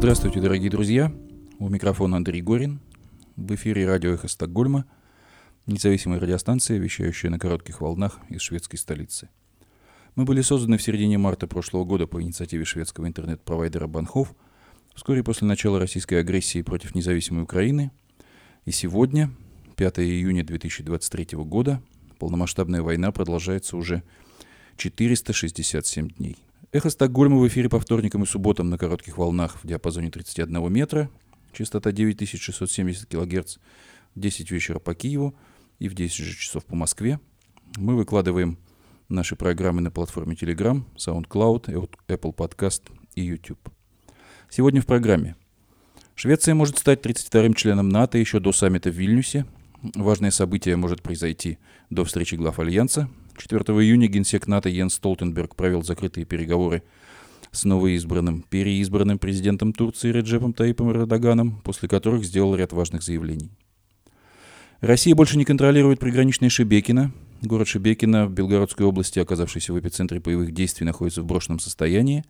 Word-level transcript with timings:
Здравствуйте, 0.00 0.40
дорогие 0.40 0.70
друзья. 0.70 1.12
У 1.58 1.68
микрофона 1.68 2.16
Андрей 2.16 2.40
Горин. 2.40 2.80
В 3.36 3.54
эфире 3.54 3.86
радио 3.86 4.14
«Эхо 4.14 4.28
Стокгольма», 4.28 4.86
независимая 5.66 6.18
радиостанция, 6.18 6.78
вещающая 6.78 7.28
на 7.28 7.38
коротких 7.38 7.82
волнах 7.82 8.18
из 8.30 8.40
шведской 8.40 8.78
столицы. 8.78 9.28
Мы 10.14 10.24
были 10.24 10.40
созданы 10.40 10.78
в 10.78 10.82
середине 10.82 11.18
марта 11.18 11.46
прошлого 11.46 11.84
года 11.84 12.06
по 12.06 12.22
инициативе 12.22 12.64
шведского 12.64 13.08
интернет-провайдера 13.08 13.88
Банхов, 13.88 14.34
вскоре 14.94 15.22
после 15.22 15.46
начала 15.46 15.78
российской 15.78 16.14
агрессии 16.14 16.62
против 16.62 16.94
независимой 16.94 17.42
Украины. 17.42 17.90
И 18.64 18.70
сегодня, 18.70 19.30
5 19.76 19.98
июня 19.98 20.44
2023 20.44 21.36
года, 21.44 21.82
полномасштабная 22.18 22.80
война 22.80 23.12
продолжается 23.12 23.76
уже 23.76 24.02
467 24.78 26.08
дней. 26.08 26.38
Эхо 26.72 26.88
Стокгольма 26.88 27.36
в 27.38 27.48
эфире 27.48 27.68
по 27.68 27.80
вторникам 27.80 28.22
и 28.22 28.26
субботам 28.26 28.70
на 28.70 28.78
коротких 28.78 29.18
волнах 29.18 29.58
в 29.60 29.66
диапазоне 29.66 30.08
31 30.08 30.72
метра, 30.72 31.10
частота 31.52 31.90
9670 31.90 33.08
кГц, 33.08 33.56
в 34.14 34.20
10 34.20 34.50
вечера 34.52 34.78
по 34.78 34.94
Киеву 34.94 35.34
и 35.80 35.88
в 35.88 35.94
10 35.94 36.16
же 36.24 36.36
часов 36.36 36.64
по 36.64 36.76
Москве. 36.76 37.18
Мы 37.76 37.96
выкладываем 37.96 38.56
наши 39.08 39.34
программы 39.34 39.80
на 39.80 39.90
платформе 39.90 40.36
Telegram, 40.36 40.84
SoundCloud, 40.94 41.90
Apple 42.06 42.34
Podcast 42.36 42.82
и 43.16 43.22
YouTube. 43.22 43.68
Сегодня 44.48 44.80
в 44.80 44.86
программе. 44.86 45.34
Швеция 46.14 46.54
может 46.54 46.78
стать 46.78 47.04
32-м 47.04 47.54
членом 47.54 47.88
НАТО 47.88 48.16
еще 48.16 48.38
до 48.38 48.52
саммита 48.52 48.90
в 48.90 48.94
Вильнюсе. 48.94 49.44
Важное 49.96 50.30
событие 50.30 50.76
может 50.76 51.02
произойти 51.02 51.58
до 51.88 52.04
встречи 52.04 52.36
глав 52.36 52.60
Альянса, 52.60 53.10
4 53.40 53.62
июня 53.82 54.06
генсек 54.06 54.46
НАТО 54.46 54.68
Йенс 54.68 54.94
Столтенберг 54.94 55.56
провел 55.56 55.82
закрытые 55.82 56.26
переговоры 56.26 56.82
с 57.52 57.64
новоизбранным, 57.64 58.42
переизбранным 58.42 59.18
президентом 59.18 59.72
Турции 59.72 60.12
Реджепом 60.12 60.52
Таипом 60.52 60.90
Эрдоганом, 60.90 61.60
после 61.62 61.88
которых 61.88 62.24
сделал 62.24 62.54
ряд 62.54 62.72
важных 62.72 63.02
заявлений. 63.02 63.50
Россия 64.80 65.14
больше 65.14 65.38
не 65.38 65.46
контролирует 65.46 66.00
приграничные 66.00 66.50
Шебекино. 66.50 67.12
Город 67.40 67.66
Шебекино 67.66 68.26
в 68.26 68.32
Белгородской 68.32 68.84
области, 68.84 69.18
оказавшийся 69.18 69.72
в 69.72 69.80
эпицентре 69.80 70.20
боевых 70.20 70.52
действий, 70.52 70.84
находится 70.84 71.22
в 71.22 71.26
брошенном 71.26 71.60
состоянии. 71.60 72.24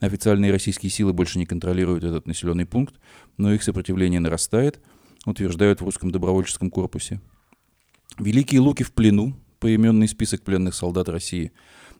Официальные 0.00 0.52
российские 0.52 0.90
силы 0.90 1.14
больше 1.14 1.38
не 1.38 1.46
контролируют 1.46 2.04
этот 2.04 2.26
населенный 2.26 2.66
пункт, 2.66 2.94
но 3.38 3.52
их 3.52 3.62
сопротивление 3.62 4.20
нарастает, 4.20 4.78
утверждают 5.24 5.80
в 5.80 5.84
русском 5.84 6.10
добровольческом 6.10 6.70
корпусе. 6.70 7.20
Великие 8.18 8.60
Луки 8.60 8.82
в 8.82 8.92
плену, 8.92 9.34
поименный 9.60 10.08
список 10.08 10.42
пленных 10.42 10.74
солдат 10.74 11.08
России, 11.08 11.52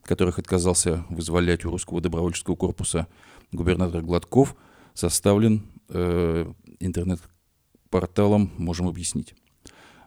которых 0.03 0.39
отказался 0.39 1.05
вызволять 1.11 1.65
у 1.65 1.71
русского 1.71 2.01
добровольческого 2.01 2.57
корпуса 2.57 3.07
губернатор 3.53 4.03
Гладков, 4.03 4.57
составлен 4.95 5.67
э, 5.89 6.53
интернет-порталом 6.81 8.51
«Можем 8.57 8.89
объяснить». 8.89 9.35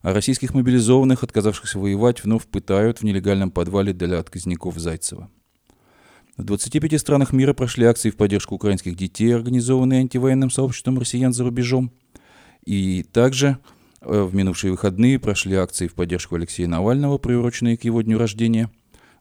А 0.02 0.14
российских 0.14 0.54
мобилизованных, 0.54 1.24
отказавшихся 1.24 1.80
воевать, 1.80 2.24
вновь 2.24 2.46
пытают 2.48 3.00
в 3.00 3.04
нелегальном 3.04 3.52
подвале 3.52 3.94
для 3.94 4.20
отказников 4.20 4.78
Зайцева. 4.78 5.30
В 6.36 6.44
25 6.44 7.00
странах 7.00 7.31
мира 7.31 7.54
прошли 7.54 7.86
акции 7.86 8.09
в 8.09 8.18
поддержку 8.18 8.56
украинских 8.56 8.98
детей, 8.98 9.34
организованные 9.34 10.02
антивоенным 10.02 10.50
сообществом 10.50 11.00
россиян 11.00 11.31
за 11.31 11.44
рубежом. 11.44 11.94
И 12.66 13.04
также 13.04 13.59
в 14.04 14.36
минувшие 14.36 14.72
выходные 14.72 15.20
прошли 15.20 15.56
акции 15.56 15.88
в 15.88 15.94
поддержку 15.94 16.36
Алексея 16.36 16.68
Навального, 16.68 17.18
приуроченные 17.18 17.78
к 17.78 17.84
его 17.84 18.02
дню 18.02 18.18
рождения. 18.18 18.70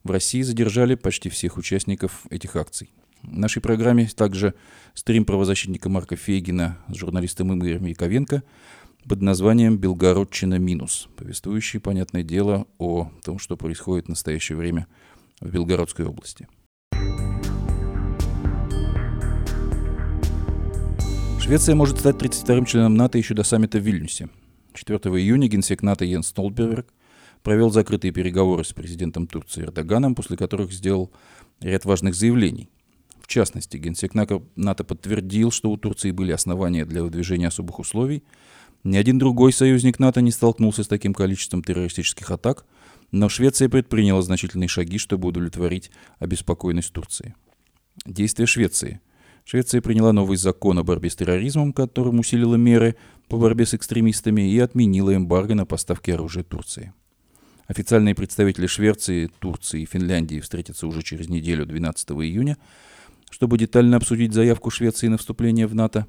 В 0.02 0.10
России 0.10 0.42
задержали 0.42 0.96
почти 0.96 1.28
всех 1.28 1.56
участников 1.56 2.26
этих 2.30 2.56
акций. 2.56 2.90
В 3.22 3.38
нашей 3.38 3.62
программе 3.62 4.08
также 4.08 4.54
стрим 4.94 5.24
правозащитника 5.24 5.88
Марка 5.88 6.16
Фейгина 6.16 6.78
с 6.88 6.96
журналистом 6.96 7.56
Игорем 7.56 7.86
Яковенко 7.86 8.42
под 9.08 9.22
названием 9.22 9.78
«Белгородчина 9.78 10.58
минус», 10.58 11.08
повествующий, 11.16 11.78
понятное 11.80 12.24
дело, 12.24 12.66
о 12.78 13.10
том, 13.24 13.38
что 13.38 13.56
происходит 13.56 14.06
в 14.06 14.10
настоящее 14.10 14.56
время 14.56 14.86
в 15.40 15.50
Белгородской 15.50 16.04
области. 16.04 16.48
Швеция 21.40 21.74
может 21.74 21.98
стать 21.98 22.16
32-м 22.16 22.64
членом 22.64 22.94
НАТО 22.94 23.18
еще 23.18 23.34
до 23.34 23.42
саммита 23.42 23.78
в 23.78 23.82
Вильнюсе. 23.82 24.28
4 24.74 24.98
июня 25.20 25.48
генсек 25.48 25.82
НАТО 25.82 26.04
Йен 26.04 26.22
Столберг 26.22 26.92
провел 27.42 27.70
закрытые 27.70 28.12
переговоры 28.12 28.64
с 28.64 28.72
президентом 28.72 29.26
Турции 29.26 29.62
Эрдоганом, 29.62 30.14
после 30.14 30.36
которых 30.36 30.72
сделал 30.72 31.10
ряд 31.60 31.84
важных 31.84 32.14
заявлений. 32.14 32.68
В 33.20 33.26
частности, 33.26 33.76
генсек 33.76 34.14
НАТО 34.14 34.84
подтвердил, 34.84 35.50
что 35.50 35.70
у 35.70 35.76
Турции 35.76 36.10
были 36.10 36.32
основания 36.32 36.84
для 36.84 37.02
выдвижения 37.02 37.48
особых 37.48 37.78
условий. 37.78 38.24
Ни 38.84 38.96
один 38.96 39.18
другой 39.18 39.52
союзник 39.52 39.98
НАТО 39.98 40.20
не 40.20 40.32
столкнулся 40.32 40.82
с 40.82 40.88
таким 40.88 41.14
количеством 41.14 41.62
террористических 41.62 42.30
атак, 42.30 42.66
но 43.10 43.28
Швеция 43.28 43.68
предприняла 43.68 44.22
значительные 44.22 44.68
шаги, 44.68 44.98
чтобы 44.98 45.28
удовлетворить 45.28 45.90
обеспокоенность 46.18 46.92
Турции. 46.92 47.34
Действия 48.06 48.46
Швеции– 48.46 49.00
Швеция 49.44 49.80
приняла 49.80 50.12
новый 50.12 50.36
закон 50.36 50.78
о 50.78 50.84
борьбе 50.84 51.10
с 51.10 51.16
терроризмом, 51.16 51.72
которым 51.72 52.20
усилила 52.20 52.54
меры 52.54 52.96
по 53.32 53.38
борьбе 53.38 53.64
с 53.64 53.72
экстремистами 53.72 54.42
и 54.42 54.58
отменила 54.58 55.16
эмбарго 55.16 55.54
на 55.54 55.64
поставки 55.64 56.10
оружия 56.10 56.44
Турции. 56.44 56.92
Официальные 57.66 58.14
представители 58.14 58.66
Швеции, 58.66 59.30
Турции 59.38 59.80
и 59.80 59.86
Финляндии 59.86 60.38
встретятся 60.38 60.86
уже 60.86 61.02
через 61.02 61.30
неделю, 61.30 61.64
12 61.64 62.10
июня, 62.10 62.58
чтобы 63.30 63.56
детально 63.56 63.96
обсудить 63.96 64.34
заявку 64.34 64.68
Швеции 64.68 65.08
на 65.08 65.16
вступление 65.16 65.66
в 65.66 65.74
НАТО. 65.74 66.06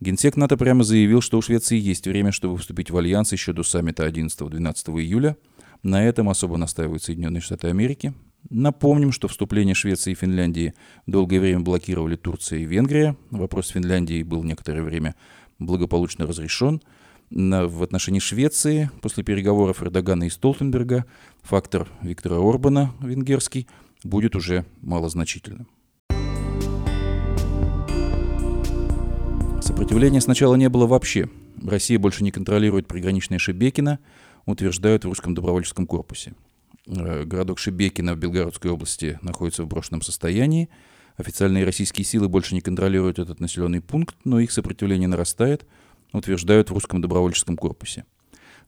Генсек 0.00 0.36
НАТО 0.36 0.56
прямо 0.56 0.82
заявил, 0.82 1.20
что 1.20 1.36
у 1.36 1.42
Швеции 1.42 1.78
есть 1.78 2.06
время, 2.06 2.32
чтобы 2.32 2.56
вступить 2.56 2.90
в 2.90 2.96
альянс 2.96 3.32
еще 3.32 3.52
до 3.52 3.62
саммита 3.62 4.06
11-12 4.08 4.98
июля. 5.02 5.36
На 5.82 6.04
этом 6.04 6.30
особо 6.30 6.56
настаивают 6.56 7.02
Соединенные 7.02 7.42
Штаты 7.42 7.68
Америки. 7.68 8.14
Напомним, 8.48 9.12
что 9.12 9.28
вступление 9.28 9.74
Швеции 9.74 10.12
и 10.12 10.14
Финляндии 10.14 10.72
долгое 11.06 11.38
время 11.38 11.60
блокировали 11.60 12.16
Турция 12.16 12.60
и 12.60 12.64
Венгрия. 12.64 13.14
Вопрос 13.30 13.68
Финляндии 13.68 14.22
был 14.22 14.42
некоторое 14.42 14.82
время 14.82 15.16
благополучно 15.58 16.26
разрешен. 16.26 16.82
В 17.30 17.82
отношении 17.82 18.20
Швеции 18.20 18.90
после 19.02 19.24
переговоров 19.24 19.82
Эрдогана 19.82 20.24
и 20.24 20.30
Столтенберга 20.30 21.04
фактор 21.42 21.88
Виктора 22.00 22.36
Орбана, 22.36 22.94
венгерский, 23.00 23.66
будет 24.04 24.36
уже 24.36 24.64
малозначительным. 24.82 25.66
Сопротивления 29.60 30.20
сначала 30.20 30.54
не 30.54 30.68
было 30.68 30.86
вообще. 30.86 31.28
Россия 31.64 31.98
больше 31.98 32.22
не 32.22 32.30
контролирует 32.30 32.86
приграничное 32.86 33.38
Шебекино, 33.38 33.98
утверждают 34.44 35.04
в 35.04 35.08
русском 35.08 35.34
добровольческом 35.34 35.86
корпусе. 35.86 36.34
Э, 36.86 37.24
городок 37.24 37.58
Шебекино 37.58 38.14
в 38.14 38.18
Белгородской 38.18 38.70
области 38.70 39.18
находится 39.22 39.64
в 39.64 39.66
брошенном 39.66 40.02
состоянии. 40.02 40.68
Официальные 41.16 41.64
российские 41.64 42.04
силы 42.04 42.28
больше 42.28 42.54
не 42.54 42.60
контролируют 42.60 43.18
этот 43.18 43.40
населенный 43.40 43.80
пункт, 43.80 44.16
но 44.24 44.38
их 44.38 44.52
сопротивление 44.52 45.08
нарастает, 45.08 45.66
утверждают 46.12 46.70
в 46.70 46.74
русском 46.74 47.00
добровольческом 47.00 47.56
корпусе. 47.56 48.04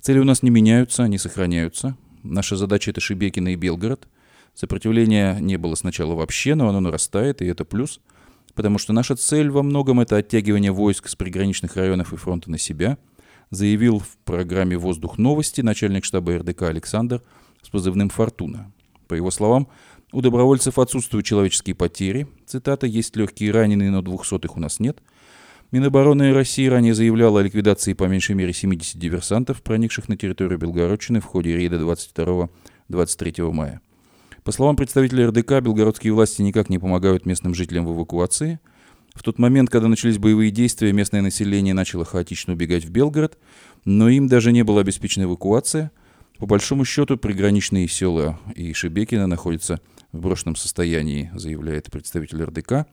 Цели 0.00 0.18
у 0.18 0.24
нас 0.24 0.42
не 0.42 0.50
меняются, 0.50 1.02
они 1.02 1.18
сохраняются. 1.18 1.96
Наша 2.22 2.56
задача— 2.56 2.90
это 2.92 3.00
Шебекино 3.00 3.48
и 3.48 3.56
Белгород. 3.56 4.08
Сопротивления 4.54 5.38
не 5.40 5.56
было 5.56 5.74
сначала 5.74 6.14
вообще, 6.14 6.54
но 6.54 6.68
оно 6.68 6.80
нарастает, 6.80 7.42
и 7.42 7.46
это 7.46 7.64
плюс, 7.64 8.00
потому 8.54 8.78
что 8.78 8.92
наша 8.92 9.14
цель 9.14 9.50
во 9.50 9.62
многом— 9.62 10.00
это 10.00 10.16
оттягивание 10.16 10.72
войск 10.72 11.08
с 11.08 11.16
приграничных 11.16 11.76
районов 11.76 12.12
и 12.12 12.16
фронта 12.16 12.50
на 12.50 12.58
себя, 12.58 12.98
заявил 13.50 13.98
в 13.98 14.16
программе 14.24 14.76
«Воздух 14.76 15.18
новости» 15.18 15.60
начальник 15.60 16.04
штаба 16.04 16.38
РДК 16.38 16.62
Александр 16.62 17.22
с 17.62 17.68
позывным 17.68 18.08
«Фортуна». 18.08 18.72
По 19.06 19.14
его 19.14 19.30
словам, 19.30 19.68
у 20.12 20.20
добровольцев 20.22 20.78
отсутствуют 20.78 21.26
человеческие 21.26 21.74
потери. 21.74 22.26
Цитата 22.46 22.86
«Есть 22.86 23.14
легкие 23.16 23.50
раненые, 23.52 23.90
но 23.90 24.02
двухсотых 24.02 24.56
у 24.56 24.60
нас 24.60 24.80
нет». 24.80 25.02
Минобороны 25.70 26.32
России 26.32 26.66
ранее 26.66 26.94
заявляла 26.94 27.40
о 27.40 27.42
ликвидации 27.42 27.92
по 27.92 28.04
меньшей 28.04 28.34
мере 28.34 28.54
70 28.54 28.98
диверсантов, 28.98 29.62
проникших 29.62 30.08
на 30.08 30.16
территорию 30.16 30.58
Белгородчины 30.58 31.20
в 31.20 31.26
ходе 31.26 31.54
рейда 31.54 31.76
22-23 31.76 33.52
мая. 33.52 33.82
По 34.44 34.52
словам 34.52 34.76
представителей 34.76 35.26
РДК, 35.26 35.60
белгородские 35.60 36.14
власти 36.14 36.40
никак 36.40 36.70
не 36.70 36.78
помогают 36.78 37.26
местным 37.26 37.54
жителям 37.54 37.84
в 37.84 37.94
эвакуации. 37.94 38.60
В 39.14 39.22
тот 39.22 39.38
момент, 39.38 39.68
когда 39.68 39.88
начались 39.88 40.16
боевые 40.16 40.50
действия, 40.50 40.90
местное 40.94 41.20
население 41.20 41.74
начало 41.74 42.06
хаотично 42.06 42.54
убегать 42.54 42.86
в 42.86 42.90
Белгород, 42.90 43.36
но 43.84 44.08
им 44.08 44.26
даже 44.26 44.52
не 44.52 44.62
была 44.62 44.80
обеспечена 44.80 45.24
эвакуация– 45.24 45.90
по 46.38 46.46
большому 46.46 46.84
счету, 46.84 47.16
приграничные 47.16 47.88
села 47.88 48.38
и 48.54 48.72
Шебекина 48.72 49.26
находятся 49.26 49.80
в 50.12 50.20
брошенном 50.20 50.56
состоянии, 50.56 51.30
заявляет 51.34 51.90
представитель 51.90 52.42
РДК. 52.44 52.86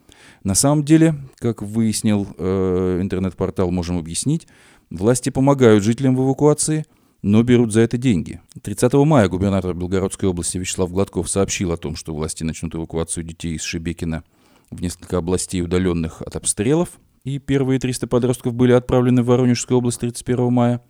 На 0.43 0.55
самом 0.55 0.83
деле, 0.83 1.15
как 1.37 1.61
выяснил 1.61 2.27
э, 2.37 2.99
интернет-портал 3.01 3.71
«Можем 3.71 3.97
объяснить», 3.97 4.47
власти 4.89 5.29
помогают 5.29 5.83
жителям 5.83 6.15
в 6.15 6.23
эвакуации, 6.25 6.85
но 7.21 7.41
берут 7.41 7.73
за 7.73 7.81
это 7.81 7.97
деньги. 7.97 8.41
30 8.61 8.93
мая 8.93 9.27
губернатор 9.29 9.73
Белгородской 9.73 10.29
области 10.29 10.57
Вячеслав 10.57 10.91
Гладков 10.91 11.29
сообщил 11.29 11.71
о 11.71 11.77
том, 11.77 11.95
что 11.95 12.13
власти 12.13 12.43
начнут 12.43 12.75
эвакуацию 12.75 13.23
детей 13.23 13.55
из 13.55 13.63
Шебекина 13.63 14.23
в 14.69 14.81
несколько 14.81 15.17
областей, 15.17 15.61
удаленных 15.61 16.21
от 16.21 16.35
обстрелов. 16.35 16.99
и 17.23 17.39
первые 17.39 17.79
300 17.79 18.05
подростков 18.05 18.53
были 18.53 18.73
отправлены 18.73 19.23
в 19.23 19.27
Воронежскую 19.27 19.79
область 19.79 19.99
31 20.01 20.53
мая. 20.53 20.81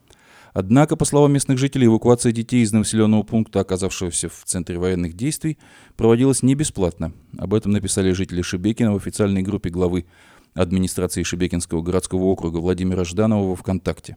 Однако, 0.55 0.95
по 0.95 1.03
словам 1.03 1.33
местных 1.33 1.57
жителей, 1.57 1.87
эвакуация 1.87 2.31
детей 2.31 2.63
из 2.63 2.71
населенного 2.71 3.23
пункта, 3.23 3.59
оказавшегося 3.59 4.29
в 4.29 4.45
центре 4.45 4.79
военных 4.79 5.13
действий, 5.13 5.57
проводилась 5.97 6.43
не 6.43 6.55
бесплатно. 6.55 7.11
Об 7.37 7.53
этом 7.53 7.73
написали 7.73 8.13
жители 8.13 8.41
Шебекина 8.41 8.93
в 8.93 8.95
официальной 8.95 9.41
группе 9.41 9.69
главы 9.69 10.05
администрации 10.53 11.23
Шебекинского 11.23 11.81
городского 11.81 12.23
округа 12.23 12.59
Владимира 12.59 13.03
Жданова 13.03 13.49
во 13.49 13.55
ВКонтакте. 13.57 14.15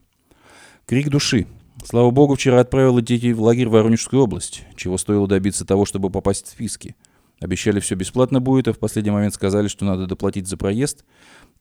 Крик 0.87 1.08
души. 1.08 1.49
Слава 1.85 2.12
богу, 2.12 2.37
вчера 2.37 2.61
отправила 2.61 3.02
детей 3.02 3.32
в 3.32 3.43
лагерь 3.43 3.67
в 3.67 3.73
Воронежскую 3.73 4.23
область, 4.23 4.62
чего 4.76 4.96
стоило 4.96 5.26
добиться 5.26 5.67
того, 5.67 5.87
чтобы 5.87 6.08
попасть 6.08 6.46
в 6.46 6.50
списки. 6.50 6.94
Обещали 7.40 7.81
все 7.81 7.96
бесплатно 7.96 8.40
будет, 8.40 8.69
а 8.69 8.73
в 8.73 8.79
последний 8.79 9.11
момент 9.11 9.35
сказали, 9.35 9.67
что 9.67 9.85
надо 9.85 10.06
доплатить 10.06 10.46
за 10.46 10.56
проезд. 10.56 11.05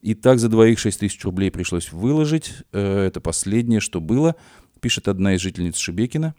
И 0.01 0.13
так 0.13 0.39
за 0.39 0.49
двоих 0.49 0.77
6 0.77 0.99
тысяч 0.99 1.23
рублей 1.23 1.51
пришлось 1.51 1.91
выложить. 1.91 2.53
Э, 2.71 3.05
это 3.05 3.21
последнее, 3.21 3.79
что 3.79 3.99
было, 3.99 4.35
пишет 4.87 5.09
одна 5.09 5.35
из 5.35 5.41
жительниц 5.41 5.75
Шебекина. 5.75 6.33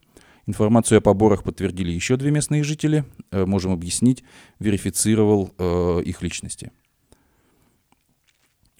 Информацию 0.47 0.97
о 0.97 1.01
поборах 1.03 1.45
подтвердили 1.45 1.93
еще 1.93 2.17
две 2.17 2.31
местные 2.31 2.65
жители. 2.65 3.05
Э, 3.31 3.45
можем 3.45 3.73
объяснить, 3.73 4.25
верифицировал 4.59 5.53
э, 5.59 6.01
их 6.07 6.23
личности. 6.23 6.73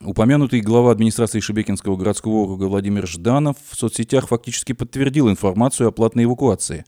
Упомянутый 0.01 0.63
глава 0.63 0.91
администрации 0.91 1.41
Шебекинского 1.41 1.99
городского 1.99 2.37
округа 2.37 2.65
Владимир 2.65 3.07
Жданов 3.07 3.59
в 3.69 3.77
соцсетях 3.77 4.29
фактически 4.29 4.73
подтвердил 4.73 5.29
информацию 5.29 5.89
о 5.89 5.93
платной 5.93 6.25
эвакуации. 6.25 6.87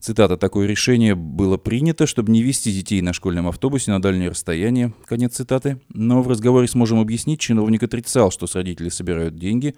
Цитата, 0.00 0.38
«Такое 0.38 0.66
решение 0.66 1.14
было 1.14 1.58
принято, 1.58 2.06
чтобы 2.06 2.32
не 2.32 2.42
вести 2.42 2.72
детей 2.72 3.02
на 3.02 3.12
школьном 3.12 3.46
автобусе 3.46 3.90
на 3.90 4.00
дальнее 4.00 4.30
расстояние». 4.30 4.94
Конец 5.04 5.34
цитаты. 5.34 5.78
Но 5.90 6.22
в 6.22 6.28
разговоре 6.28 6.66
сможем 6.66 6.98
объяснить, 6.98 7.40
чиновник 7.40 7.82
отрицал, 7.82 8.30
что 8.30 8.46
с 8.46 8.54
родителей 8.54 8.88
собирают 8.88 9.36
деньги, 9.36 9.74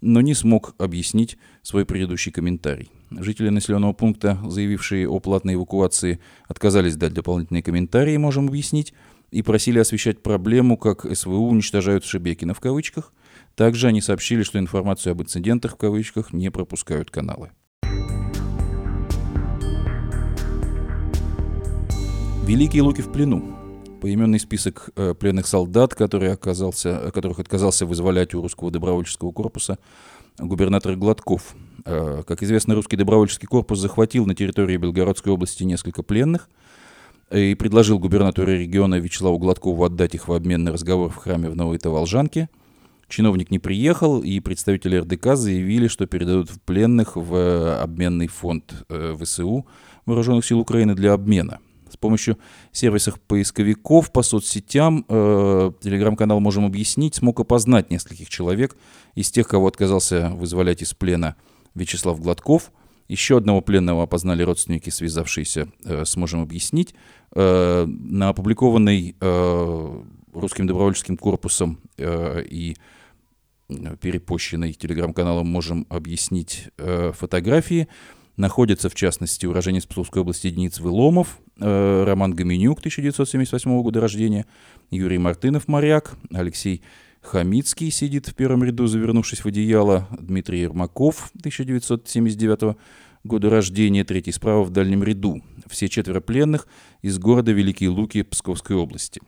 но 0.00 0.20
не 0.20 0.34
смог 0.34 0.74
объяснить 0.78 1.38
свой 1.62 1.84
предыдущий 1.84 2.32
комментарий. 2.32 2.90
Жители 3.10 3.48
населенного 3.48 3.92
пункта, 3.92 4.38
заявившие 4.46 5.08
о 5.08 5.20
платной 5.20 5.54
эвакуации, 5.54 6.20
отказались 6.48 6.96
дать 6.96 7.12
дополнительные 7.12 7.62
комментарии, 7.62 8.16
можем 8.16 8.48
объяснить 8.48 8.94
и 9.30 9.42
просили 9.42 9.78
освещать 9.78 10.22
проблему, 10.22 10.76
как 10.76 11.06
СВУ 11.16 11.48
уничтожают 11.48 12.04
Шебекина 12.04 12.54
в 12.54 12.60
кавычках. 12.60 13.12
Также 13.54 13.88
они 13.88 14.00
сообщили, 14.00 14.42
что 14.42 14.58
информацию 14.58 15.12
об 15.12 15.22
инцидентах 15.22 15.74
в 15.74 15.76
кавычках 15.76 16.32
не 16.32 16.50
пропускают 16.50 17.10
каналы. 17.10 17.50
Великие 22.46 22.82
Луки 22.82 23.02
в 23.02 23.10
плену. 23.10 23.65
Поименный 24.00 24.38
список 24.38 24.90
э, 24.96 25.14
пленных 25.14 25.46
солдат, 25.46 25.94
который 25.94 26.32
оказался, 26.32 27.10
которых 27.12 27.38
отказался 27.38 27.86
вызволять 27.86 28.34
у 28.34 28.42
русского 28.42 28.70
добровольческого 28.70 29.32
корпуса 29.32 29.78
губернатор 30.38 30.96
Гладков. 30.96 31.54
Э, 31.84 32.22
как 32.26 32.42
известно, 32.42 32.74
русский 32.74 32.96
добровольческий 32.96 33.46
корпус 33.46 33.78
захватил 33.78 34.26
на 34.26 34.34
территории 34.34 34.76
Белгородской 34.76 35.32
области 35.32 35.64
несколько 35.64 36.02
пленных– 36.02 36.48
и 37.30 37.54
предложил 37.54 37.98
губернатору 37.98 38.52
региона 38.52 38.96
Вячеславу 38.96 39.38
Гладкову 39.38 39.84
отдать 39.84 40.14
их 40.14 40.28
в 40.28 40.32
обмен 40.32 40.64
на 40.64 40.72
разговор 40.72 41.10
в 41.10 41.16
храме 41.16 41.50
в 41.50 41.56
Новой 41.56 41.78
Таволжанке. 41.78 42.48
Чиновник 43.08 43.50
не 43.50 43.58
приехал, 43.58 44.20
и 44.20 44.40
представители 44.40 44.96
РДК 44.96 45.34
заявили, 45.34 45.86
что 45.88 46.06
передадут 46.06 46.50
пленных 46.64 47.16
в 47.16 47.34
э, 47.34 47.80
обменный 47.80 48.26
фонд 48.26 48.84
э, 48.88 49.16
ВСУ 49.20 49.66
Вооруженных 50.06 50.44
сил 50.44 50.60
Украины 50.60 50.94
для 50.94 51.12
обмена. 51.12 51.58
С 51.96 51.98
помощью 51.98 52.36
сервисов 52.72 53.18
поисковиков 53.18 54.12
по 54.12 54.22
соцсетям 54.22 55.06
э, 55.08 55.72
телеграм-канал 55.80 56.40
«Можем 56.40 56.66
объяснить» 56.66 57.14
смог 57.14 57.40
опознать 57.40 57.90
нескольких 57.90 58.28
человек. 58.28 58.76
Из 59.14 59.30
тех, 59.30 59.48
кого 59.48 59.66
отказался 59.66 60.28
вызволять 60.28 60.82
из 60.82 60.92
плена 60.92 61.36
Вячеслав 61.74 62.20
Гладков– 62.20 62.70
еще 63.08 63.36
одного 63.36 63.60
пленного 63.60 64.02
опознали 64.02 64.42
родственники, 64.42 64.90
связавшиеся 64.90 65.68
э, 65.84 66.04
с 66.04 66.16
«Можем 66.16 66.42
объяснить». 66.42 66.94
Э, 67.34 67.86
на 67.86 68.30
опубликованной 68.30 69.16
э, 69.20 70.02
Русским 70.34 70.66
добровольческим 70.66 71.16
корпусом 71.16 71.78
э, 71.96 72.42
и 72.44 72.76
перепощенной 73.68 74.72
телеграм-каналом 74.72 75.46
«Можем 75.46 75.86
объяснить» 75.88 76.68
э, 76.78 77.12
фотографии 77.16 77.88
находятся, 78.36 78.88
в 78.88 78.94
частности, 78.94 79.46
уроженец 79.46 79.86
Псковской 79.86 80.22
области 80.22 80.50
Дениц 80.50 80.80
Выломов, 80.80 81.38
э, 81.58 82.04
Роман 82.04 82.34
Гоменюк, 82.34 82.80
1978 82.80 83.82
года 83.82 84.00
рождения, 84.00 84.46
Юрий 84.90 85.18
Мартынов, 85.18 85.68
моряк, 85.68 86.16
Алексей 86.32 86.82
Хамицкий 87.22 87.90
сидит 87.90 88.28
в 88.28 88.34
первом 88.34 88.62
ряду, 88.62 88.86
завернувшись 88.86 89.44
в 89.44 89.46
одеяло. 89.46 90.06
Дмитрий 90.18 90.60
Ермаков, 90.60 91.30
1979 91.38 92.76
года 93.24 93.50
рождения, 93.50 94.04
третий 94.04 94.32
справа 94.32 94.62
в 94.62 94.70
дальнем 94.70 95.02
ряду. 95.02 95.42
Все 95.68 95.88
четверо 95.88 96.20
пленных 96.20 96.68
из 97.02 97.18
города 97.18 97.52
Великие 97.52 97.90
Луки 97.90 98.22
Псковской 98.22 98.76
области. 98.76 99.20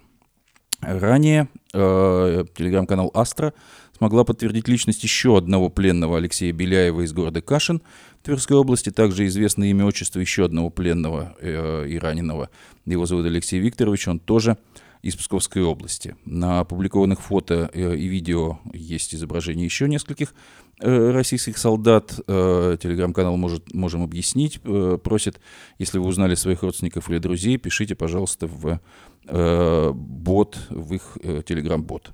Ранее 0.81 1.49
э, 1.75 2.45
телеграм-канал 2.57 3.11
«Астра» 3.13 3.53
смогла 3.99 4.25
подтвердить 4.25 4.69
личность 4.69 5.03
еще 5.03 5.37
одного 5.37 5.69
пленного 5.69 6.17
Алексея 6.17 6.53
Беляева 6.53 7.03
из 7.03 7.13
города 7.13 7.43
Кашин 7.43 7.83
Тверской 8.23 8.57
области. 8.57 8.91
Также 8.91 9.27
известно 9.27 9.69
имя 9.71 9.85
отчество 9.85 10.21
еще 10.21 10.45
одного 10.45 10.71
пленного 10.71 11.37
э, 11.41 11.87
и 11.89 11.99
раненого. 11.99 12.51
Его 12.87 13.07
зовут 13.07 13.27
Алексей 13.27 13.59
Викторович. 13.61 14.09
Он 14.09 14.19
тоже 14.19 14.57
из 15.03 15.17
Псковской 15.17 15.63
области. 15.63 16.17
На 16.25 16.61
опубликованных 16.61 17.21
фото 17.21 17.71
э, 17.73 17.97
и 17.97 18.07
видео 18.07 18.59
есть 18.73 19.15
изображение 19.15 19.65
еще 19.65 19.89
нескольких 19.89 20.35
э, 20.81 21.11
российских 21.11 21.59
солдат. 21.59 22.19
Э, 22.27 22.77
телеграм-канал 22.81 23.37
может, 23.37 23.73
«Можем 23.73 24.03
объяснить» 24.03 24.61
просит, 25.03 25.41
если 25.79 25.99
вы 25.99 26.07
узнали 26.07 26.35
своих 26.35 26.63
родственников 26.63 27.09
или 27.11 27.19
друзей, 27.19 27.57
пишите, 27.59 27.95
пожалуйста, 27.95 28.47
в 28.47 28.81
бот, 29.93 30.59
в 30.71 30.95
их 30.95 31.19
телеграм-бот. 31.45 32.13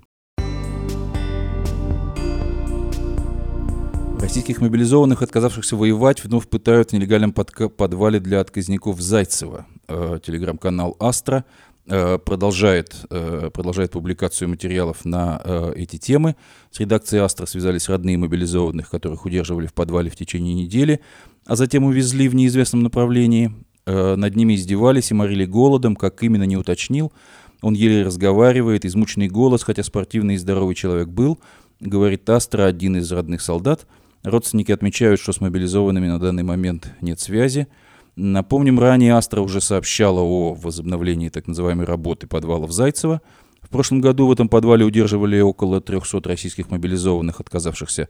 Российских 4.25 4.63
мобилизованных, 4.63 5.21
отказавшихся 5.21 5.77
воевать, 5.77 6.25
вновь 6.25 6.49
пытают 6.49 6.91
в 6.91 6.93
нелегальном 6.95 7.33
подвале 7.35 8.21
для 8.21 8.41
отказников 8.41 8.99
Зайцева. 8.99 9.67
Телеграм-канал 9.87 10.97
«Астра» 10.99 11.45
Э, 11.87 12.17
продолжает, 12.17 12.97
э, 13.11 13.51
продолжает 13.53 13.91
публикацию 13.91 14.49
материалов 14.49 15.05
на 15.05 15.39
э, 15.45 15.75
эти 15.77 15.99
темы. 15.99 16.35
С 16.71 16.81
редакцией 16.81 17.23
«Астра» 17.23 17.45
связались 17.45 17.91
родные 17.91 18.17
мобилизованных, 18.17 18.89
которых 18.89 19.27
удерживали 19.27 19.67
в 19.67 19.75
подвале 19.75 20.09
в 20.09 20.17
течение 20.17 20.55
недели, 20.55 21.01
а 21.45 21.57
затем 21.57 21.85
увезли 21.85 22.29
в 22.29 22.35
неизвестном 22.35 22.83
направлении. 22.83 23.53
Над 23.85 24.35
ними 24.35 24.55
издевались 24.55 25.11
и 25.11 25.15
морили 25.15 25.45
голодом, 25.45 25.95
как 25.95 26.23
именно 26.23 26.45
не 26.45 26.57
уточнил. 26.57 27.13
Он 27.61 27.75
еле 27.75 28.03
разговаривает, 28.03 28.87
измученный 28.87 29.29
голос, 29.29 29.63
хотя 29.63 29.83
спортивный 29.83 30.37
и 30.37 30.39
здоровый 30.39 30.75
человек 30.75 31.09
был, 31.09 31.39
говорит 31.81 32.27
Астра, 32.31 32.65
один 32.65 32.97
из 32.97 33.13
родных 33.13 33.43
солдат. 33.43 33.87
Родственники 34.25 34.73
отмечают, 34.73 35.21
что 35.21 35.33
с 35.33 35.41
мобилизованными 35.41 36.09
на 36.09 36.19
данный 36.19 36.43
момент 36.43 36.93
нет 37.01 37.21
связи– 37.21 37.69
Напомним, 38.17 38.79
ранее 38.79 39.15
Астра 39.15 39.41
уже 39.41 39.61
сообщала 39.61 40.21
о 40.21 40.55
возобновлении 40.55 41.31
так 41.31 41.49
называемой 41.49 41.85
работы 41.85 42.29
подвалов 42.29 42.71
Зайцева. 42.71 43.21
В 43.61 43.69
прошлом 43.71 44.01
году 44.01 44.29
в 44.29 44.33
этом 44.33 44.49
подвале 44.49 44.85
удерживали 44.85 45.41
около 45.41 45.81
300 45.81 46.21
российских 46.29 46.71
мобилизованных, 46.71 47.41
отказавшихся 47.41 48.09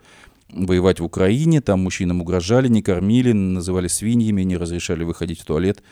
воевать 0.50 1.00
в 1.00 1.04
Украине. 1.04 1.62
Там 1.62 1.80
мужчинам 1.80 2.21
угрожали, 2.21 2.68
не 2.68 2.83
кормили, 2.83 3.33
называли 3.33 3.88
свиньями, 3.88 4.42
не 4.42 4.59
разрешали 4.59 5.04
выходить 5.04 5.40
в 5.40 5.47
туалет, 5.47 5.83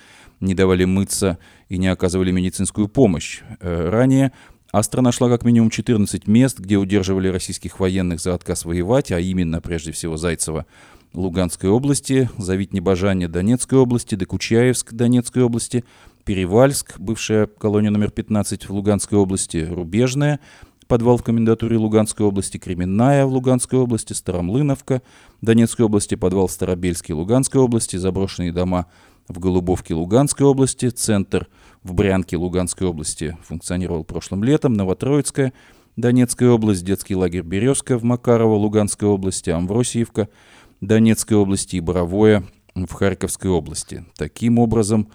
не 0.40 0.54
давали 0.54 0.84
мыться 0.84 1.38
и 1.70 1.78
не 1.78 1.88
оказывали 1.88 2.32
медицинскую 2.32 2.88
помощь. 2.88 3.40
Э, 3.60 3.88
ранее 3.88 4.32
Астра 4.72 5.02
нашла 5.02 5.28
как 5.28 5.44
минимум 5.44 5.68
14 5.68 6.26
мест, 6.26 6.58
где 6.58 6.78
удерживали 6.78 7.28
российских 7.28 7.78
военных 7.78 8.20
за 8.20 8.34
отказ 8.34 8.64
воевать, 8.64 9.12
а 9.12 9.20
именно, 9.20 9.60
прежде 9.60 9.92
всего, 9.92 10.16
Зайцева– 10.16 10.66
Луганской 11.14 11.68
области, 11.68 12.30
Завить-Небожане 12.38 13.28
Донецкой 13.28 13.78
области, 13.78 14.14
Докучаевск 14.14 14.94
Донецкой 14.94 15.42
области, 15.42 15.84
Перевальск, 16.24 16.98
бывшая 16.98 17.46
колония 17.46 17.90
номер 17.90 18.10
15 18.10 18.68
в 18.68 18.72
Луганской 18.72 19.18
области, 19.18 19.58
Рубежная, 19.58 20.40
подвал 20.86 21.18
в 21.18 21.22
комендатуре 21.22 21.76
Луганской 21.76 22.24
области, 22.24 22.56
Кременная 22.56 23.26
в 23.26 23.32
Луганской 23.32 23.78
области, 23.78 24.12
Старомлыновка, 24.12 25.02
Донецкой 25.42 25.86
области, 25.86 26.14
подвал 26.14 26.46
в 26.46 26.52
Старобельске 26.52 27.12
Луганской 27.12 27.60
области, 27.60 27.96
заброшенные 27.96 28.52
дома 28.52 28.86
в 29.28 29.38
Голубовке 29.38 29.94
Луганской 29.94 30.46
области, 30.46 30.88
центр 30.90 31.48
в 31.82 31.94
Брянке 31.94 32.36
Луганской 32.36 32.86
области 32.86 33.36
функционировал 33.42 34.04
прошлым 34.04 34.44
летом, 34.44 34.74
Новотроицкая, 34.74 35.52
Донецкая 35.96 36.50
область, 36.50 36.84
детский 36.84 37.14
лагерь 37.14 37.42
Березка 37.42 37.98
в 37.98 38.04
Макарово 38.04 38.54
Луганской 38.54 39.08
области, 39.08 39.50
Амвросиевка– 39.50 40.28
Донецкой 40.82 41.36
области 41.36 41.76
и 41.76 41.80
Боровое 41.80 42.42
в 42.74 42.92
Харьковской 42.92 43.50
области. 43.50 44.04
Таким 44.16 44.58
образом, 44.58 45.08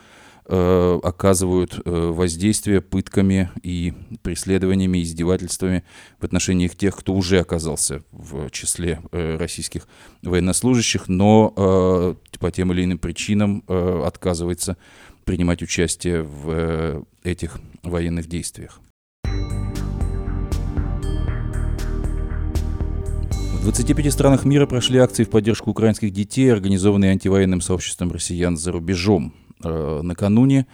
э, 0.47 0.99
оказывают 1.03 1.79
э, 1.83 2.11
воздействие 2.11 2.81
пытками 2.81 3.49
и 3.63 3.93
преследованиями, 4.21 5.01
издевательствами 5.01 5.83
в 6.19 6.25
отношении 6.25 6.67
тех, 6.67 6.95
кто 6.95 7.13
уже 7.13 7.39
оказался 7.39 8.03
в 8.11 8.49
числе 8.51 9.01
э, 9.11 9.37
российских 9.37 9.87
военнослужащих, 10.21 11.07
но 11.07 12.17
по 12.39 12.51
тем 12.51 12.71
или 12.73 12.83
иным 12.83 12.97
причинам 12.97 13.63
отказывается 13.67 14.77
принимать 15.25 15.61
участие 15.61 16.23
в 16.23 17.05
этих 17.23 17.59
военных 17.83 18.27
действиях. 18.27 18.79
В 23.57 23.63
25 23.63 24.13
странах 24.13 24.45
мира 24.45 24.65
прошли 24.65 24.99
акции 24.99 25.23
в 25.25 25.29
поддержку 25.29 25.71
украинских 25.71 26.11
детей, 26.11 26.51
организованные 26.53 27.11
антивоенным 27.11 27.59
сообществом 27.59 28.11
россиян 28.11 28.55
за 28.55 28.71
рубежом. 28.71 29.33
Э, 29.63 30.01
накануне 30.03 30.67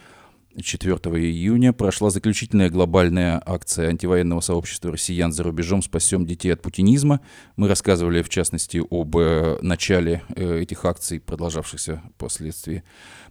4 0.61 0.95
июня 0.95 1.73
прошла 1.73 2.11
заключительная 2.11 2.69
глобальная 2.69 3.41
акция 3.43 3.89
антивоенного 3.89 4.39
сообщества 4.39 4.91
россиян 4.91 5.31
за 5.31 5.41
рубежом 5.41 5.81
«Спасем 5.81 6.27
детей 6.27 6.53
от 6.53 6.61
путинизма». 6.61 7.21
Мы 7.55 7.67
рассказывали, 7.67 8.21
в 8.21 8.29
частности, 8.29 8.79
об 8.91 9.17
э, 9.17 9.57
начале 9.63 10.21
э, 10.35 10.59
этих 10.59 10.85
акций, 10.85 11.19
продолжавшихся 11.19 12.03
впоследствии 12.15 12.83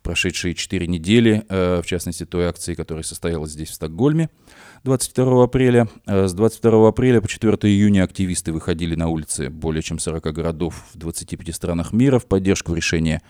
прошедшие 0.03 0.55
четыре 0.55 0.89
недели, 0.89 1.45
в 1.49 1.85
частности, 1.87 2.27
той 2.27 2.47
акции, 2.47 2.75
которая 2.75 3.05
состоялась 3.05 3.53
здесь, 3.53 3.69
в 3.69 3.75
Стокгольме 3.75 4.31
22 4.83 5.45
апреля. 5.45 5.87
С 6.07 6.33
22 6.33 6.89
апреля 6.89 7.21
по 7.21 7.29
4 7.29 7.53
июня 7.73 8.03
активисты 8.03 8.53
выходили 8.53 8.97
на 8.97 9.07
улицы 9.07 9.49
более 9.49 9.81
чем 9.81 10.01
40 10.01 10.25
городов 10.33 10.87
в 10.93 10.99
25 10.99 11.55
странах 11.55 11.93
мира 11.93 12.19
в 12.19 12.27
поддержку 12.27 12.75
решения 12.75 13.23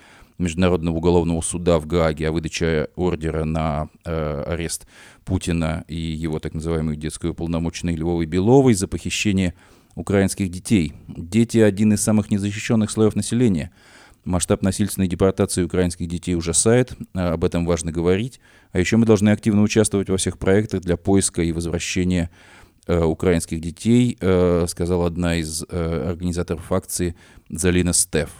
Международного 0.42 0.96
уголовного 0.96 1.40
суда 1.40 1.78
в 1.78 1.86
Гааге 1.86 2.28
о 2.28 2.32
выдаче 2.32 2.88
ордера 2.96 3.44
на 3.44 3.88
э, 4.04 4.42
арест 4.46 4.86
Путина 5.24 5.84
и 5.88 5.96
его 5.96 6.38
так 6.38 6.54
называемую 6.54 6.96
детскую 6.96 7.32
уполномоченной 7.32 7.94
Львовой 7.94 8.26
Беловой 8.26 8.74
за 8.74 8.88
похищение 8.88 9.54
украинских 9.94 10.50
детей. 10.50 10.94
Дети– 11.08 11.58
один 11.58 11.92
из 11.92 12.02
самых 12.02 12.30
незащищенных 12.30 12.90
слоев 12.90 13.14
населения. 13.14 13.72
Масштаб 14.24 14.62
насильственной 14.62 15.08
депортации 15.08 15.64
украинских 15.64 16.06
детей 16.08 16.34
ужасает, 16.34 16.92
а 17.14 17.32
об 17.32 17.44
этом 17.44 17.66
важно 17.66 17.90
говорить. 17.90 18.40
А 18.72 18.78
еще 18.78 18.96
мы 18.96 19.06
должны 19.06 19.30
активно 19.30 19.62
участвовать 19.62 20.08
во 20.08 20.16
всех 20.16 20.38
проектах 20.38 20.82
для 20.82 20.96
поиска 20.96 21.42
и 21.42 21.52
возвращения 21.52 22.30
э, 22.86 23.02
украинских 23.02 23.60
детей, 23.60 24.16
э, 24.20 24.66
сказала 24.68 25.06
одна 25.06 25.36
из 25.36 25.64
э, 25.68 26.08
организаторов 26.10 26.70
акции 26.70 27.16
Залина 27.48 27.92
Стеф. 27.92 28.30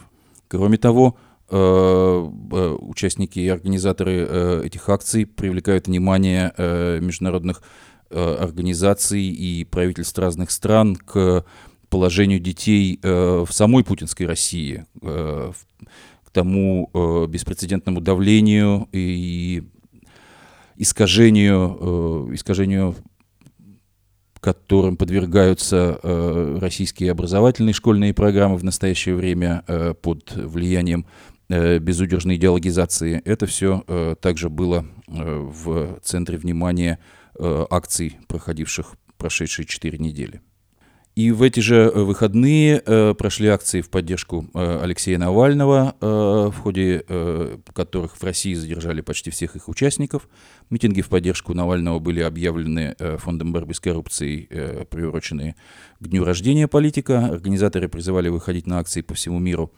Кроме 0.48 0.78
того, 0.78 1.16
Э, 1.16 1.16
э, 1.16 1.31
участники 1.52 3.38
и 3.38 3.48
организаторы 3.48 4.26
э, 4.26 4.62
этих 4.64 4.88
акций 4.88 5.26
привлекают 5.26 5.86
внимание 5.86 6.52
международных 7.00 7.62
организаций 8.10 9.22
и 9.22 9.64
правительств 9.64 10.18
разных 10.18 10.50
стран 10.50 10.96
к 10.96 11.44
положению 11.88 12.40
детей 12.40 12.98
в 13.02 13.48
самой 13.50 13.84
путинской 13.84 14.26
России, 14.26 14.84
к 15.00 15.54
тому 16.30 16.90
беспрецедентному 17.26 18.02
давлению 18.02 18.86
и 18.92 19.62
искажению, 20.76 22.28
искажению 22.34 22.96
которым 24.40 24.98
подвергаются 24.98 25.98
российские 26.60 27.12
образовательные 27.12 27.72
школьные 27.72 28.12
программы 28.12 28.58
в 28.58 28.64
настоящее 28.64 29.14
время 29.14 29.64
под 30.02 30.34
влиянием 30.36 31.06
Э, 31.06 31.31
безудержной 31.48 32.36
идеологизации. 32.36 33.20
Это 33.24 33.46
все 33.46 33.84
э, 33.86 34.14
также 34.20 34.48
было 34.48 34.86
э, 35.08 35.38
в 35.38 36.00
центре 36.02 36.38
внимания 36.38 36.98
акций, 37.38 38.18
проходивших 38.28 38.94
прошедшие 39.16 39.64
четыре 39.66 39.98
недели. 39.98 40.42
И 41.14 41.30
в 41.30 41.42
эти 41.42 41.60
же 41.60 41.90
выходные 41.94 42.82
э, 42.84 43.14
прошли 43.14 43.48
акции 43.48 43.82
в 43.82 43.90
поддержку 43.90 44.48
э, 44.54 44.80
Алексея 44.82 45.18
Навального, 45.18 45.94
э, 46.00 46.06
в 46.06 46.54
ходе 46.58 47.04
э, 47.06 47.58
которых 47.74 48.16
в 48.16 48.24
России 48.24 48.54
задержали 48.54 49.02
почти 49.02 49.30
всех 49.30 49.54
их 49.54 49.68
участников. 49.68 50.26
Митинги 50.70 51.02
в 51.02 51.10
поддержку 51.10 51.52
Навального 51.52 51.98
были 51.98 52.20
объявлены 52.20 52.96
э, 52.98 53.18
Фондом 53.18 53.52
борьбы 53.52 53.74
с 53.74 53.80
коррупцией, 53.80 54.46
э, 54.48 54.86
приуроченные 54.88 55.54
к 56.00 56.08
дню 56.08 56.24
рождения 56.24 56.66
политика. 56.66 57.26
Организаторы 57.26 57.90
призывали 57.90 58.30
выходить 58.30 58.66
на 58.66 58.78
акции 58.78 59.02
по 59.02 59.12
всему 59.12 59.38
миру 59.38 59.70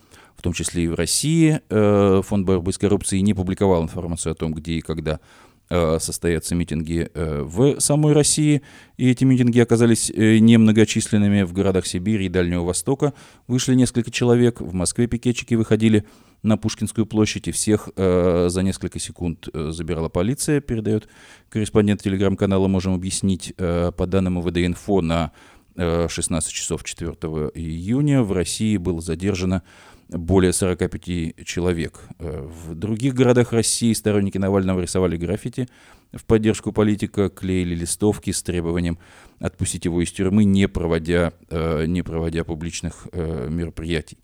том 0.45 0.53
числе 0.53 0.85
и 0.85 0.89
в 0.89 0.95
России. 0.95 1.61
Э, 1.71 2.21
Фонд 2.23 2.47
борьбы 2.47 2.73
с 2.73 2.79
коррупцией 2.79 3.23
не 3.23 3.33
публиковал 3.33 3.83
информацию 3.83 4.33
о 4.33 4.35
том, 4.35 4.53
где 4.53 4.75
и 4.75 4.81
когда 4.83 5.21
э, 5.71 5.99
состоятся 5.99 6.55
митинги 6.55 7.09
э, 7.15 7.43
в 7.43 7.81
самой 7.81 8.13
России. 8.13 8.61
И 8.99 9.11
эти 9.11 9.25
митинги 9.25 9.59
оказались 9.59 10.11
немногочисленными 10.15 11.43
в 11.45 11.55
городах 11.55 11.87
Сибири 11.87 12.27
и 12.27 12.29
Дальнего 12.29 12.63
Востока. 12.63 13.15
Вышли 13.47 13.75
несколько 13.75 14.11
человек. 14.11 14.61
В 14.61 14.75
Москве 14.75 15.07
пикетчики 15.07 15.55
выходили 15.55 16.05
на 16.43 16.59
Пушкинскую 16.59 17.07
площадь, 17.07 17.49
и 17.49 17.53
всех 17.53 17.89
за 17.97 18.61
несколько 18.63 18.99
секунд 18.99 19.49
забирала 19.55 20.11
полиция, 20.11 20.61
передает 20.61 21.09
корреспондент 21.49 22.03
телеграм-канала 22.03 22.69
«Можем 22.69 22.93
объяснить». 22.93 23.55
По 23.57 24.07
данным 24.07 24.43
ВД-инфо 24.43 25.01
на 25.01 25.33
16 25.75 26.53
часов 26.53 26.85
4 26.85 27.13
июня 27.55 28.23
в 28.23 28.33
России 28.33 28.77
было 28.77 29.01
задержано 29.01 29.63
более 30.19 30.53
45 30.53 31.45
человек. 31.45 32.01
Э, 32.19 32.47
в 32.47 32.75
других 32.75 33.15
городах 33.15 33.53
России 33.53 33.93
сторонники 33.93 34.39
Навального 34.39 34.81
рисовали 34.81 35.17
граффити 35.17 35.69
в 36.13 36.25
поддержку 36.25 36.73
политика, 36.73 37.29
клеили 37.29 37.75
листовки 37.75 38.31
с 38.31 38.43
требованием 38.43 38.99
отпустить 39.41 39.85
его 39.85 40.01
из 40.03 40.13
тюрьмы, 40.13 40.45
не 40.45 40.69
проводя, 40.69 41.33
э, 41.51 41.87
не 41.87 42.03
проводя 42.03 42.45
публичных 42.45 43.09
э, 43.13 43.49
мероприятий. 43.51 44.19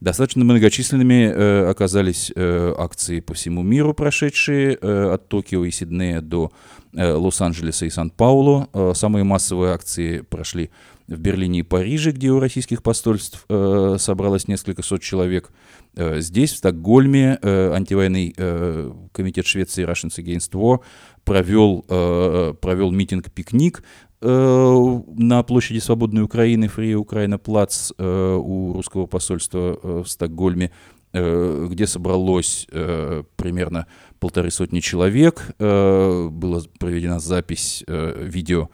Достаточно 0.00 0.44
многочисленными 0.44 1.24
э, 1.24 1.70
оказались 1.70 2.30
э, 2.34 2.74
акции 2.78 3.18
по 3.18 3.34
всему 3.34 3.62
миру, 3.62 3.94
прошедшие 3.94 4.78
э, 4.80 5.14
от 5.14 5.28
Токио 5.28 5.64
и 5.64 5.72
Сиднея 5.72 6.20
до 6.20 6.52
э, 6.94 7.12
Лос-Анджелеса 7.14 7.84
и 7.84 7.90
Сан-Паулу. 7.90 8.68
Э, 8.72 8.92
самые 8.94 9.24
массовые 9.24 9.72
акции 9.72 10.20
прошли 10.20 10.70
в 11.08 11.18
Берлине 11.18 11.60
и 11.60 11.62
Париже, 11.62 12.12
где 12.12 12.30
у 12.30 12.38
российских 12.38 12.84
посольств 12.84 13.44
э, 13.48 13.96
собралось 13.98 14.46
несколько 14.46 14.82
сот 14.82 15.02
человек. 15.02 15.50
Э, 15.96 16.20
здесь, 16.20 16.52
в 16.52 16.58
Стокгольме, 16.58 17.36
э, 17.42 17.72
антивоенный 17.72 18.34
э, 18.36 18.92
комитет 19.10 19.46
Швеции 19.46 19.84
Russians 19.84 20.22
Against 20.22 20.52
War 20.52 20.78
провел, 21.24 21.84
э, 21.88 22.54
провел 22.60 22.92
митинг-пикник 22.92 23.82
на 24.20 25.42
площади 25.44 25.78
Свободной 25.78 26.22
Украины, 26.22 26.68
Фри 26.68 26.96
Украина 26.96 27.38
Плац 27.38 27.92
э, 27.96 28.34
у 28.42 28.72
русского 28.72 29.06
посольства 29.06 29.78
э, 29.80 30.02
в 30.04 30.08
Стокгольме, 30.08 30.72
э, 31.12 31.66
где 31.70 31.86
собралось 31.86 32.66
э, 32.70 33.22
примерно 33.36 33.86
полторы 34.18 34.50
сотни 34.50 34.80
человек. 34.80 35.50
Э, 35.58 36.28
была 36.30 36.62
проведена 36.78 37.20
запись 37.20 37.84
э, 37.86 38.24
видео 38.24 38.70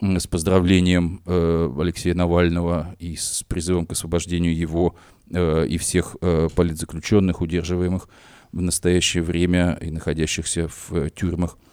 с 0.00 0.26
поздравлением 0.26 1.22
э, 1.26 1.72
Алексея 1.78 2.14
Навального 2.14 2.96
и 2.98 3.16
с 3.16 3.44
призывом 3.46 3.86
к 3.86 3.92
освобождению 3.92 4.56
его 4.56 4.96
э, 5.30 5.66
и 5.66 5.78
всех 5.78 6.16
э, 6.20 6.48
политзаключенных, 6.54 7.40
удерживаемых 7.40 8.08
в 8.52 8.60
настоящее 8.60 9.22
время 9.22 9.78
и 9.80 9.90
находящихся 9.90 10.68
в 10.68 10.92
э, 10.92 11.10
тюрьмах 11.10 11.56
э, 11.56 11.69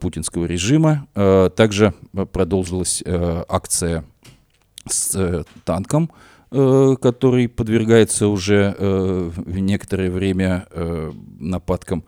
путинского 0.00 0.44
режима. 0.44 1.06
Э, 1.14 1.50
также 1.54 1.94
продолжилась 2.32 3.02
э, 3.04 3.44
акция 3.48 4.04
с 4.86 5.14
э, 5.14 5.44
танком, 5.64 6.10
э, 6.50 6.96
который 7.00 7.48
подвергается 7.48 8.28
уже 8.28 8.74
э, 8.78 9.30
некоторое 9.46 10.10
время 10.10 10.66
э, 10.70 11.12
нападкам 11.38 12.04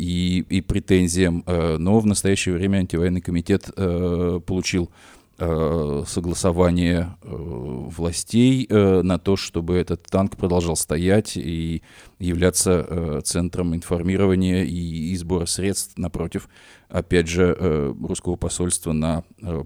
и, 0.00 0.44
и 0.48 0.60
претензиям, 0.62 1.44
э, 1.46 1.76
но 1.78 2.00
в 2.00 2.06
настоящее 2.06 2.54
время 2.54 2.78
антивоенный 2.78 3.20
комитет 3.20 3.70
э, 3.76 4.40
получил 4.46 4.90
э, 5.38 6.04
согласование 6.06 7.16
властей 7.22 8.66
на 8.70 9.18
то, 9.18 9.36
чтобы 9.36 9.76
этот 9.76 10.04
танк 10.04 10.36
продолжал 10.36 10.76
стоять 10.76 11.36
и 11.36 11.82
являться 12.18 13.20
центром 13.24 13.74
информирования 13.74 14.64
и 14.64 15.16
сбора 15.16 15.46
средств 15.46 15.96
напротив, 15.98 16.48
опять 16.90 17.28
же, 17.28 17.94
русского 18.00 18.36
посольства 18.36 18.92
на 18.92 19.22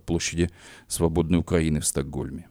площади 0.07 0.51
Свободной 0.89 1.39
Украины 1.39 1.81
в 1.81 1.87
Стокгольме. 1.87 2.47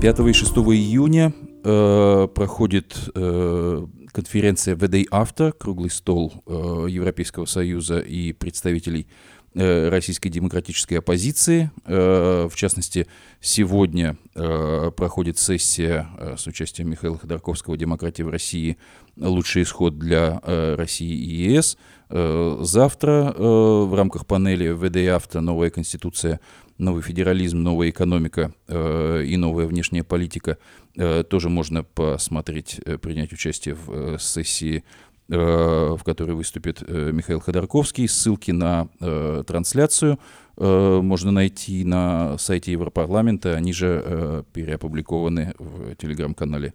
5 0.00 0.18
и 0.20 0.32
6 0.32 0.52
июня 0.52 1.34
э, 1.62 2.28
проходит 2.34 2.96
э, 3.14 3.86
конференция 4.12 4.74
The 4.74 4.88
Day 4.88 5.04
After, 5.10 5.52
круглый 5.52 5.90
стол 5.90 6.32
э, 6.46 6.86
Европейского 6.88 7.44
Союза 7.44 7.98
и 7.98 8.32
представителей 8.32 9.06
российской 9.52 10.28
демократической 10.28 10.94
оппозиции. 10.94 11.72
В 11.84 12.52
частности, 12.54 13.08
сегодня 13.40 14.16
проходит 14.32 15.38
сессия 15.38 16.08
с 16.38 16.46
участием 16.46 16.88
Михаила 16.88 17.18
Ходорковского 17.18 17.76
«Демократия 17.76 18.22
в 18.22 18.28
России. 18.28 18.78
Лучший 19.20 19.62
исход 19.62 19.98
для 19.98 20.40
России 20.44 21.12
и 21.12 21.52
ЕС». 21.52 21.78
Завтра 22.10 23.32
в 23.36 23.94
рамках 23.94 24.26
панели 24.26 24.72
ВД 24.72 25.14
«Авто. 25.14 25.40
Новая 25.40 25.70
конституция 25.70 26.40
новый 26.80 27.02
федерализм, 27.02 27.62
новая 27.62 27.90
экономика 27.90 28.52
э, 28.66 29.22
и 29.24 29.36
новая 29.36 29.66
внешняя 29.66 30.02
политика, 30.02 30.58
э, 30.96 31.22
тоже 31.22 31.48
можно 31.48 31.84
посмотреть, 31.84 32.80
э, 32.84 32.98
принять 32.98 33.32
участие 33.32 33.74
в 33.74 33.90
э, 33.92 34.16
сессии, 34.18 34.82
э, 35.28 35.36
в 35.36 36.02
которой 36.02 36.32
выступит 36.32 36.82
э, 36.82 37.10
Михаил 37.12 37.40
Ходорковский. 37.40 38.08
Ссылки 38.08 38.50
на 38.50 38.88
э, 39.00 39.44
трансляцию 39.46 40.18
э, 40.56 41.00
можно 41.02 41.30
найти 41.30 41.84
на 41.84 42.38
сайте 42.38 42.72
Европарламента, 42.72 43.54
они 43.54 43.72
же 43.72 44.02
э, 44.04 44.42
переопубликованы 44.52 45.54
в 45.58 45.94
телеграм-канале 45.96 46.72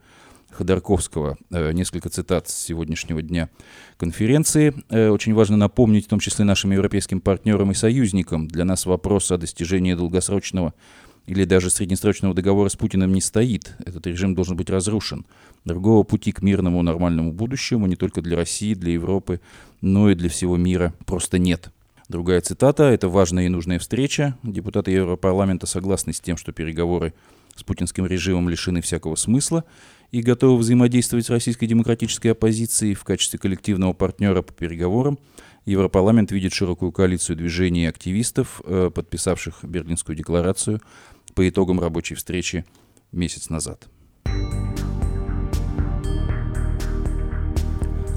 Ходорковского. 0.55 1.37
Э, 1.51 1.71
несколько 1.71 2.09
цитат 2.09 2.49
с 2.49 2.55
сегодняшнего 2.55 3.21
дня 3.21 3.49
конференции. 3.97 4.73
Э, 4.89 5.09
очень 5.09 5.33
важно 5.33 5.57
напомнить, 5.57 6.05
в 6.05 6.09
том 6.09 6.19
числе 6.19 6.45
нашим 6.45 6.71
европейским 6.71 7.21
партнерам 7.21 7.71
и 7.71 7.75
союзникам, 7.75 8.47
для 8.47 8.65
нас 8.65 8.85
вопрос 8.85 9.31
о 9.31 9.37
достижении 9.37 9.93
долгосрочного 9.93 10.73
или 11.27 11.43
даже 11.43 11.69
среднесрочного 11.69 12.33
договора 12.33 12.69
с 12.69 12.75
Путиным 12.75 13.11
не 13.11 13.21
стоит. 13.21 13.75
Этот 13.85 14.07
режим 14.07 14.35
должен 14.35 14.55
быть 14.55 14.69
разрушен. 14.69 15.25
Другого 15.65 16.03
пути 16.03 16.31
к 16.31 16.41
мирному 16.41 16.81
нормальному 16.83 17.31
будущему 17.31 17.87
не 17.87 17.95
только 17.95 18.21
для 18.21 18.37
России, 18.37 18.75
для 18.75 18.93
Европы, 18.93 19.41
но 19.81 20.09
и 20.11 20.15
для 20.15 20.29
всего 20.29 20.55
мира 20.55 20.93
просто 21.05 21.39
нет. 21.39 21.71
Другая 22.07 22.41
цитата. 22.41 22.83
Это 22.83 23.09
важная 23.09 23.47
и 23.47 23.49
нужная 23.49 23.79
встреча. 23.79 24.37
Депутаты 24.43 24.91
Европарламента 24.91 25.65
согласны 25.65 26.13
с 26.13 26.21
тем, 26.21 26.37
что 26.37 26.51
переговоры 26.51 27.13
с 27.55 27.63
путинским 27.63 28.05
режимом 28.05 28.47
лишены 28.49 28.81
всякого 28.81 29.15
смысла 29.15 29.63
и 30.15 30.21
готовы 30.21 30.57
взаимодействовать 30.59 31.25
с 31.25 31.29
российской 31.29 31.65
демократической 31.65 32.29
оппозицией 32.29 32.93
в 32.93 33.03
качестве 33.03 33.37
коллективного 33.37 33.91
партнера 33.91 34.41
по 34.41 34.53
переговорам. 34.53 35.19
Европарламент 35.65 36.31
видит 36.31 36.53
широкую 36.53 36.93
коалицию 36.93 37.35
движений 37.35 37.85
активистов, 37.85 38.61
э, 38.63 38.91
подписавших 38.95 39.65
Берлинскую 39.65 40.15
декларацию 40.15 40.79
по 41.33 41.45
итогам 41.49 41.81
рабочей 41.81 42.15
встречи 42.15 42.63
месяц 43.11 43.49
назад. 43.49 43.89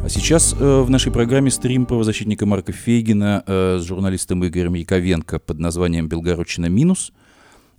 А 0.04 0.08
сейчас 0.08 0.54
э, 0.56 0.80
в 0.80 0.88
нашей 0.90 1.10
программе 1.10 1.50
стрим 1.50 1.84
правозащитника 1.84 2.46
Марка 2.46 2.70
Фейгина 2.70 3.42
э, 3.44 3.78
с 3.80 3.84
журналистом 3.84 4.46
Игорем 4.46 4.74
Яковенко 4.74 5.40
под 5.40 5.58
названием 5.58 6.08
«Белгородчина 6.08 6.66
минус». 6.66 7.12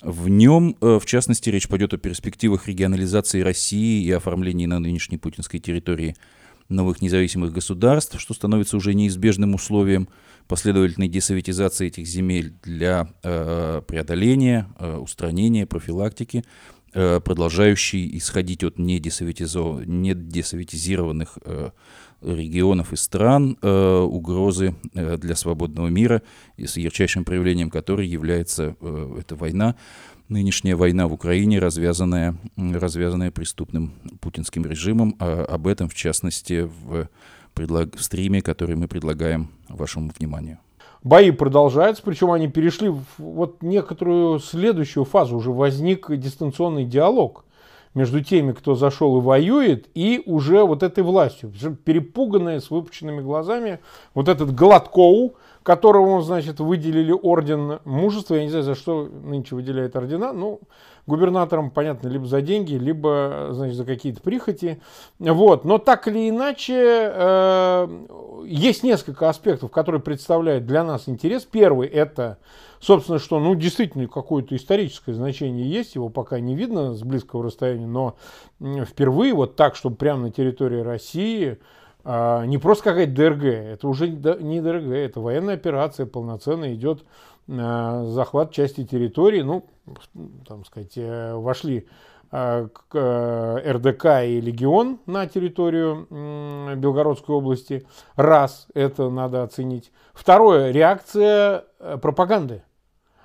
В 0.01 0.29
нем, 0.29 0.77
э, 0.81 0.99
в 0.99 1.05
частности, 1.05 1.49
речь 1.49 1.67
пойдет 1.67 1.93
о 1.93 1.97
перспективах 1.97 2.67
регионализации 2.67 3.41
России 3.41 4.03
и 4.03 4.11
оформлении 4.11 4.65
на 4.65 4.79
нынешней 4.79 5.17
путинской 5.17 5.59
территории 5.59 6.15
новых 6.69 7.01
независимых 7.01 7.51
государств, 7.51 8.17
что 8.19 8.33
становится 8.33 8.77
уже 8.77 8.93
неизбежным 8.93 9.55
условием 9.55 10.07
последовательной 10.47 11.09
десоветизации 11.09 11.87
этих 11.87 12.07
земель 12.07 12.53
для 12.63 13.09
э, 13.23 13.81
преодоления, 13.87 14.69
э, 14.79 14.95
устранения, 14.97 15.65
профилактики, 15.65 16.45
э, 16.93 17.19
продолжающей 17.19 18.17
исходить 18.17 18.63
от 18.63 18.79
недесоветизированных 18.79 21.39
э, 21.43 21.71
регионов 22.21 22.93
и 22.93 22.95
стран 22.95 23.57
э, 23.61 23.99
угрозы 23.99 24.75
э, 24.93 25.17
для 25.17 25.35
свободного 25.35 25.87
мира, 25.87 26.21
и 26.57 26.65
с 26.65 26.77
ярчайшим 26.77 27.25
проявлением 27.25 27.69
которой 27.69 28.07
является 28.07 28.75
э, 28.79 29.17
эта 29.19 29.35
война, 29.35 29.75
нынешняя 30.27 30.75
война 30.75 31.07
в 31.07 31.13
Украине, 31.13 31.59
развязанная, 31.59 32.35
развязанная 32.55 33.31
преступным 33.31 33.93
путинским 34.21 34.65
режимом. 34.65 35.15
А, 35.19 35.45
об 35.45 35.67
этом, 35.67 35.89
в 35.89 35.95
частности, 35.95 36.69
в, 36.83 37.09
предлаг... 37.53 37.95
в 37.95 38.03
стриме, 38.03 38.41
который 38.41 38.75
мы 38.75 38.87
предлагаем 38.87 39.49
вашему 39.67 40.11
вниманию. 40.17 40.59
Бои 41.03 41.31
продолжаются, 41.31 42.03
причем 42.03 42.31
они 42.31 42.47
перешли 42.47 42.89
в 42.89 43.03
вот 43.17 43.63
некоторую 43.63 44.39
следующую 44.39 45.05
фазу. 45.05 45.37
Уже 45.37 45.51
возник 45.51 46.11
дистанционный 46.15 46.85
диалог 46.85 47.45
между 47.93 48.23
теми, 48.23 48.51
кто 48.51 48.75
зашел 48.75 49.17
и 49.17 49.21
воюет, 49.21 49.89
и 49.93 50.21
уже 50.25 50.63
вот 50.63 50.83
этой 50.83 51.03
властью. 51.03 51.51
Перепуганные, 51.83 52.61
с 52.61 52.69
выпученными 52.69 53.21
глазами, 53.21 53.79
вот 54.13 54.27
этот 54.27 54.53
Гладкоу, 54.53 55.35
которому, 55.63 56.21
значит, 56.21 56.59
выделили 56.59 57.11
орден 57.11 57.79
мужества, 57.85 58.35
я 58.35 58.43
не 58.43 58.49
знаю, 58.49 58.63
за 58.63 58.75
что 58.75 59.05
нынче 59.05 59.55
выделяют 59.55 59.95
ордена, 59.95 60.33
ну, 60.33 60.61
губернаторам, 61.05 61.71
понятно, 61.71 62.07
либо 62.07 62.25
за 62.25 62.41
деньги, 62.41 62.75
либо, 62.75 63.49
значит, 63.51 63.75
за 63.75 63.85
какие-то 63.85 64.21
прихоти, 64.21 64.81
вот, 65.19 65.65
но 65.65 65.77
так 65.77 66.07
или 66.07 66.29
иначе, 66.29 66.75
э, 67.13 67.87
есть 68.45 68.83
несколько 68.83 69.29
аспектов, 69.29 69.71
которые 69.71 70.01
представляют 70.01 70.65
для 70.65 70.83
нас 70.83 71.09
интерес. 71.09 71.43
Первый– 71.43 71.87
это 71.89 72.37
Собственно, 72.79 73.19
что, 73.19 73.39
ну, 73.39 73.55
действительно, 73.55 74.07
какое-то 74.07 74.55
историческое 74.55 75.13
значение 75.13 75.69
есть, 75.69 75.95
его 75.95 76.09
пока 76.09 76.39
не 76.39 76.55
видно 76.55 76.93
с 76.93 77.03
близкого 77.03 77.43
расстояния, 77.43 77.87
но 77.87 78.15
впервые 78.59 79.33
вот 79.33 79.55
так, 79.55 79.75
чтобы 79.75 79.97
прямо 79.97 80.23
на 80.23 80.31
территории 80.31 80.79
России, 80.79 81.57
а, 82.05 82.45
не 82.45 82.57
просто 82.57 82.85
какая-то 82.85 83.11
ДРГ, 83.11 83.43
это 83.43 83.87
уже 83.87 84.07
не 84.07 84.61
ДРГ, 84.61 84.91
это 84.91 85.19
военная 85.19 85.55
операция, 85.55 86.05
полноценно 86.05 86.73
идет 86.73 87.03
а, 87.49 88.05
захват 88.05 88.51
части 88.51 88.85
территории, 88.85 89.41
ну, 89.41 89.65
там 90.47 90.63
сказать, 90.65 90.93
э, 90.97 91.33
вошли 91.33 91.87
а, 92.31 92.67
к 92.67 92.95
э, 92.95 93.71
РДК 93.71 94.23
и 94.23 94.39
Легион 94.39 94.99
на 95.07 95.25
территорию 95.25 96.07
Белгородской 96.77 97.35
области. 97.35 97.87
Раз, 98.15 98.67
это 98.75 99.09
надо 99.09 99.41
оценить. 99.41 99.91
Второе, 100.13 100.71
реакция 100.71 101.65
э, 101.79 101.97
пропаганды. 101.99 102.61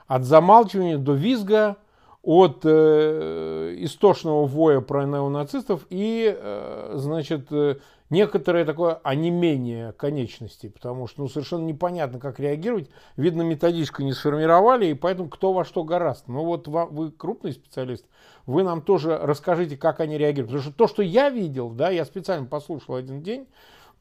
От 0.06 0.24
замалчивания 0.24 0.98
до 0.98 1.14
визга, 1.14 1.76
от 2.22 2.60
э, 2.64 3.74
истошного 3.78 4.46
воя 4.46 4.80
про 4.80 5.04
неонацистов 5.04 5.86
и, 5.90 6.34
э, 6.34 6.92
значит, 6.94 7.48
э, 7.50 7.76
некоторое 8.08 8.64
такое 8.64 8.94
онемение 9.02 9.92
конечностей, 9.92 10.68
потому 10.68 11.06
что 11.06 11.22
ну, 11.22 11.28
совершенно 11.28 11.64
непонятно, 11.64 12.18
как 12.18 12.40
реагировать. 12.40 12.88
Видно, 13.16 13.42
методичку 13.42 14.02
не 14.02 14.12
сформировали, 14.12 14.86
и 14.86 14.94
поэтому 14.94 15.28
кто 15.28 15.52
во 15.52 15.64
что 15.64 15.84
гораст. 15.84 16.24
Ну 16.26 16.44
вот 16.44 16.66
вы 16.66 17.10
крупный 17.10 17.52
специалист, 17.52 18.06
вы 18.46 18.62
нам 18.62 18.80
тоже 18.80 19.18
расскажите, 19.18 19.76
как 19.76 20.00
они 20.00 20.16
реагируют. 20.16 20.50
Потому 20.50 20.62
что 20.62 20.72
то, 20.72 20.86
что 20.86 21.02
я 21.02 21.28
видел, 21.28 21.70
да, 21.70 21.90
я 21.90 22.04
специально 22.04 22.46
послушал 22.46 22.94
один 22.94 23.22
день, 23.22 23.46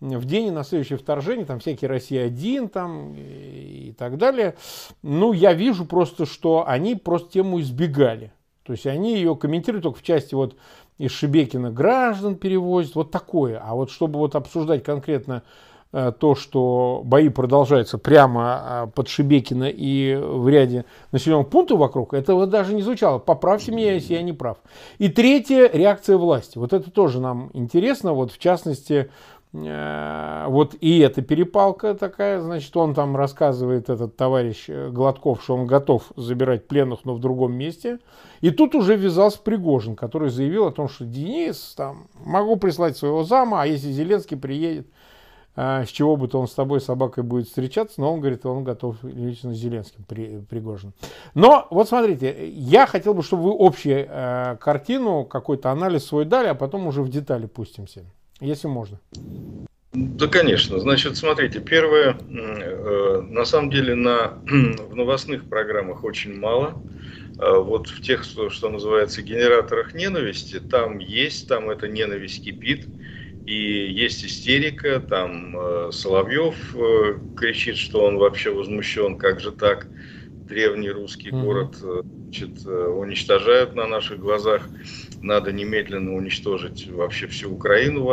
в 0.03 0.25
день 0.25 0.47
и 0.47 0.51
на 0.51 0.63
следующее 0.63 0.97
вторжение, 0.97 1.45
там 1.45 1.59
всякие 1.59 1.89
Россия-1 1.89 2.67
там 2.69 3.15
и 3.17 3.93
так 3.97 4.17
далее. 4.17 4.55
Ну, 5.01 5.33
я 5.33 5.53
вижу 5.53 5.85
просто, 5.85 6.25
что 6.25 6.65
они 6.67 6.95
просто 6.95 7.31
тему 7.31 7.61
избегали. 7.61 8.31
То 8.63 8.73
есть 8.73 8.87
они 8.87 9.15
ее 9.15 9.35
комментируют 9.35 9.83
только 9.83 9.99
в 9.99 10.03
части 10.03 10.35
вот 10.35 10.55
из 10.97 11.11
Шебекина 11.11 11.71
граждан 11.71 12.35
перевозят, 12.35 12.95
вот 12.95 13.11
такое. 13.11 13.61
А 13.63 13.75
вот 13.75 13.91
чтобы 13.91 14.19
вот 14.19 14.35
обсуждать 14.35 14.83
конкретно 14.83 15.43
э, 15.91 16.13
то, 16.17 16.35
что 16.35 17.01
бои 17.03 17.29
продолжаются 17.29 17.97
прямо 17.97 18.85
э, 18.85 18.91
под 18.93 19.09
Шебекина 19.09 19.65
и 19.65 20.15
в 20.15 20.47
ряде 20.47 20.85
населенных 21.11 21.49
пунктов 21.49 21.79
вокруг, 21.79 22.13
этого 22.13 22.47
даже 22.47 22.73
не 22.73 22.83
звучало. 22.83 23.19
Поправьте 23.19 23.71
меня, 23.71 23.95
если 23.95 24.13
я 24.13 24.21
не 24.21 24.33
прав. 24.33 24.57
И 24.97 25.09
третье, 25.09 25.69
реакция 25.73 26.17
власти. 26.17 26.57
Вот 26.57 26.71
это 26.73 26.89
тоже 26.89 27.19
нам 27.19 27.49
интересно. 27.53 28.13
Вот 28.13 28.31
в 28.31 28.37
частности, 28.37 29.09
вот 29.53 30.75
и 30.81 30.97
эта 30.99 31.21
перепалка 31.21 31.93
такая, 31.93 32.41
значит, 32.41 32.75
он 32.75 32.95
там 32.95 33.15
рассказывает, 33.15 33.87
этот 33.87 34.17
товарищ 34.17 34.65
э, 34.67 34.89
Гладков, 34.89 35.43
что 35.43 35.53
он 35.53 35.67
готов 35.67 36.11
забирать 36.15 36.67
пленных, 36.67 37.05
но 37.05 37.13
в 37.13 37.19
другом 37.19 37.53
месте. 37.53 37.99
И 38.41 38.49
тут 38.49 38.73
уже 38.73 38.95
ввязался 38.95 39.39
Пригожин, 39.39 39.95
который 39.95 40.29
заявил 40.29 40.65
о 40.65 40.71
том, 40.71 40.89
что 40.89 41.05
Денис, 41.05 41.75
там, 41.77 42.07
могу 42.25 42.55
прислать 42.55 42.97
своего 42.97 43.23
зама, 43.23 43.61
а 43.61 43.67
если 43.67 43.91
Зеленский 43.91 44.37
приедет, 44.37 44.87
э, 45.55 45.83
с 45.85 45.89
чего 45.89 46.15
бы 46.15 46.27
то 46.27 46.39
он 46.39 46.47
с 46.47 46.53
тобой, 46.53 46.81
собакой, 46.81 47.23
будет 47.23 47.47
встречаться, 47.47 48.01
но 48.01 48.11
он 48.11 48.21
говорит, 48.21 48.47
он 48.47 48.63
готов 48.63 49.03
лично 49.03 49.53
с 49.53 49.57
Зеленским, 49.57 50.03
при, 50.03 50.39
Пригожин. 50.49 50.93
Но 51.35 51.67
вот 51.69 51.87
смотрите, 51.87 52.49
я 52.49 52.87
хотел 52.87 53.13
бы, 53.13 53.21
чтобы 53.21 53.43
вы 53.51 53.55
общую 53.59 54.07
э, 54.09 54.57
картину, 54.59 55.25
какой-то 55.25 55.69
анализ 55.69 56.05
свой 56.05 56.25
дали, 56.25 56.47
а 56.47 56.55
потом 56.55 56.87
уже 56.87 57.03
в 57.03 57.09
детали 57.09 57.45
пустимся 57.45 58.03
если 58.39 58.67
можно. 58.67 58.99
Да, 59.93 60.27
конечно. 60.27 60.79
Значит, 60.79 61.17
смотрите, 61.17 61.59
первое, 61.59 62.17
э, 62.17 63.21
на 63.21 63.45
самом 63.45 63.69
деле 63.69 63.93
на, 63.93 64.39
в 64.45 64.95
новостных 64.95 65.47
программах 65.47 66.03
очень 66.03 66.39
мало. 66.39 66.81
Э, 67.39 67.59
вот 67.59 67.87
в 67.89 68.01
тех, 68.01 68.23
что, 68.23 68.49
что 68.49 68.69
называется, 68.69 69.21
генераторах 69.21 69.93
ненависти, 69.93 70.59
там 70.59 70.97
есть, 70.97 71.47
там 71.47 71.69
эта 71.69 71.87
ненависть 71.87 72.43
кипит. 72.43 72.87
и 73.45 73.91
есть 73.91 74.25
истерика, 74.25 74.99
там 74.99 75.55
э, 75.55 75.89
Соловьев 75.91 76.55
э, 76.75 77.19
кричит, 77.37 77.77
что 77.77 78.03
он 78.03 78.17
вообще 78.17 78.51
возмущен, 78.51 79.17
как 79.19 79.41
же 79.41 79.51
так, 79.51 79.87
древний 80.43 80.89
русский 80.89 81.29
mm-hmm. 81.29 81.43
город 81.43 81.75
э, 81.83 82.01
значит, 82.23 82.65
э, 82.65 82.87
уничтожают 82.87 83.75
на 83.75 83.87
наших 83.87 84.19
глазах, 84.19 84.67
надо 85.23 85.51
немедленно 85.51 86.13
уничтожить 86.13 86.87
вообще 86.89 87.27
всю 87.27 87.51
Украину 87.53 88.05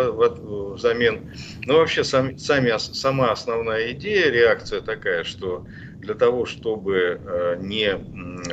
взамен. 0.75 1.33
Но 1.67 1.79
вообще 1.79 2.05
сам, 2.05 2.39
сами, 2.39 2.73
сама 2.79 3.33
основная 3.33 3.93
идея, 3.93 4.31
реакция 4.31 4.81
такая, 4.81 5.25
что 5.25 5.67
для 5.99 6.15
того, 6.15 6.47
чтобы 6.47 7.21
э, 7.23 7.57
не, 7.61 7.99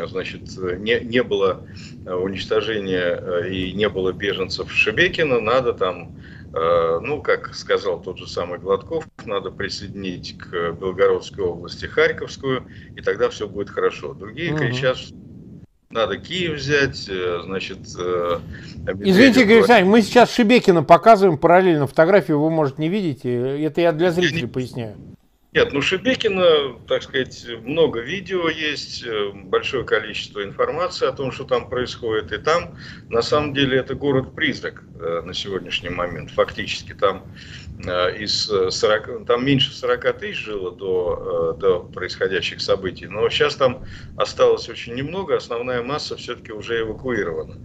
значит, 0.07 0.57
не, 0.57 0.99
не 0.99 1.23
было 1.23 1.65
уничтожения 2.05 3.47
и 3.47 3.71
не 3.71 3.87
было 3.87 4.11
беженцев 4.11 4.71
Шебекина, 4.71 5.39
надо 5.39 5.73
там 5.73 6.17
Э, 6.53 6.99
ну, 7.01 7.21
как 7.21 7.53
сказал 7.53 8.01
тот 8.01 8.17
же 8.17 8.27
самый 8.27 8.57
Гладков, 8.57 9.07
надо 9.25 9.51
присоединить 9.51 10.37
к 10.37 10.71
Белгородской 10.71 11.43
области 11.43 11.85
Харьковскую, 11.85 12.65
и 12.95 13.01
тогда 13.01 13.29
все 13.29 13.47
будет 13.47 13.69
хорошо. 13.69 14.13
Другие 14.13 14.53
угу. 14.53 14.59
кричат, 14.59 14.97
что 14.97 15.15
надо 15.89 16.17
Киев 16.17 16.55
взять, 16.59 17.07
э, 17.09 17.41
значит... 17.43 17.79
Э, 17.97 18.39
Извините, 18.99 19.41
Игорь 19.41 19.57
Александрович, 19.57 19.91
мы 19.91 20.01
сейчас 20.01 20.33
Шебекина 20.33 20.83
показываем 20.83 21.37
параллельно 21.37 21.87
фотографию, 21.87 22.39
вы, 22.39 22.49
может, 22.49 22.77
не 22.77 22.89
видите. 22.89 23.63
Это 23.63 23.81
я 23.81 23.91
для 23.91 24.11
зрителей 24.11 24.47
поясняю. 24.47 24.97
Нет, 25.53 25.71
ну 25.71 25.81
Шебекина, 25.81 26.77
так 26.87 27.03
сказать, 27.03 27.45
много 27.63 28.01
видео 28.01 28.49
есть, 28.49 29.01
э, 29.03 29.31
большое 29.33 29.85
количество 29.85 30.43
информации 30.43 31.07
о 31.07 31.13
том, 31.13 31.31
что 31.31 31.45
там 31.45 31.69
происходит. 31.69 32.33
И 32.33 32.37
там, 32.37 32.75
на 33.09 33.21
самом 33.21 33.53
деле, 33.53 33.77
это 33.77 33.95
город-призрак 33.95 34.83
э, 34.99 35.21
на 35.23 35.33
сегодняшний 35.33 35.89
момент. 35.89 36.31
Фактически 36.31 36.93
там 36.93 37.25
э, 37.77 38.17
из 38.17 38.43
40, 38.45 39.25
там 39.25 39.45
меньше 39.45 39.73
40 39.73 40.19
тысяч 40.19 40.43
жило 40.43 40.75
до, 40.75 41.55
до 41.57 41.79
происходящих 41.79 42.59
событий, 42.59 43.07
но 43.07 43.27
сейчас 43.29 43.55
там 43.55 43.85
осталось 44.17 44.67
очень 44.67 44.95
немного, 44.95 45.37
основная 45.37 45.81
масса 45.81 46.17
все-таки 46.17 46.51
уже 46.51 46.81
эвакуирована 46.81 47.55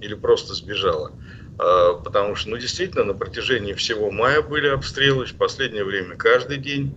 или 0.00 0.14
просто 0.14 0.54
сбежала 0.54 1.12
потому 1.56 2.36
что, 2.36 2.50
ну, 2.50 2.56
действительно, 2.56 3.02
на 3.02 3.14
протяжении 3.14 3.72
всего 3.72 4.12
мая 4.12 4.42
были 4.42 4.68
обстрелы, 4.68 5.26
в 5.26 5.34
последнее 5.34 5.82
время 5.82 6.14
каждый 6.14 6.58
день 6.58 6.94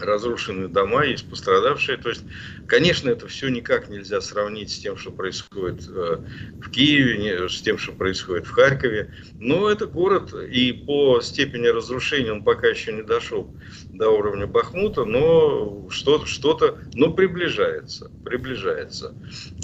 разрушенные 0.00 0.68
дома, 0.68 1.04
есть 1.04 1.28
пострадавшие. 1.28 1.98
То 1.98 2.08
есть, 2.08 2.24
конечно, 2.66 3.10
это 3.10 3.26
все 3.28 3.48
никак 3.48 3.88
нельзя 3.88 4.20
сравнить 4.20 4.70
с 4.70 4.78
тем, 4.78 4.96
что 4.96 5.10
происходит 5.10 5.86
э, 5.88 6.18
в 6.60 6.70
Киеве, 6.70 7.48
с 7.48 7.60
тем, 7.60 7.78
что 7.78 7.92
происходит 7.92 8.46
в 8.46 8.52
Харькове. 8.52 9.12
Но 9.38 9.68
это 9.68 9.86
город, 9.86 10.32
и 10.32 10.72
по 10.72 11.20
степени 11.20 11.66
разрушения 11.66 12.32
он 12.32 12.42
пока 12.42 12.68
еще 12.68 12.92
не 12.92 13.02
дошел 13.02 13.54
до 13.90 14.10
уровня 14.10 14.46
Бахмута, 14.46 15.04
но 15.04 15.88
что-то, 15.90 16.26
что 16.26 16.54
но 16.94 17.12
приближается, 17.12 18.10
приближается 18.24 19.14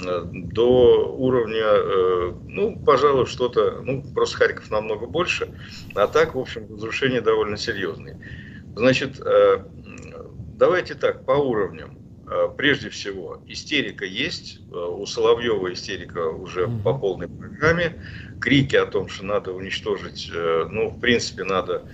э, 0.05 0.23
до 0.33 1.15
уровня, 1.17 1.65
э, 1.65 2.33
ну, 2.49 2.77
пожалуй, 2.85 3.27
что-то, 3.27 3.81
ну, 3.83 4.03
просто 4.15 4.39
Харьков 4.39 4.71
намного 4.71 5.07
больше, 5.07 5.51
а 5.95 6.07
так, 6.07 6.35
в 6.35 6.39
общем, 6.39 6.67
разрушения 6.73 7.21
довольно 7.21 7.57
серьезные. 7.57 8.21
Значит, 8.77 9.21
Давайте 10.61 10.95
так, 10.95 11.25
по 11.25 11.33
уровням. 11.33 11.97
Э, 12.31 12.47
прежде 12.55 12.91
всего, 12.91 13.43
истерика 13.47 14.05
есть. 14.05 14.61
Э, 14.71 14.77
у 14.77 15.07
Соловьева 15.07 15.73
истерика 15.73 16.29
уже 16.29 16.69
по 16.85 16.93
полной 16.93 17.29
программе. 17.29 17.99
Крики 18.43 18.77
о 18.77 18.85
том, 18.85 19.09
что 19.09 19.25
надо 19.25 19.53
уничтожить, 19.53 20.31
э, 20.31 20.69
ну, 20.71 20.91
в 20.91 21.01
принципе, 21.01 21.45
надо 21.45 21.87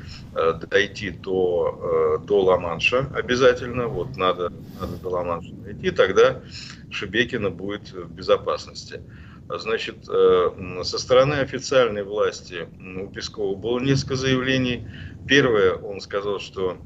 дойти 0.69 1.11
до, 1.11 2.21
до 2.27 2.43
Ла-Манша 2.43 3.09
обязательно. 3.15 3.87
Вот 3.87 4.17
надо, 4.17 4.53
надо 4.81 4.97
до 4.97 5.11
Ла-Манша 5.11 5.55
дойти, 5.55 5.93
тогда 5.93 6.43
Шебекина 6.91 7.51
будет 7.51 7.93
в 7.93 8.13
безопасности. 8.13 9.01
Значит, 9.49 10.05
со 10.05 10.99
стороны 10.99 11.35
официальной 11.35 12.03
власти 12.03 12.69
у 12.81 13.09
Пескова 13.09 13.55
было 13.55 13.79
несколько 13.79 14.17
заявлений. 14.17 14.89
Первое, 15.27 15.75
он 15.75 16.01
сказал, 16.01 16.41
что 16.41 16.79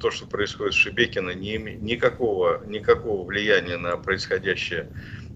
то, 0.00 0.10
что 0.10 0.26
происходит 0.26 0.74
с 0.74 0.76
Шебекино, 0.76 1.30
не, 1.30 1.58
никакого, 1.58 2.64
никакого 2.66 3.26
влияния 3.26 3.76
на 3.76 3.96
происходящее 3.96 4.88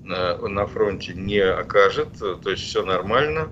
на, 0.02 0.36
на 0.36 0.66
фронте 0.66 1.12
не 1.14 1.40
окажет. 1.40 2.18
То 2.18 2.50
есть 2.50 2.62
все 2.62 2.84
нормально. 2.84 3.50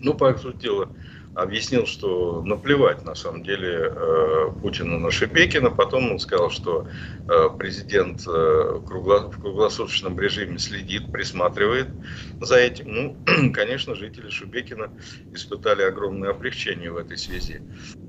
Ну, 0.00 0.14
по 0.14 0.36
сути 0.36 0.62
дела, 0.62 0.90
объяснил, 1.36 1.84
что 1.86 2.42
наплевать 2.42 3.04
на 3.04 3.14
самом 3.14 3.42
деле 3.42 3.92
э, 3.94 4.50
Путину 4.62 4.98
на 4.98 5.10
Шебекина. 5.10 5.70
Потом 5.70 6.12
он 6.12 6.18
сказал, 6.18 6.50
что 6.50 6.88
э, 7.28 7.48
президент 7.58 8.26
э, 8.26 8.30
в 8.30 9.38
круглосуточном 9.38 10.18
режиме 10.18 10.58
следит, 10.58 11.12
присматривает 11.12 11.88
за 12.40 12.56
этим. 12.56 12.86
Ну, 13.26 13.52
конечно, 13.52 13.94
жители 13.94 14.30
Шебекина 14.30 14.90
испытали 15.34 15.82
огромное 15.82 16.30
облегчение 16.30 16.90
в 16.90 16.96
этой 16.96 17.18
связи. 17.18 17.60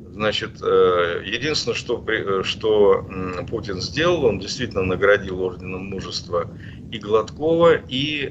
Значит, 0.10 0.62
единственное, 0.62 1.76
что, 1.76 2.44
что 2.44 3.06
Путин 3.48 3.82
сделал, 3.82 4.26
он 4.26 4.40
действительно 4.40 4.84
наградил 4.84 5.42
орденом 5.42 5.86
мужества 5.86 6.50
и 6.92 6.98
Гладкова, 6.98 7.76
и 7.88 8.28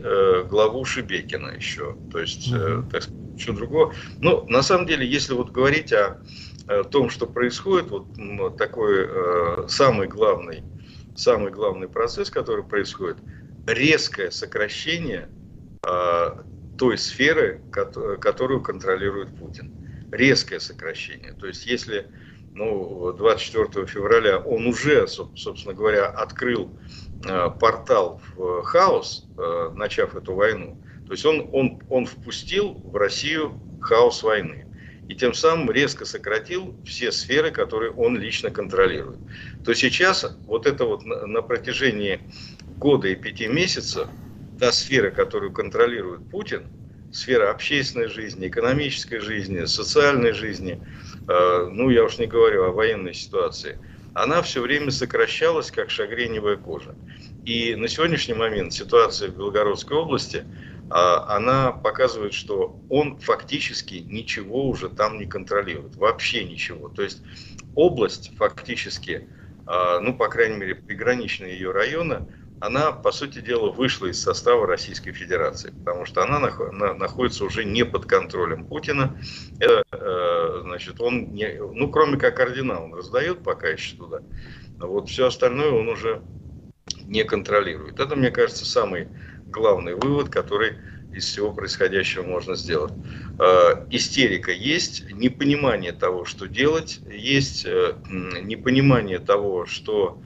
главу 0.49 0.85
Шебекина 0.85 1.51
еще. 1.51 1.97
То 2.11 2.19
есть, 2.19 2.51
так 2.91 3.03
сказать, 3.05 3.26
ничего 3.37 3.57
другого. 3.57 3.95
Ну, 4.21 4.45
на 4.49 4.63
самом 4.63 4.87
деле, 4.87 5.07
если 5.07 5.35
вот 5.35 5.51
говорить 5.51 5.93
о, 5.93 6.21
о 6.67 6.85
том, 6.85 7.11
что 7.11 7.27
происходит, 7.27 7.91
вот 7.91 8.57
такой 8.57 9.69
самый 9.69 10.09
главный, 10.09 10.63
самый 11.15 11.53
главный 11.53 11.89
процесс, 11.89 12.31
который 12.31 12.65
происходит, 12.65 13.19
резкое 13.67 14.31
сокращение 14.31 15.29
той 16.79 16.99
сферы, 16.99 17.63
которую 17.71 18.63
контролирует 18.63 19.37
Путин 19.39 19.73
резкое 20.11 20.61
сокращение. 20.61 21.33
То 21.33 21.47
есть 21.47 21.67
если 21.67 22.11
ну, 22.55 23.13
24 23.13 23.87
февраля 23.87 24.39
он 24.39 24.67
уже, 24.67 25.07
собственно 25.07 25.75
говоря, 25.75 26.07
открыл 26.07 26.71
э, 27.25 27.51
портал 27.61 28.21
в 28.35 28.63
хаос, 28.63 29.27
э, 29.37 29.71
начав 29.75 30.17
эту 30.17 30.35
войну, 30.35 30.81
то 31.07 31.13
есть 31.13 31.25
он, 31.25 31.49
он, 31.53 31.81
он 31.89 32.07
впустил 32.07 32.75
в 32.75 32.97
Россию 32.97 33.61
хаос 33.81 34.23
войны. 34.23 34.67
И 35.09 35.15
тем 35.15 35.35
самым 35.35 35.71
резко 35.71 36.05
сократил 36.05 36.75
все 36.85 37.13
сферы, 37.13 37.53
которые 37.53 37.93
он 37.93 38.19
лично 38.19 38.51
контролирует. 38.51 39.21
То 39.65 39.73
сейчас 39.73 40.27
вот 40.47 40.67
это 40.67 40.85
вот 40.85 41.05
на, 41.05 41.27
на 41.27 41.43
протяжении 41.43 42.21
года 42.77 43.07
и 43.09 43.15
пяти 43.15 43.47
месяцев, 43.47 44.09
та 44.59 44.73
сфера, 44.73 45.11
которую 45.11 45.53
контролирует 45.53 46.29
Путин, 46.29 46.67
сфера 47.13 47.51
общественной 47.51 48.09
жизни, 48.09 48.49
экономической 48.49 49.21
жизни, 49.21 49.65
социальной 49.67 50.33
жизни, 50.33 50.81
э, 51.29 51.69
ну, 51.71 51.89
я 51.91 52.05
уж 52.05 52.19
не 52.19 52.27
говорю 52.27 52.65
о 52.65 52.73
военной 52.73 53.15
ситуации, 53.15 53.79
она 54.15 54.43
все 54.43 54.61
время 54.61 54.91
сокращалась, 54.91 55.71
как 55.71 55.91
шагреневая 55.91 56.57
кожа. 56.57 56.95
И 57.45 57.77
на 57.77 57.87
сегодняшний 57.87 58.35
момент 58.35 58.73
ситуация 58.73 59.31
в 59.31 59.37
Белгородской 59.37 59.97
области, 59.97 60.45
она 60.91 61.73
показывает, 61.73 62.33
что 62.33 62.81
он 62.89 63.19
фактически 63.19 63.95
ничего 63.95 64.69
уже 64.69 64.89
там 64.89 65.19
не 65.19 65.27
контролирует, 65.27 65.97
вообще 65.97 66.45
ничего. 66.45 66.89
То 66.89 67.03
есть 67.03 67.23
область 67.75 68.33
фактически, 68.37 69.29
а, 69.67 70.01
ну, 70.01 70.15
по 70.15 70.29
крайней 70.29 70.57
мере, 70.57 70.75
приграничные 70.75 71.55
ее 71.55 71.71
районы, 71.71 72.27
она, 72.59 72.91
по 72.91 73.13
сути 73.13 73.41
дела, 73.41 73.71
вышла 73.71 74.07
из 74.07 74.21
состава 74.21 74.67
Российской 74.67 75.13
Федерации, 75.13 75.75
потому 75.85 76.07
что 76.07 76.23
она 76.23 76.41
находится 76.95 77.45
уже 77.45 77.65
не 77.65 77.85
под 77.85 78.07
контролем 78.07 78.65
Путина. 78.65 79.21
Это, 79.61 79.85
э, 79.93 80.61
значит, 80.63 81.01
он, 81.01 81.35
не, 81.35 81.53
ну, 81.61 81.91
кроме 81.91 82.17
как 82.17 82.41
ордена, 82.41 82.83
он 82.83 82.95
раздает 82.95 83.43
пока 83.43 83.69
еще 83.69 83.97
туда. 83.97 84.21
А 84.81 84.87
вот 84.87 85.11
все 85.11 85.27
остальное 85.27 85.71
он 85.71 85.89
уже 85.89 86.23
не 87.05 87.25
контролирует. 87.25 88.01
Это, 88.01 88.17
мне 88.17 88.31
кажется, 88.31 88.65
самый 88.65 89.09
главный 89.47 89.95
вывод, 89.95 90.29
который 90.29 90.75
из 91.13 91.25
всего 91.25 91.53
происходящего 91.53 92.23
можно 92.23 92.57
сделать. 92.57 92.93
Э, 93.39 93.87
истерика 93.91 94.53
есть, 94.53 95.11
непонимание 95.13 95.93
того, 95.93 96.25
что 96.25 96.47
делать, 96.47 97.01
есть 97.11 97.65
э, 97.67 97.95
непонимание 98.09 99.19
того, 99.19 99.67
что 99.67 100.21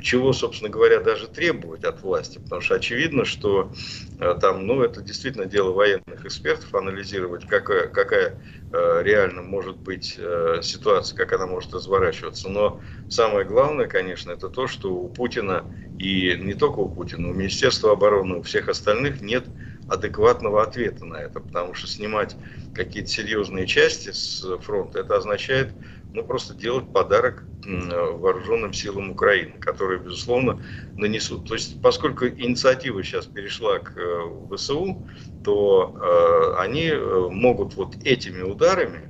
чего, 0.00 0.32
собственно 0.32 0.70
говоря, 0.70 1.00
даже 1.00 1.28
требовать 1.28 1.84
от 1.84 2.02
власти, 2.02 2.38
потому 2.38 2.62
что 2.62 2.74
очевидно, 2.74 3.24
что 3.24 3.72
э, 4.18 4.34
там, 4.40 4.66
ну, 4.66 4.82
это 4.82 5.02
действительно 5.02 5.44
дело 5.44 5.72
военных 5.72 6.24
экспертов, 6.24 6.74
анализировать, 6.74 7.46
какая, 7.46 7.88
какая 7.88 8.38
э, 8.70 9.02
реально 9.02 9.42
может 9.42 9.76
быть 9.76 10.18
ситуация, 10.62 11.16
как 11.16 11.32
она 11.34 11.46
может 11.46 11.74
разворачиваться. 11.74 12.48
Но 12.48 12.80
самое 13.08 13.44
главное, 13.44 13.88
конечно, 13.88 14.30
это 14.30 14.48
то, 14.48 14.66
что 14.66 14.94
у 14.94 15.08
Путина, 15.10 15.66
и 15.98 16.34
не 16.36 16.54
только 16.54 16.78
у 16.78 16.88
Путина, 16.88 17.28
у 17.28 17.34
Министерства 17.34 17.92
обороны, 17.92 18.36
у 18.36 18.42
всех 18.42 18.68
остальных 18.68 19.20
нет 19.20 19.50
адекватного 19.86 20.62
ответа 20.62 21.04
на 21.04 21.16
это, 21.16 21.40
потому 21.40 21.74
что 21.74 21.86
снимать 21.86 22.38
какие-то 22.72 23.10
серьезные 23.10 23.66
части 23.66 24.12
с 24.12 24.58
фронта, 24.58 25.00
это 25.00 25.16
означает 25.16 25.74
ну, 26.14 26.24
просто 26.24 26.54
делать 26.54 26.92
подарок 26.92 27.44
вооруженным 27.64 28.72
силам 28.72 29.10
Украины, 29.10 29.58
которые, 29.58 30.00
безусловно, 30.00 30.60
нанесут. 30.96 31.48
То 31.48 31.54
есть, 31.54 31.80
поскольку 31.80 32.26
инициатива 32.26 33.02
сейчас 33.02 33.26
перешла 33.26 33.78
к 33.78 33.96
э, 33.96 34.54
ВСУ, 34.54 35.06
то 35.44 35.96
э, 35.96 36.60
они 36.60 36.88
э, 36.88 37.28
могут 37.30 37.76
вот 37.76 37.96
этими 38.04 38.42
ударами 38.42 39.08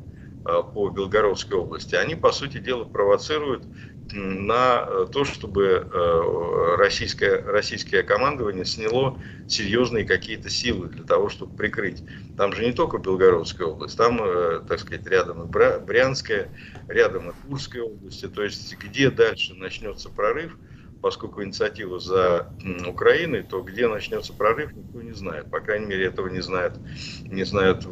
по 0.74 0.90
Белгородской 0.90 1.56
области, 1.56 1.94
они, 1.94 2.16
по 2.16 2.32
сути 2.32 2.58
дела, 2.58 2.82
провоцируют 2.82 3.64
на 4.12 4.84
э, 4.86 5.06
то, 5.10 5.24
чтобы 5.24 5.88
э, 5.90 6.76
российское, 6.76 7.42
российское 7.42 8.02
командование 8.02 8.64
сняло 8.64 9.18
серьезные 9.46 10.04
какие-то 10.04 10.50
силы 10.50 10.88
для 10.88 11.04
того, 11.04 11.28
чтобы 11.28 11.52
прикрыть. 11.54 12.04
Там 12.36 12.52
же 12.52 12.64
не 12.64 12.72
только 12.72 12.98
Белгородская 12.98 13.66
область, 13.66 13.96
там, 13.96 14.20
э, 14.22 14.60
так 14.66 14.80
сказать, 14.80 15.06
рядом 15.06 15.42
и 15.44 15.46
Брянская, 15.46 16.50
рядом 16.88 17.30
и 17.30 17.32
Курская 17.32 17.82
области. 17.82 18.28
То 18.28 18.42
есть, 18.42 18.74
где 18.76 19.10
дальше 19.10 19.54
начнется 19.54 20.10
прорыв, 20.10 20.58
поскольку 21.00 21.42
инициатива 21.42 21.98
за 21.98 22.52
Украиной, 22.86 23.42
то 23.42 23.62
где 23.62 23.88
начнется 23.88 24.32
прорыв, 24.32 24.74
никто 24.74 25.02
не 25.02 25.12
знает. 25.12 25.50
По 25.50 25.60
крайней 25.60 25.86
мере, 25.86 26.06
этого 26.06 26.28
не 26.28 26.40
знают, 26.40 26.80
не 27.28 27.44
знают 27.44 27.86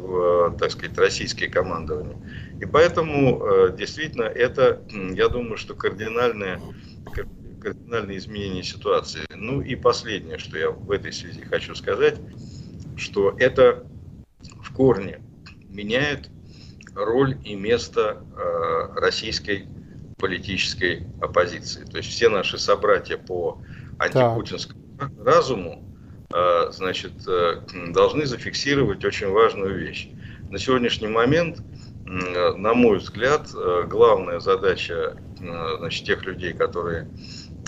так 0.57 0.71
сказать, 0.71 0.97
российские 0.97 1.49
командования. 1.49 2.17
И 2.61 2.65
поэтому 2.67 3.43
э, 3.43 3.75
действительно 3.75 4.25
это, 4.25 4.83
я 4.91 5.29
думаю, 5.29 5.57
что 5.57 5.73
кардинальное, 5.73 6.61
кардинальное 7.59 8.17
изменение 8.17 8.61
ситуации. 8.61 9.21
Ну 9.33 9.61
и 9.61 9.75
последнее, 9.75 10.37
что 10.37 10.59
я 10.59 10.69
в 10.69 10.91
этой 10.91 11.11
связи 11.11 11.41
хочу 11.41 11.73
сказать, 11.73 12.19
что 12.97 13.35
это 13.39 13.83
в 14.61 14.71
корне 14.75 15.21
меняет 15.69 16.29
роль 16.93 17.35
и 17.43 17.55
место 17.55 18.23
э, 18.37 18.99
российской 18.99 19.67
политической 20.19 21.07
оппозиции. 21.19 21.83
То 21.85 21.97
есть 21.97 22.09
все 22.09 22.29
наши 22.29 22.59
собратья 22.59 23.17
по 23.17 23.59
антипутинскому 23.97 24.79
так. 24.99 25.11
разуму 25.25 25.83
э, 26.31 26.69
значит, 26.71 27.13
должны 27.89 28.27
зафиксировать 28.27 29.03
очень 29.03 29.29
важную 29.29 29.79
вещь. 29.79 30.09
На 30.51 30.59
сегодняшний 30.59 31.07
момент 31.07 31.63
на 32.05 32.73
мой 32.73 32.97
взгляд, 32.97 33.51
э, 33.53 33.83
главная 33.87 34.39
задача 34.39 35.15
э, 35.39 35.77
значит, 35.79 36.05
тех 36.05 36.25
людей, 36.25 36.53
которые 36.53 37.07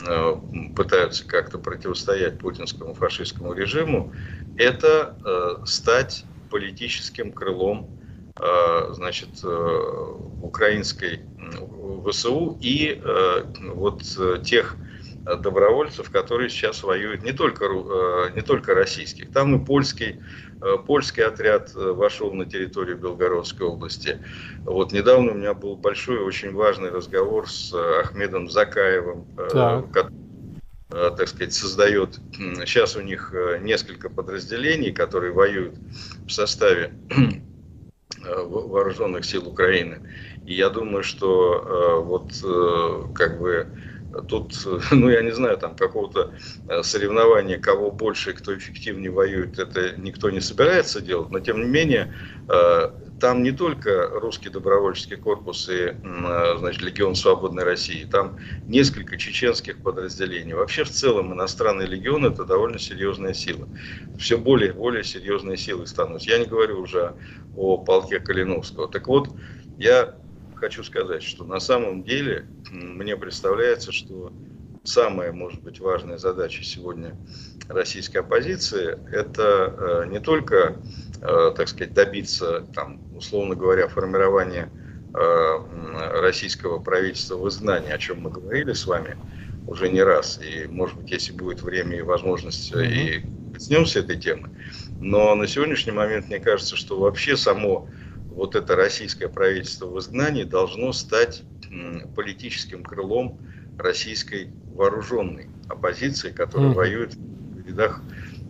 э, 0.08 0.36
пытаются 0.76 1.26
как-то 1.26 1.60
противостоять 1.60 2.40
путинскому 2.40 2.94
фашистскому 2.94 3.54
режиму, 3.54 4.12
это 4.56 5.18
стать 5.66 6.26
политическим 6.52 7.32
крылом 7.32 7.90
значит, 8.92 9.44
украинской 9.44 11.22
ВСУ 12.08 12.60
и 12.62 13.02
вот 13.74 14.04
тех 14.44 14.78
добровольцев, 15.24 16.10
которые 16.10 16.50
сейчас 16.50 16.84
воюют, 16.84 17.24
не 17.24 17.32
только, 17.32 17.66
не 18.36 18.42
только 18.42 18.74
российских, 18.76 19.32
там 19.32 19.56
и 19.56 19.66
польский 19.66 20.20
Э, 20.64 20.78
польский 20.78 21.24
отряд 21.24 21.72
э, 21.76 21.92
вошел 21.92 22.32
на 22.32 22.46
территорию 22.46 22.98
Белгородской 22.98 23.68
области. 23.68 24.20
Вот 24.64 24.94
недавно 24.94 25.32
у 25.32 25.36
меня 25.36 25.54
был 25.54 25.76
большой, 25.76 26.20
очень 26.20 26.54
важный 26.54 26.90
разговор 26.90 27.50
с 27.50 27.74
э, 27.74 28.02
Ахмедом 28.02 28.50
Закаевым, 28.50 29.26
так. 29.36 29.92
который 29.92 30.24
так 30.90 31.28
сказать, 31.28 31.54
создает. 31.54 32.20
Сейчас 32.68 32.96
у 32.96 33.02
них 33.02 33.34
несколько 33.62 34.12
подразделений, 34.12 34.92
которые 34.92 35.34
воюют 35.34 35.74
в 36.28 36.30
составе 36.30 36.94
вооруженных 38.24 39.26
сил 39.26 39.50
Украины. 39.50 40.08
И 40.46 40.54
я 40.54 40.70
думаю, 40.70 41.02
что 41.02 42.04
вот 42.06 42.32
как 43.16 43.40
бы 43.40 43.66
Тут, 44.28 44.54
ну 44.92 45.10
я 45.10 45.22
не 45.22 45.32
знаю, 45.32 45.58
там 45.58 45.76
какого-то 45.76 46.34
э, 46.68 46.84
соревнования, 46.84 47.58
кого 47.58 47.92
больше 47.92 48.32
и 48.32 48.34
кто 48.34 48.56
эффективнее 48.56 49.12
воюет, 49.12 49.60
это 49.60 49.96
никто 49.98 50.30
не 50.30 50.40
собирается 50.40 51.02
делать. 51.02 51.32
Но 51.32 51.40
тем 51.40 51.62
не 51.62 51.68
менее, 51.68 52.14
э, 52.48 52.90
там 53.20 53.42
не 53.42 53.52
только 53.52 54.10
русский 54.14 54.50
добровольческий 54.50 55.16
корпус 55.16 55.70
и 55.70 55.96
э, 56.04 56.56
значит, 56.60 56.82
Легион 56.82 57.16
Свободной 57.16 57.64
России, 57.64 58.04
там 58.06 58.38
несколько 58.68 59.18
чеченских 59.18 59.80
подразделений. 59.80 60.54
Вообще 60.54 60.84
в 60.84 60.90
целом 60.90 61.34
иностранный 61.34 61.86
легион 61.86 62.26
это 62.26 62.46
довольно 62.46 62.80
серьезная 62.80 63.34
сила. 63.34 63.68
Все 64.18 64.38
более 64.38 64.70
и 64.70 64.74
более 64.74 65.04
серьезные 65.04 65.58
силы 65.58 65.88
становятся. 65.88 66.30
Я 66.30 66.38
не 66.38 66.46
говорю 66.46 66.82
уже 66.82 67.16
о 67.56 67.78
полке 67.78 68.20
Калиновского. 68.20 68.88
Так 68.90 69.08
вот, 69.08 69.30
я 69.78 70.16
хочу 70.64 70.82
сказать, 70.86 71.24
что 71.24 71.44
на 71.44 71.60
самом 71.60 72.04
деле 72.04 72.46
мне 72.72 73.18
представляется, 73.18 73.92
что 73.92 74.32
самая, 74.86 75.34
может 75.34 75.62
быть, 75.62 75.82
важная 75.82 76.18
задача 76.18 76.64
сегодня 76.64 77.18
российской 77.68 78.20
оппозиции– 78.20 78.98
это 79.12 80.04
э, 80.06 80.08
не 80.08 80.22
только, 80.22 80.78
э, 81.22 81.52
так 81.58 81.68
сказать, 81.68 81.94
добиться, 81.94 82.66
там, 82.74 83.02
условно 83.14 83.56
говоря, 83.56 83.90
формирования 83.90 84.70
э, 85.14 86.22
российского 86.22 86.80
правительства 86.80 87.36
в 87.36 87.50
изгнании, 87.50 87.92
о 87.92 87.98
чем 87.98 88.22
мы 88.22 88.30
говорили 88.30 88.72
с 88.72 88.88
вами 88.88 89.18
уже 89.68 89.90
не 89.90 90.02
раз, 90.02 90.40
и, 90.42 90.66
может 90.68 90.98
быть, 90.98 91.12
если 91.12 91.34
будет 91.34 91.62
время 91.62 91.98
и 91.98 92.02
возможность, 92.02 92.72
и 92.72 93.26
коснемся 93.54 94.00
этой 94.00 94.18
темы. 94.18 94.50
Но 95.02 95.36
на 95.36 95.46
сегодняшний 95.46 95.92
момент 95.92 96.28
мне 96.28 96.40
кажется, 96.40 96.78
что 96.78 96.98
вообще 96.98 97.36
само 97.36 97.90
вот 98.34 98.56
это 98.56 98.76
российское 98.76 99.30
правительство 99.30 99.88
в 99.88 100.00
изгнании 100.00 100.44
должно 100.44 100.92
стать 100.94 101.44
политическим 102.16 102.84
крылом 102.84 103.40
российской 103.78 104.50
вооруженной 104.74 105.50
оппозиции, 105.70 106.32
которая 106.32 106.72
mm. 106.72 106.74
воюет 106.74 107.16
в 107.16 107.68
рядах 107.68 108.02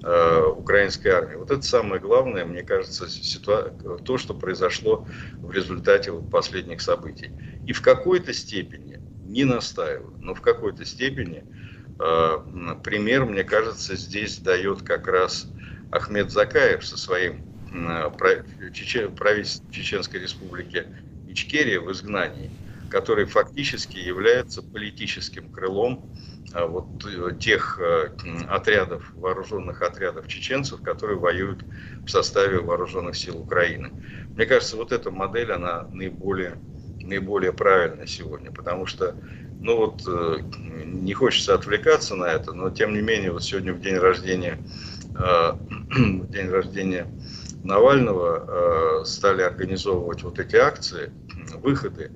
э, 0.04 0.46
украинской 0.46 1.10
армии. 1.10 1.36
Вот 1.36 1.52
это 1.52 1.62
самое 1.62 2.02
главное, 2.02 2.46
мне 2.46 2.64
кажется, 2.64 3.08
ситуа... 3.08 3.72
то, 4.04 4.18
что 4.18 4.34
произошло 4.34 5.08
в 5.38 5.52
результате 5.52 6.12
вот 6.12 6.30
последних 6.30 6.82
событий. 6.82 7.32
И 7.66 7.74
в 7.74 7.82
какой-то 7.82 8.34
степени, 8.34 9.00
не 9.26 9.46
настаиваю, 9.46 10.14
но 10.20 10.36
в 10.36 10.42
какой-то 10.42 10.86
степени 10.86 11.46
э, 12.00 12.38
пример, 12.84 13.26
мне 13.26 13.44
кажется, 13.44 13.96
здесь 13.96 14.38
дает 14.38 14.82
как 14.82 15.08
раз 15.08 15.48
Ахмед 15.92 16.32
Закаев 16.32 16.86
со 16.86 16.98
своим 16.98 17.53
правительство 17.74 19.66
Чеченской 19.72 20.20
Республики 20.20 20.86
Ичкерия 21.28 21.80
в 21.80 21.92
изгнании, 21.92 22.52
который 22.90 23.26
фактически 23.26 23.98
является 23.98 24.62
политическим 24.62 25.50
крылом 25.50 26.06
а, 26.54 26.68
вот 26.68 26.86
э, 27.06 27.36
тех 27.40 27.80
э, 27.80 28.12
отрядов, 28.48 29.12
вооруженных 29.16 29.82
отрядов 29.82 30.28
чеченцев, 30.28 30.82
которые 30.84 31.18
воюют 31.18 31.66
в 32.06 32.10
составе 32.10 32.60
вооруженных 32.60 33.16
сил 33.16 33.40
Украины. 33.40 33.92
Мне 34.36 34.46
кажется, 34.46 34.78
вот 34.78 34.92
эта 34.92 35.10
модель, 35.10 35.52
она 35.52 35.88
наиболее, 35.92 36.60
наиболее 37.02 37.54
правильна 37.54 38.06
сегодня, 38.06 38.52
потому 38.52 38.86
что, 38.86 39.16
ну 39.62 39.78
вот, 39.78 40.04
э, 40.08 40.42
не 40.86 41.14
хочется 41.14 41.56
отвлекаться 41.56 42.16
на 42.16 42.26
это, 42.26 42.54
но 42.54 42.70
тем 42.70 42.94
не 42.94 43.02
менее, 43.02 43.32
вот 43.32 43.44
сегодня 43.44 43.74
в 43.74 43.82
день 43.82 43.98
рождения, 43.98 44.60
в 45.14 46.30
день 46.30 46.50
рождения 46.50 47.08
Навального 47.64 49.02
э, 49.02 49.06
стали 49.06 49.42
организовывать 49.42 50.24
вот 50.24 50.40
эти 50.40 50.56
акции, 50.56 51.12
выходы. 51.62 52.12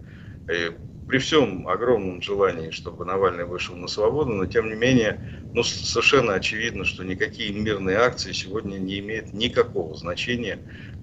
И 0.51 0.71
при 1.07 1.19
всем 1.19 1.67
огромном 1.67 2.21
желании, 2.21 2.71
чтобы 2.71 3.05
Навальный 3.05 3.45
вышел 3.45 3.75
на 3.75 3.87
свободу, 3.87 4.33
но 4.33 4.45
тем 4.45 4.69
не 4.69 4.75
менее, 4.75 5.41
ну, 5.53 5.63
совершенно 5.63 6.33
очевидно, 6.33 6.83
что 6.83 7.03
никакие 7.03 7.53
мирные 7.53 7.97
акции 7.97 8.33
сегодня 8.33 8.77
не 8.77 8.99
имеют 8.99 9.33
никакого 9.33 9.95
значения 9.95 10.59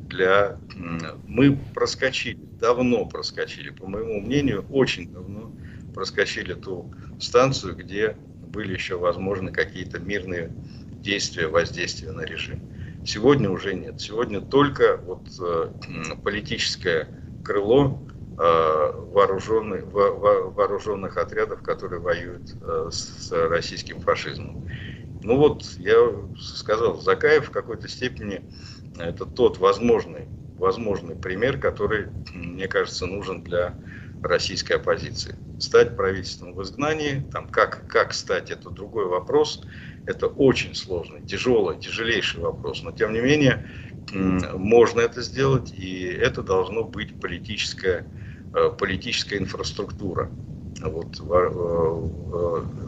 для... 0.09 0.59
Мы 1.27 1.59
проскочили, 1.75 2.39
давно 2.61 3.07
проскочили, 3.07 3.71
по 3.71 3.87
моему 3.87 4.21
мнению, 4.21 4.67
очень 4.71 5.11
давно 5.11 5.51
проскочили 5.95 6.53
ту 6.53 6.93
станцию, 7.19 7.75
где 7.75 8.17
были 8.53 8.75
еще 8.75 8.99
возможны 8.99 9.53
какие-то 9.53 9.99
мирные 9.99 10.53
действия, 11.03 11.47
воздействия 11.47 12.13
на 12.13 12.23
режим. 12.23 12.61
Сегодня 13.05 13.51
уже 13.51 13.75
нет. 13.75 14.01
Сегодня 14.01 14.41
только 14.41 14.99
вот 15.05 15.29
э, 15.39 15.71
политическое 16.25 17.09
крыло 17.45 18.03
э, 18.39 18.93
вооруженных, 19.13 19.85
вооруженных 19.93 21.19
отрядов, 21.19 21.63
которые 21.63 22.01
воюют 22.01 22.57
э, 22.63 22.89
с 22.91 23.31
российским 23.31 24.01
фашизмом. 24.01 24.67
Ну 25.23 25.37
вот, 25.37 25.75
я 25.79 25.97
сказал, 26.39 27.01
Закаев 27.01 27.49
в 27.49 27.51
какой-то 27.51 27.89
степени 27.89 28.43
это 28.99 29.27
тот 29.27 29.59
возможный, 29.59 30.27
возможный 30.59 31.15
пример, 31.15 31.59
который, 31.59 32.09
мне 32.33 32.69
кажется, 32.69 33.07
нужен 33.07 33.43
для 33.43 33.75
российской 34.25 34.75
оппозиции. 34.75 35.35
Стать 35.59 35.97
правительством 35.97 36.55
в 36.55 36.63
изгнании, 36.63 37.25
там, 37.33 37.49
как, 37.49 37.87
как 37.89 38.13
стать, 38.15 38.51
это 38.51 38.71
другой 38.71 39.07
вопрос. 39.07 39.63
Это 40.07 40.27
очень 40.27 40.75
сложный, 40.75 41.23
тяжелый, 41.23 41.79
тяжелейший 41.79 42.41
вопрос. 42.41 42.83
Но 42.83 42.93
тем 42.93 43.13
не 43.13 43.21
менее, 43.21 43.67
можно 44.55 45.01
это 45.01 45.23
сделать, 45.23 45.73
и 45.73 46.05
это 46.05 46.43
должно 46.43 46.85
быть 46.85 47.19
политическая, 47.21 48.07
э, 48.55 48.71
политическая 48.79 49.39
инфраструктура 49.39 50.31
вот, 50.83 51.21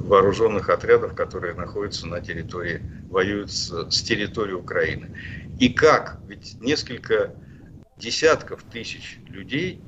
вооруженных 0.06 0.68
отрядов, 0.68 1.14
которые 1.14 1.54
находятся 1.54 2.06
на 2.06 2.20
территории, 2.20 2.82
воюют 3.08 3.50
с, 3.50 3.90
с 3.90 4.02
территории 4.02 4.52
Украины. 4.52 5.10
И 5.58 5.70
как? 5.70 6.20
Ведь 6.28 6.60
несколько 6.60 7.34
десятков 7.96 8.62
тысяч 8.64 9.20
людей, 9.28 9.80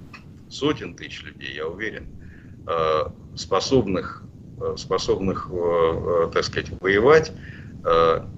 сотен 0.48 0.94
тысяч 0.94 1.24
людей, 1.24 1.54
я 1.54 1.66
уверен, 1.66 2.06
э, 2.66 3.04
способных, 3.34 4.24
э, 4.60 4.74
способных 4.76 5.50
так 6.32 6.44
сказать, 6.44 6.72
воевать 6.80 7.32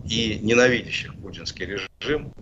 и 0.04 0.38
ненавидящих 0.42 1.14
путинский 1.16 1.66
режим, 1.66 2.32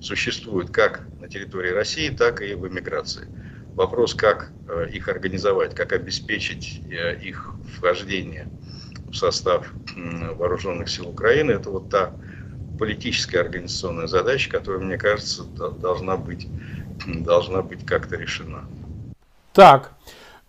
существует 0.00 0.70
как 0.70 1.08
на 1.18 1.28
территории 1.28 1.70
России, 1.70 2.08
так 2.10 2.40
и 2.40 2.54
в 2.54 2.66
эмиграции. 2.68 3.28
Вопрос, 3.74 4.14
как 4.14 4.52
э, 4.68 4.88
их 4.90 5.08
организовать, 5.08 5.74
как 5.74 5.92
обеспечить 5.92 6.80
э, 6.88 7.16
их 7.20 7.54
вхождение 7.64 8.48
в 9.10 9.16
состав 9.16 9.74
вооруженных 9.94 10.88
сил 10.88 11.08
Украины, 11.08 11.52
это 11.52 11.70
вот 11.70 11.90
та 11.90 12.16
политическая 12.78 13.40
организационная 13.40 14.06
задача, 14.06 14.50
которая, 14.50 14.82
мне 14.82 14.96
кажется, 14.96 15.44
должна 15.44 16.16
быть, 16.16 16.48
должна 17.06 17.62
быть 17.62 17.84
как-то 17.84 18.16
решена. 18.16 18.64
Так, 19.56 19.94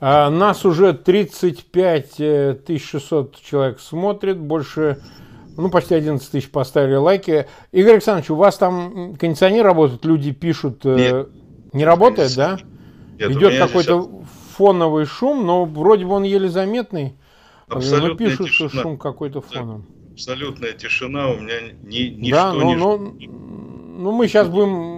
а, 0.02 0.30
нас 0.30 0.66
уже 0.66 0.92
35 0.92 2.18
600 2.78 3.42
человек 3.42 3.80
смотрит, 3.80 4.38
больше 4.38 5.02
ну, 5.56 5.70
почти 5.70 5.96
11 5.96 6.30
тысяч 6.30 6.52
поставили 6.52 6.96
лайки. 6.96 7.48
Игорь 7.72 7.94
Александрович, 7.94 8.30
у 8.32 8.36
вас 8.36 8.58
там 8.58 9.16
кондиционер 9.16 9.64
работает, 9.64 10.04
люди 10.04 10.34
пишут... 10.34 10.82
Э, 10.84 10.96
Нет. 10.96 11.30
Не 11.74 11.86
работает, 11.86 12.36
да? 12.36 12.60
Нет, 13.18 13.32
Идет 13.32 13.58
какой-то 13.58 14.04
сейчас... 14.04 14.28
фоновый 14.58 15.06
шум, 15.06 15.46
но 15.46 15.64
вроде 15.64 16.06
бы 16.06 16.12
он 16.12 16.24
еле 16.24 16.50
заметный. 16.50 17.16
Абсолютная 17.70 18.10
но 18.10 18.16
пишут, 18.16 18.48
тишина. 18.48 18.70
что 18.70 18.82
шум 18.82 18.98
какой-то 18.98 19.40
фоном. 19.40 19.86
Абсолютная 20.12 20.74
тишина, 20.74 21.30
у 21.30 21.38
меня 21.38 21.62
ни, 21.82 22.10
ничто 22.10 22.36
да, 22.36 22.54
но, 22.54 22.64
не... 22.64 22.76
Но, 22.76 22.98
ну, 22.98 24.12
мы 24.12 24.28
сейчас 24.28 24.50
будем, 24.50 24.97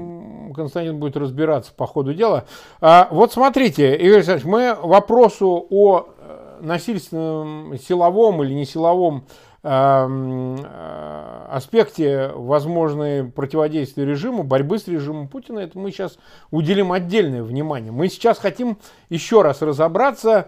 Константин 0.59 0.99
будет 0.99 1.17
разбираться 1.17 1.71
по 1.75 1.87
ходу 1.87 2.13
дела. 2.13 2.45
А, 2.81 3.07
вот 3.11 3.33
смотрите, 3.33 3.95
Игорь 3.95 4.17
Александрович, 4.17 4.45
мы 4.45 4.75
вопросу 4.81 5.65
о 5.69 6.07
э, 6.19 6.59
насильственном 6.61 7.77
силовом 7.79 8.43
или 8.43 8.53
не 8.53 8.65
силовом 8.65 9.25
Эм, 9.61 10.55
э, 10.63 11.45
аспекте 11.49 12.31
возможной 12.33 13.25
противодействия 13.25 14.05
режиму, 14.05 14.43
борьбы 14.43 14.79
с 14.79 14.87
режимом 14.87 15.27
Путина, 15.27 15.59
это 15.59 15.77
мы 15.77 15.91
сейчас 15.91 16.17
уделим 16.49 16.93
отдельное 16.93 17.43
внимание. 17.43 17.91
Мы 17.91 18.07
сейчас 18.07 18.39
хотим 18.39 18.77
еще 19.09 19.41
раз 19.41 19.61
разобраться 19.61 20.47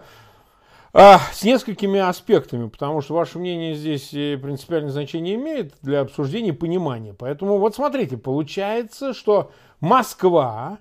с 0.92 1.42
несколькими 1.42 2.00
аспектами, 2.00 2.68
потому 2.68 3.00
что 3.00 3.14
ваше 3.14 3.38
мнение 3.38 3.74
здесь 3.74 4.08
принципиальное 4.10 4.90
значение 4.90 5.36
имеет 5.36 5.74
для 5.80 6.00
обсуждения 6.00 6.50
и 6.50 6.52
понимания. 6.52 7.14
Поэтому 7.14 7.58
вот 7.58 7.74
смотрите, 7.74 8.18
получается, 8.18 9.14
что 9.14 9.52
Москва, 9.80 10.78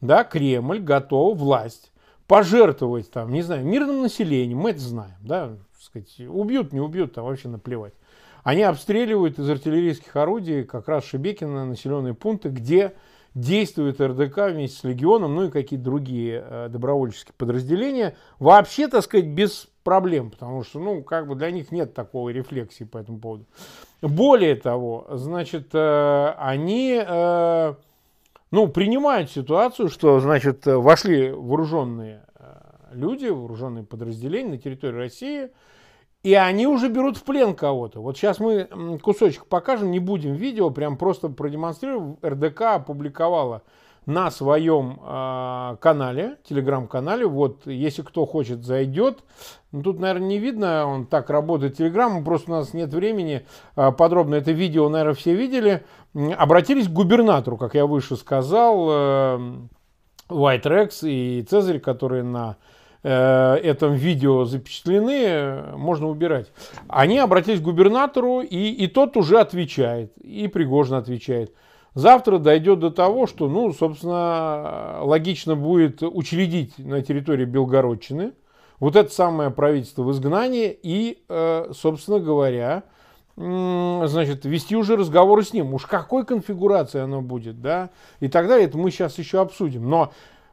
да, 0.00 0.24
Кремль 0.24 0.80
готов 0.80 1.38
власть 1.38 1.92
пожертвовать 2.26 3.10
там, 3.10 3.32
не 3.32 3.42
знаю, 3.42 3.64
мирным 3.64 4.02
населением, 4.02 4.58
мы 4.58 4.70
это 4.70 4.80
знаем, 4.80 5.16
да, 5.20 5.56
сказать, 5.80 6.12
убьют, 6.20 6.72
не 6.72 6.80
убьют, 6.80 7.14
там 7.14 7.24
вообще 7.24 7.48
наплевать. 7.48 7.94
Они 8.42 8.62
обстреливают 8.62 9.38
из 9.38 9.48
артиллерийских 9.48 10.16
орудий 10.16 10.64
как 10.64 10.88
раз 10.88 11.04
Шебекина 11.04 11.66
населенные 11.66 12.14
пункты, 12.14 12.48
где 12.48 12.94
действует 13.34 14.00
РДК 14.00 14.50
вместе 14.50 14.78
с 14.78 14.84
Легионом, 14.84 15.34
ну 15.34 15.44
и 15.44 15.50
какие-то 15.50 15.84
другие 15.84 16.44
э, 16.46 16.68
добровольческие 16.68 17.34
подразделения, 17.36 18.16
вообще, 18.38 18.88
так 18.88 19.02
сказать, 19.02 19.26
без 19.26 19.68
проблем, 19.84 20.30
потому 20.30 20.62
что, 20.64 20.78
ну, 20.78 21.02
как 21.02 21.26
бы 21.26 21.34
для 21.34 21.50
них 21.50 21.72
нет 21.72 21.94
такой 21.94 22.32
рефлексии 22.32 22.84
по 22.84 22.98
этому 22.98 23.18
поводу. 23.18 23.46
Более 24.00 24.54
того, 24.56 25.06
значит, 25.12 25.70
э, 25.72 26.34
они, 26.38 27.02
э, 27.04 27.74
ну, 28.50 28.68
принимают 28.68 29.30
ситуацию, 29.30 29.88
что, 29.88 30.20
значит, 30.20 30.66
вошли 30.66 31.30
вооруженные 31.30 32.22
люди, 32.92 33.26
вооруженные 33.26 33.84
подразделения 33.84 34.50
на 34.50 34.58
территорию 34.58 34.98
России– 34.98 35.48
и 36.22 36.34
они 36.34 36.66
уже 36.66 36.88
берут 36.88 37.16
в 37.16 37.24
плен 37.24 37.54
кого-то. 37.54 38.00
Вот 38.00 38.16
сейчас 38.16 38.38
мы 38.38 38.98
кусочек 39.02 39.46
покажем, 39.46 39.90
не 39.90 39.98
будем 39.98 40.34
видео, 40.34 40.70
прям 40.70 40.96
просто 40.96 41.28
продемонстрируем. 41.28 42.16
РДК 42.24 42.62
опубликовала 42.62 43.62
на 44.06 44.30
своем 44.30 45.00
э, 45.00 45.76
канале, 45.80 46.36
телеграм-канале. 46.44 47.26
Вот, 47.26 47.66
если 47.66 48.02
кто 48.02 48.26
хочет, 48.26 48.64
зайдет. 48.64 49.22
Ну, 49.70 49.82
тут, 49.82 50.00
наверное, 50.00 50.28
не 50.28 50.38
видно, 50.38 50.86
он 50.86 51.06
так 51.06 51.30
работает 51.30 51.76
телеграм, 51.76 52.24
просто 52.24 52.50
у 52.50 52.54
нас 52.54 52.74
нет 52.74 52.92
времени 52.92 53.46
э, 53.76 53.92
подробно 53.92 54.36
это 54.36 54.52
видео, 54.52 54.88
наверное, 54.88 55.14
все 55.14 55.34
видели. 55.34 55.84
Обратились 56.36 56.88
к 56.88 56.92
губернатору, 56.92 57.56
как 57.56 57.74
я 57.74 57.86
выше 57.86 58.16
сказал, 58.16 58.88
э, 58.90 59.40
White 60.28 60.64
Rex 60.64 61.08
и 61.08 61.42
Цезарь, 61.42 61.78
которые 61.78 62.22
на 62.22 62.56
этом 63.02 63.94
видео 63.94 64.44
запечатлены, 64.44 65.76
можно 65.76 66.08
убирать. 66.08 66.52
Они 66.88 67.18
обратились 67.18 67.60
к 67.60 67.64
губернатору, 67.64 68.40
и, 68.42 68.70
и 68.70 68.86
тот 68.86 69.16
уже 69.16 69.40
отвечает, 69.40 70.16
и 70.18 70.46
Пригожин 70.46 70.94
отвечает. 70.94 71.52
Завтра 71.94 72.38
дойдет 72.38 72.78
до 72.78 72.90
того, 72.90 73.26
что, 73.26 73.48
ну, 73.48 73.72
собственно, 73.72 75.00
логично 75.02 75.56
будет 75.56 76.02
учредить 76.02 76.78
на 76.78 77.02
территории 77.02 77.44
Белгородчины 77.44 78.32
вот 78.82 78.96
это 78.96 79.12
самое 79.12 79.50
правительство 79.50 80.02
в 80.02 80.10
изгнании 80.10 80.76
и, 80.82 81.22
э, 81.28 81.70
собственно 81.72 82.18
говоря, 82.18 82.82
значит, 83.36 84.44
вести 84.44 84.74
уже 84.74 84.96
разговоры 84.96 85.44
с 85.44 85.52
ним. 85.52 85.72
Уж 85.72 85.86
какой 85.86 86.26
конфигурации 86.26 87.00
оно 87.00 87.22
будет, 87.22 87.62
да, 87.62 87.90
и 88.18 88.26
так 88.26 88.48
далее, 88.48 88.66
это 88.66 88.76
мы 88.76 88.90
сейчас 88.90 89.18
еще 89.18 89.40
обсудим. 89.40 89.88
Но 89.88 90.12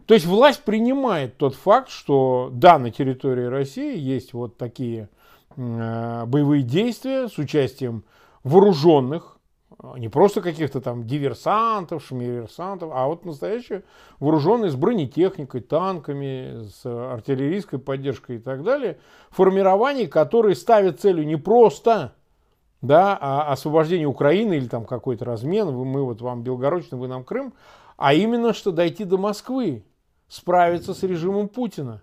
то 0.09 0.15
есть 0.15 0.25
власть 0.25 0.63
принимает 0.63 1.37
тот 1.37 1.53
факт, 1.53 1.91
что 1.91 2.49
да, 2.51 2.79
на 2.79 2.89
территории 2.89 3.45
России 3.45 3.95
есть 3.95 4.33
вот 4.33 4.57
такие 4.57 5.07
э, 5.55 6.25
боевые 6.25 6.63
действия 6.63 7.27
с 7.27 7.37
участием 7.37 8.03
вооруженных, 8.43 9.37
не 9.97 10.09
просто 10.09 10.41
каких-то 10.41 10.81
там 10.81 11.05
диверсантов, 11.05 12.03
шмиверсантов, 12.03 12.89
а 12.91 13.05
вот 13.05 13.23
настоящие 13.23 13.83
вооруженные 14.19 14.71
с 14.71 14.75
бронетехникой, 14.75 15.61
танками, 15.61 16.63
с 16.67 16.83
артиллерийской 16.87 17.77
поддержкой 17.77 18.37
и 18.37 18.39
так 18.39 18.63
далее, 18.63 18.97
формирования, 19.29 20.07
которые 20.07 20.55
ставят 20.55 20.99
целью 20.99 21.23
не 21.27 21.35
просто 21.35 22.15
да, 22.81 23.15
а 23.21 23.51
освобождение 23.51 24.07
Украины 24.07 24.55
или 24.55 24.67
там 24.67 24.85
какой-то 24.85 25.23
размен, 25.23 25.67
мы 25.71 26.03
вот 26.03 26.19
вам 26.19 26.41
Белгородчина, 26.41 26.97
вы 26.97 27.07
нам 27.07 27.23
Крым, 27.23 27.53
а 27.95 28.15
именно 28.15 28.53
что 28.55 28.71
дойти 28.71 29.03
до 29.03 29.19
Москвы, 29.19 29.83
справиться 30.29 30.93
с 30.93 31.03
режимом 31.03 31.49
Путина. 31.49 32.01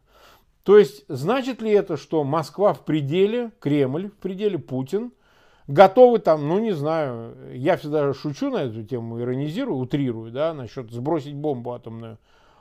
То 0.62 0.76
есть, 0.76 1.04
значит 1.08 1.62
ли 1.62 1.70
это, 1.70 1.96
что 1.96 2.24
Москва 2.24 2.74
в 2.74 2.84
пределе, 2.84 3.52
Кремль 3.60 4.10
в 4.10 4.16
пределе, 4.16 4.58
Путин, 4.58 5.12
готовы 5.68 6.18
там, 6.18 6.48
ну 6.48 6.58
не 6.58 6.72
знаю, 6.72 7.36
я 7.54 7.76
всегда 7.76 8.12
шучу 8.12 8.50
на 8.50 8.64
эту 8.64 8.82
тему, 8.82 9.20
иронизирую, 9.20 9.78
утрирую, 9.78 10.32
да, 10.32 10.54
насчет 10.54 10.90
сбросить 10.90 11.34
бомбу 11.34 11.72
атомную. 11.72 12.18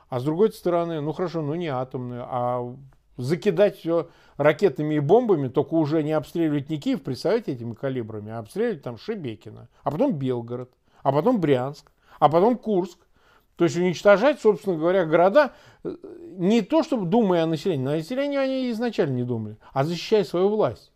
А 0.08 0.20
с 0.20 0.24
другой 0.24 0.52
стороны, 0.54 1.02
ну 1.02 1.14
хорошо, 1.14 1.42
ну 1.42 1.56
не 1.56 1.68
атомную, 1.68 2.24
а 2.28 2.76
закидать 3.18 3.78
все 3.80 4.10
ракетами 4.38 4.96
и 4.96 5.00
бомбами, 5.00 5.48
только 5.48 5.74
уже 5.74 6.04
не 6.04 6.12
обстреливать 6.12 6.70
не 6.70 6.80
Киев, 6.80 7.02
представляете, 7.02 7.54
этими 7.54 7.74
калибрами, 7.74 8.32
а 8.32 8.40
обстреливать 8.40 8.84
там 8.84 8.98
Шебекина, 8.98 9.68
а 9.84 9.92
потом 9.92 10.14
Белгород, 10.14 10.72
а 11.02 11.12
потом 11.12 11.40
Брянск, 11.40 11.92
а 12.20 12.30
потом 12.30 12.58
Курск, 12.58 13.00
то 13.56 13.64
есть 13.64 13.78
уничтожать, 13.78 14.40
собственно 14.42 14.78
говоря, 14.78 15.06
города 15.06 15.54
э, 15.84 15.96
не 16.38 16.62
то, 16.62 16.84
чтобы 16.84 17.06
думая 17.06 17.44
о 17.44 17.48
населении. 17.48 17.84
На 17.84 17.92
население 17.92 18.40
они 18.40 18.70
изначально 18.72 19.16
не 19.16 19.24
думали, 19.24 19.58
а 19.72 19.84
защищая 19.84 20.24
свою 20.24 20.50
власть. 20.50 20.92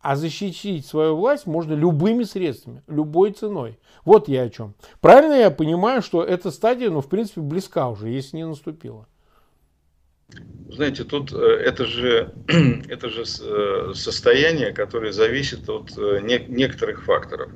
А 0.00 0.16
защитить 0.16 0.86
свою 0.86 1.14
власть 1.14 1.46
можно 1.46 1.74
любыми 1.74 2.22
средствами, 2.22 2.82
любой 2.86 3.32
ценой. 3.32 3.78
Вот 4.04 4.28
я 4.28 4.42
о 4.42 4.48
чем. 4.48 4.74
Правильно 5.00 5.34
я 5.34 5.50
понимаю, 5.50 6.00
что 6.00 6.24
эта 6.24 6.50
стадия, 6.50 6.90
ну, 6.90 7.02
в 7.02 7.08
принципе, 7.08 7.42
близка 7.42 7.88
уже, 7.90 8.08
если 8.08 8.38
не 8.38 8.46
наступила. 8.46 9.06
Знаете, 10.72 11.04
тут 11.04 11.32
э, 11.32 11.36
это 11.36 11.84
же, 11.84 12.32
это 12.88 13.08
же 13.08 13.22
э, 13.22 13.92
состояние, 13.94 14.72
которое 14.72 15.12
зависит 15.12 15.68
от 15.68 15.90
некоторых 16.18 17.04
факторов. 17.04 17.50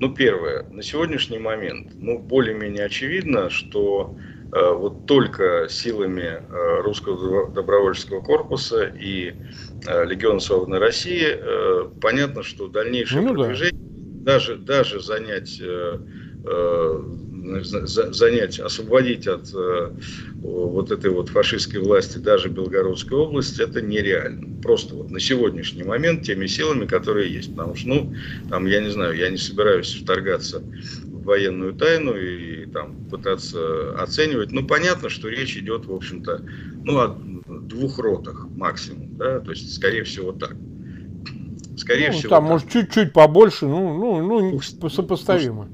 Ну, 0.00 0.14
первое, 0.14 0.64
на 0.64 0.82
сегодняшний 0.82 1.38
момент, 1.38 1.92
ну, 1.94 2.18
более-менее 2.18 2.84
очевидно, 2.84 3.50
что 3.50 4.16
вот 4.50 5.06
только 5.06 5.66
силами 5.68 6.40
русского 6.82 7.50
добровольческого 7.50 8.22
корпуса 8.22 8.84
и 8.84 9.34
Легиона 9.84 10.40
Свободной 10.40 10.78
России, 10.78 11.36
понятно, 12.00 12.42
что 12.42 12.68
дальнейшее 12.68 13.20
ну, 13.20 13.34
продвижение, 13.34 13.74
да. 13.74 14.34
даже, 14.34 14.56
даже 14.56 15.00
занять 15.00 15.60
занять, 17.62 18.58
освободить 18.58 19.26
от 19.26 19.52
э, 19.54 19.90
вот 20.42 20.90
этой 20.90 21.10
вот 21.10 21.28
фашистской 21.28 21.80
власти 21.80 22.18
даже 22.18 22.48
Белгородскую 22.48 23.22
область, 23.22 23.58
это 23.60 23.80
нереально. 23.80 24.60
Просто 24.62 24.94
вот 24.94 25.10
на 25.10 25.20
сегодняшний 25.20 25.84
момент 25.84 26.22
теми 26.22 26.46
силами, 26.46 26.86
которые 26.86 27.32
есть. 27.32 27.50
Потому 27.54 27.74
что, 27.74 27.88
ну, 27.88 28.14
там, 28.48 28.66
я 28.66 28.80
не 28.80 28.90
знаю, 28.90 29.16
я 29.16 29.30
не 29.30 29.36
собираюсь 29.36 29.94
вторгаться 29.94 30.60
в 31.04 31.24
военную 31.24 31.74
тайну 31.74 32.16
и 32.16 32.66
там 32.66 32.96
пытаться 33.10 33.94
оценивать. 34.00 34.52
Ну, 34.52 34.66
понятно, 34.66 35.08
что 35.08 35.28
речь 35.28 35.56
идет, 35.56 35.86
в 35.86 35.92
общем-то, 35.92 36.42
ну, 36.84 36.98
о 36.98 37.18
двух 37.46 37.98
ротах 37.98 38.46
максимум, 38.50 39.16
да, 39.16 39.40
то 39.40 39.50
есть, 39.50 39.74
скорее 39.74 40.04
всего, 40.04 40.32
так. 40.32 40.54
Скорее 41.76 42.08
ну, 42.08 42.18
всего. 42.18 42.30
Там, 42.30 42.44
так. 42.44 42.50
может, 42.50 42.70
чуть-чуть 42.70 43.12
побольше, 43.12 43.66
ну, 43.66 43.96
ну, 44.22 44.50
ну, 44.52 44.88
сопоставимо 44.88 45.68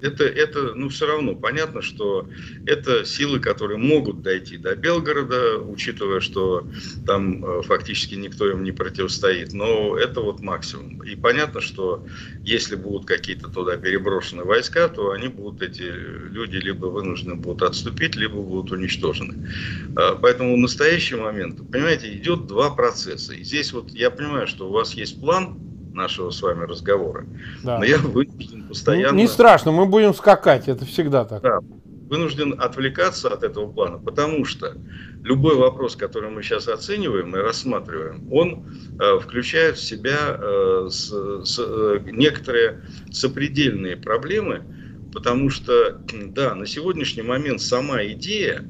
это, 0.00 0.24
это 0.24 0.74
ну, 0.74 0.88
все 0.88 1.06
равно 1.06 1.36
понятно, 1.36 1.80
что 1.80 2.28
это 2.66 3.04
силы, 3.04 3.38
которые 3.38 3.78
могут 3.78 4.22
дойти 4.22 4.56
до 4.56 4.74
Белгорода, 4.74 5.58
учитывая, 5.58 6.20
что 6.20 6.66
там 7.06 7.44
э, 7.44 7.62
фактически 7.62 8.14
никто 8.14 8.50
им 8.50 8.64
не 8.64 8.72
противостоит. 8.72 9.52
Но 9.52 9.96
это 9.96 10.20
вот 10.20 10.40
максимум. 10.40 11.02
И 11.04 11.14
понятно, 11.14 11.60
что 11.60 12.04
если 12.42 12.74
будут 12.74 13.06
какие-то 13.06 13.48
туда 13.48 13.76
переброшены 13.76 14.42
войска, 14.42 14.88
то 14.88 15.12
они 15.12 15.28
будут, 15.28 15.62
эти 15.62 15.82
люди, 15.82 16.56
либо 16.56 16.86
вынуждены 16.86 17.36
будут 17.36 17.62
отступить, 17.62 18.16
либо 18.16 18.42
будут 18.42 18.72
уничтожены. 18.72 19.48
А, 19.96 20.16
поэтому 20.16 20.54
в 20.54 20.58
настоящий 20.58 21.14
момент, 21.14 21.60
понимаете, 21.70 22.12
идет 22.14 22.46
два 22.46 22.70
процесса. 22.70 23.32
И 23.32 23.44
здесь 23.44 23.72
вот 23.72 23.90
я 23.90 24.10
понимаю, 24.10 24.48
что 24.48 24.68
у 24.68 24.72
вас 24.72 24.94
есть 24.94 25.20
план, 25.20 25.56
нашего 25.94 26.30
с 26.30 26.42
вами 26.42 26.64
разговора. 26.64 27.26
Да. 27.62 27.78
Но 27.78 27.84
я 27.84 27.98
вынужден 27.98 28.68
постоянно... 28.68 29.16
Не 29.16 29.26
страшно, 29.26 29.72
мы 29.72 29.86
будем 29.86 30.14
скакать, 30.14 30.68
это 30.68 30.84
всегда 30.84 31.24
так. 31.24 31.42
Да, 31.42 31.60
вынужден 32.08 32.54
отвлекаться 32.60 33.28
от 33.28 33.42
этого 33.42 33.70
плана, 33.72 33.98
потому 33.98 34.44
что 34.44 34.76
любой 35.22 35.56
вопрос, 35.56 35.96
который 35.96 36.30
мы 36.30 36.42
сейчас 36.42 36.68
оцениваем 36.68 37.34
и 37.34 37.40
рассматриваем, 37.40 38.32
он 38.32 38.66
э, 39.00 39.18
включает 39.20 39.76
в 39.76 39.84
себя 39.84 40.38
э, 40.38 40.88
с, 40.90 41.10
с, 41.44 41.58
э, 41.58 42.00
некоторые 42.12 42.82
сопредельные 43.10 43.96
проблемы, 43.96 44.62
потому 45.12 45.50
что, 45.50 46.00
да, 46.12 46.54
на 46.54 46.66
сегодняшний 46.66 47.22
момент 47.22 47.60
сама 47.60 48.04
идея, 48.04 48.64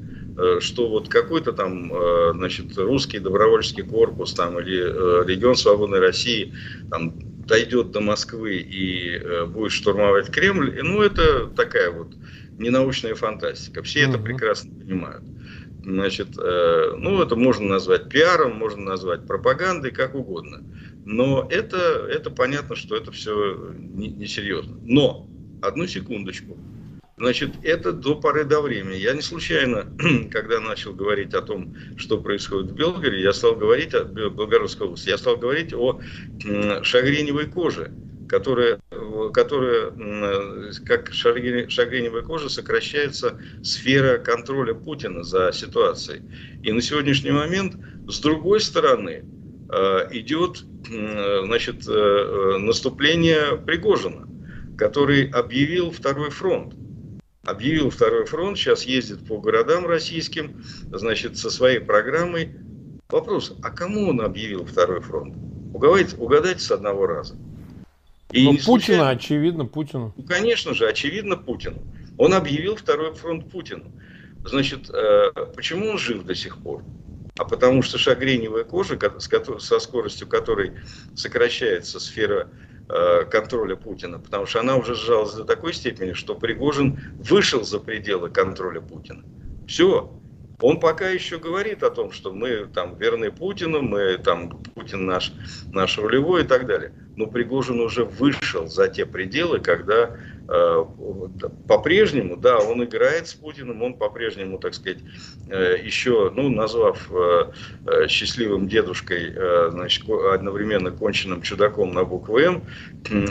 что 0.59 0.89
вот 0.89 1.07
какой-то 1.07 1.53
там, 1.53 1.91
э, 1.93 2.31
значит, 2.33 2.77
русский 2.77 3.19
добровольческий 3.19 3.83
корпус 3.83 4.33
там 4.33 4.59
или 4.59 4.79
э, 4.81 5.25
регион 5.25 5.55
Свободной 5.55 5.99
России 5.99 6.53
там 6.89 7.13
дойдет 7.45 7.91
до 7.91 8.01
Москвы 8.01 8.57
и 8.57 9.45
будет 9.47 9.71
штурмовать 9.71 10.31
Кремль, 10.31 10.79
ну 10.81 11.01
это 11.01 11.45
такая 11.47 11.91
вот 11.91 12.15
ненаучная 12.57 13.13
фантастика. 13.13 13.83
Все 13.83 14.01
mm-hmm. 14.01 14.09
это 14.09 14.17
прекрасно 14.17 14.71
понимают. 14.79 15.23
Значит, 15.83 16.29
ну 16.35 17.21
это 17.21 17.35
можно 17.35 17.67
назвать 17.67 18.09
пиаром, 18.09 18.55
можно 18.55 18.81
назвать 18.83 19.27
пропагандой, 19.27 19.91
как 19.91 20.15
угодно. 20.15 20.63
Но 21.05 21.47
это, 21.51 22.07
это 22.09 22.31
понятно, 22.31 22.75
что 22.75 22.95
это 22.95 23.11
все 23.11 23.75
несерьезно. 23.77 24.79
Не 24.81 24.95
Но, 24.95 25.29
одну 25.61 25.85
секундочку, 25.85 26.57
Значит, 27.17 27.51
это 27.63 27.93
до 27.93 28.15
поры 28.15 28.43
до 28.43 28.59
времени. 28.59 28.97
Я 28.97 29.13
не 29.13 29.21
случайно, 29.21 29.87
когда 30.31 30.59
начал 30.59 30.93
говорить 30.93 31.33
о 31.33 31.41
том, 31.41 31.73
что 31.95 32.19
происходит 32.19 32.71
в 32.71 32.75
Белгороде, 32.75 33.21
я 33.21 33.31
стал 33.31 33.55
говорить 33.55 33.93
о 33.93 34.03
Белгородской 34.03 34.87
области, 34.87 35.09
я 35.09 35.17
стал 35.17 35.37
говорить 35.37 35.73
о 35.73 36.01
шагреневой 36.83 37.45
коже, 37.45 37.91
которая, 38.27 38.81
которая 39.33 39.91
как 40.85 41.13
шагреневая 41.13 42.21
кожа, 42.21 42.49
сокращается 42.49 43.39
сфера 43.63 44.17
контроля 44.17 44.73
Путина 44.73 45.23
за 45.23 45.53
ситуацией. 45.53 46.21
И 46.63 46.71
на 46.73 46.81
сегодняшний 46.81 47.31
момент, 47.31 47.75
с 48.09 48.19
другой 48.19 48.59
стороны, 48.59 49.23
э, 49.71 50.07
идет 50.11 50.65
значит, 50.85 51.87
э, 51.87 51.91
э, 51.93 52.57
наступление 52.57 53.57
Пригожина, 53.65 54.27
который 54.77 55.29
объявил 55.29 55.91
второй 55.91 56.29
фронт 56.29 56.75
объявил 57.45 57.89
второй 57.89 58.25
фронт, 58.25 58.57
сейчас 58.57 58.83
ездит 58.83 59.25
по 59.27 59.39
городам 59.39 59.85
российским, 59.85 60.63
значит, 60.91 61.37
со 61.37 61.49
своей 61.49 61.79
программой. 61.79 62.55
Вопрос, 63.09 63.55
а 63.61 63.69
кому 63.69 64.09
он 64.09 64.21
объявил 64.21 64.65
второй 64.65 65.01
фронт? 65.01 65.35
Угадайте, 65.73 66.15
угадайте 66.17 66.59
с 66.59 66.71
одного 66.71 67.05
раза. 67.05 67.35
И 68.31 68.43
ну, 68.43 68.51
Путина, 68.51 68.63
случайно... 68.63 69.09
очевидно, 69.09 69.65
Путину. 69.65 70.13
Ну, 70.17 70.23
конечно 70.23 70.73
же, 70.73 70.87
очевидно, 70.87 71.37
Путину. 71.37 71.81
Он 72.17 72.33
объявил 72.33 72.75
второй 72.75 73.13
фронт 73.13 73.49
Путину. 73.51 73.91
Значит, 74.45 74.89
э, 74.89 75.31
почему 75.55 75.89
он 75.89 75.97
жив 75.97 76.23
до 76.23 76.35
сих 76.35 76.57
пор? 76.57 76.83
А 77.37 77.45
потому 77.45 77.81
что 77.81 77.97
шагреневая 77.97 78.63
кожа, 78.63 78.97
со 79.19 79.79
скоростью 79.79 80.27
которой 80.27 80.73
сокращается 81.15 81.99
сфера 81.99 82.49
контроля 82.87 83.75
Путина, 83.75 84.19
потому 84.19 84.45
что 84.45 84.59
она 84.59 84.75
уже 84.75 84.95
сжалась 84.95 85.33
до 85.33 85.43
такой 85.43 85.73
степени, 85.73 86.13
что 86.13 86.35
Пригожин 86.35 86.99
вышел 87.17 87.63
за 87.63 87.79
пределы 87.79 88.29
контроля 88.29 88.81
Путина. 88.81 89.23
Все. 89.67 90.11
Он 90.61 90.79
пока 90.79 91.09
еще 91.09 91.37
говорит 91.37 91.83
о 91.83 91.89
том, 91.89 92.11
что 92.11 92.31
мы 92.31 92.65
там 92.67 92.95
верны 92.95 93.31
Путину, 93.31 93.81
мы 93.81 94.17
там 94.17 94.61
Путин 94.73 95.05
наш, 95.05 95.33
наш 95.73 95.97
рулевой 95.97 96.43
и 96.43 96.45
так 96.45 96.65
далее. 96.65 96.93
Но 97.15 97.27
Пригожин 97.27 97.79
уже 97.79 98.05
вышел 98.05 98.67
за 98.67 98.87
те 98.87 99.05
пределы, 99.05 99.59
когда 99.59 100.15
Э, 100.47 100.85
по-прежнему, 101.67 102.37
да, 102.37 102.59
он 102.59 102.83
играет 102.83 103.27
с 103.27 103.33
Путиным, 103.33 103.81
он 103.81 103.95
по-прежнему, 103.95 104.59
так 104.59 104.75
сказать, 104.75 104.99
э, 105.47 105.77
еще, 105.81 106.31
ну, 106.35 106.49
назвав 106.49 107.09
э, 107.11 108.07
счастливым 108.07 108.67
дедушкой, 108.67 109.33
значит, 109.71 110.07
одновременно 110.07 110.91
конченным 110.91 111.41
чудаком 111.41 111.93
на 111.93 112.03
букву 112.03 112.35
М, 112.35 112.63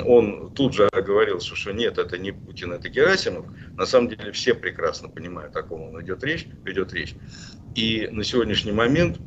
он 0.06 0.50
тут 0.54 0.74
же 0.74 0.88
говорил, 0.92 1.40
что 1.40 1.72
нет, 1.72 1.98
это 1.98 2.16
не 2.18 2.32
Путин, 2.32 2.72
это 2.72 2.88
Герасимов. 2.88 3.46
На 3.76 3.86
самом 3.86 4.08
деле 4.08 4.32
все 4.32 4.54
прекрасно 4.54 5.08
понимают, 5.08 5.54
о 5.56 5.62
ком 5.62 5.82
он 5.82 6.02
идет 6.02 6.24
речь, 6.24 6.48
ведет 6.64 6.92
речь. 6.92 7.14
И 7.74 8.08
на 8.10 8.24
сегодняшний 8.24 8.72
момент 8.72 9.18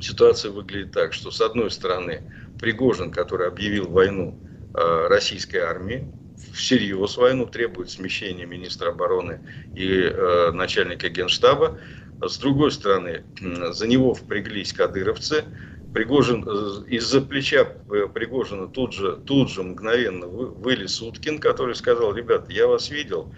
ситуация 0.00 0.50
выглядит 0.50 0.92
так, 0.92 1.12
что 1.12 1.30
с 1.30 1.40
одной 1.40 1.70
стороны 1.70 2.22
Пригожин, 2.60 3.10
который 3.10 3.48
объявил 3.48 3.88
войну 3.88 4.38
российской 4.74 5.56
армии, 5.56 6.06
всерьез 6.52 7.16
войну, 7.16 7.46
требует 7.46 7.90
смещения 7.90 8.46
министра 8.46 8.90
обороны 8.90 9.40
и 9.74 9.88
э, 9.88 10.50
начальника 10.52 11.08
генштаба. 11.08 11.78
С 12.20 12.38
другой 12.38 12.72
стороны, 12.72 13.24
за 13.40 13.86
него 13.86 14.14
впряглись 14.14 14.72
кадыровцы. 14.72 15.44
Пригожин, 15.92 16.44
э, 16.46 16.88
из-за 16.88 17.20
плеча 17.20 17.68
э, 17.90 18.06
Пригожина 18.12 18.68
тут 18.68 18.92
же, 18.92 19.16
тут 19.26 19.50
же 19.50 19.62
мгновенно 19.62 20.26
вылез 20.26 21.00
Уткин, 21.00 21.38
который 21.38 21.74
сказал, 21.74 22.14
ребята, 22.14 22.52
я 22.52 22.66
вас 22.66 22.90
видел 22.90 23.32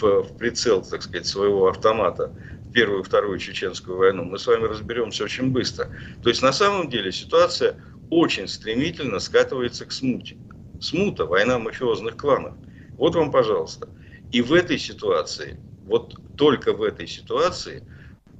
в, 0.00 0.22
в 0.22 0.36
прицел, 0.36 0.82
так 0.82 1.02
сказать, 1.02 1.26
своего 1.26 1.68
автомата 1.68 2.32
первую 2.72 3.00
и 3.00 3.04
вторую 3.04 3.38
чеченскую 3.38 3.96
войну. 3.96 4.24
Мы 4.24 4.38
с 4.38 4.46
вами 4.46 4.64
разберемся 4.64 5.24
очень 5.24 5.50
быстро. 5.50 5.88
То 6.22 6.28
есть 6.28 6.42
на 6.42 6.52
самом 6.52 6.88
деле 6.88 7.12
ситуация 7.12 7.76
очень 8.10 8.48
стремительно 8.48 9.18
скатывается 9.18 9.84
к 9.86 9.92
смуте 9.92 10.36
смута, 10.80 11.26
война 11.26 11.58
мафиозных 11.58 12.16
кланов. 12.16 12.54
Вот 12.96 13.14
вам, 13.14 13.30
пожалуйста. 13.30 13.88
И 14.32 14.42
в 14.42 14.52
этой 14.52 14.78
ситуации, 14.78 15.58
вот 15.84 16.14
только 16.36 16.72
в 16.72 16.82
этой 16.82 17.06
ситуации 17.06 17.82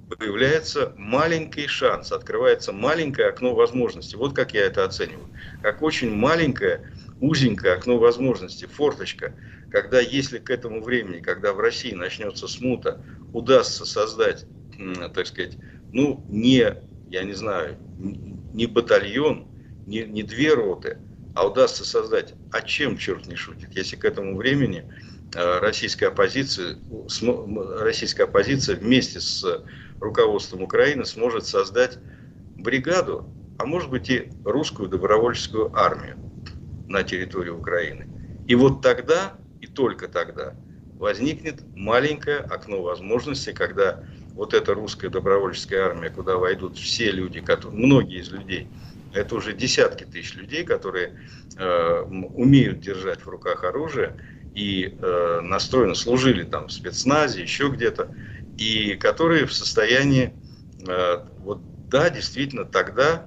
появляется 0.09 0.95
маленький 0.97 1.67
шанс, 1.67 2.13
открывается 2.13 2.73
маленькое 2.73 3.29
окно 3.29 3.55
возможностей. 3.55 4.17
Вот 4.17 4.35
как 4.35 4.55
я 4.55 4.65
это 4.65 4.85
оцениваю. 4.85 5.29
Как 5.63 5.83
очень 5.83 6.15
маленькое, 6.15 6.91
узенькое 7.21 7.75
окно 7.75 7.99
возможностей, 7.99 8.67
форточка, 8.67 9.35
когда 9.71 10.01
если 10.01 10.39
к 10.39 10.51
этому 10.51 10.83
времени, 10.83 11.21
когда 11.21 11.53
в 11.53 11.61
России 11.61 11.93
начнется 11.93 12.49
смута, 12.49 13.01
удастся 13.33 13.85
создать, 13.85 14.47
так 15.15 15.27
сказать, 15.27 15.57
ну, 15.93 16.25
не, 16.29 16.75
я 17.11 17.23
не 17.23 17.35
знаю, 17.35 17.77
не 17.99 18.67
батальон, 18.67 19.49
не, 19.87 20.05
не 20.05 20.23
две 20.23 20.55
роты, 20.55 20.99
а 21.35 21.47
удастся 21.47 21.85
создать, 21.85 22.35
а 22.53 22.61
чем 22.63 22.97
черт 22.97 23.27
не 23.27 23.37
шутит, 23.37 23.75
если 23.77 23.97
к 23.97 24.05
этому 24.05 24.37
времени 24.37 24.85
э, 25.35 25.59
российская 25.61 26.09
оппозиция, 26.09 26.79
российская 27.81 28.25
оппозиция 28.25 28.77
вместе 28.77 29.21
с 29.21 29.45
руководством 30.01 30.63
Украины 30.63 31.05
сможет 31.05 31.47
создать 31.47 31.99
бригаду, 32.57 33.31
а 33.59 33.67
может 33.67 33.91
быть 33.91 34.11
и 34.11 34.31
русскую 34.45 34.89
добровольческую 34.89 35.77
армию 35.77 36.17
на 36.89 37.03
территории 37.03 37.51
Украины. 37.51 38.07
И 38.47 38.55
вот 38.55 38.83
тогда, 38.83 39.39
только 39.79 40.09
тогда, 40.09 40.55
возникнет 40.99 41.63
маленькое 41.77 42.39
окно 42.39 42.83
возможности, 42.83 43.53
когда 43.53 44.01
вот 44.35 44.53
эта 44.53 44.75
русская 44.75 45.09
добровольческая 45.09 45.85
армия, 45.85 46.11
куда 46.11 46.37
войдут 46.37 46.77
все 46.77 47.13
люди, 47.13 47.41
которые, 47.41 47.87
многие 47.87 48.19
из 48.19 48.29
людей, 48.29 48.67
это 49.15 49.37
уже 49.37 49.53
десятки 49.53 50.03
тысяч 50.03 50.35
людей, 50.35 50.65
которые 50.65 51.15
э, 51.57 52.01
умеют 52.01 52.81
держать 52.81 53.25
в 53.25 53.29
руках 53.29 53.63
оружие 53.63 54.17
и 54.53 54.97
э, 55.01 55.41
настроены, 55.43 55.95
служили 55.95 56.43
там 56.43 56.67
в 56.67 56.73
спецназе, 56.73 57.41
еще 57.41 57.69
где-то, 57.69 58.13
и 58.59 58.97
которые 58.97 59.47
в 59.47 59.53
состоянии, 59.53 60.35
э, 60.89 61.19
вот 61.39 61.61
да, 61.89 62.11
действительно, 62.11 62.65
тогда 62.65 63.27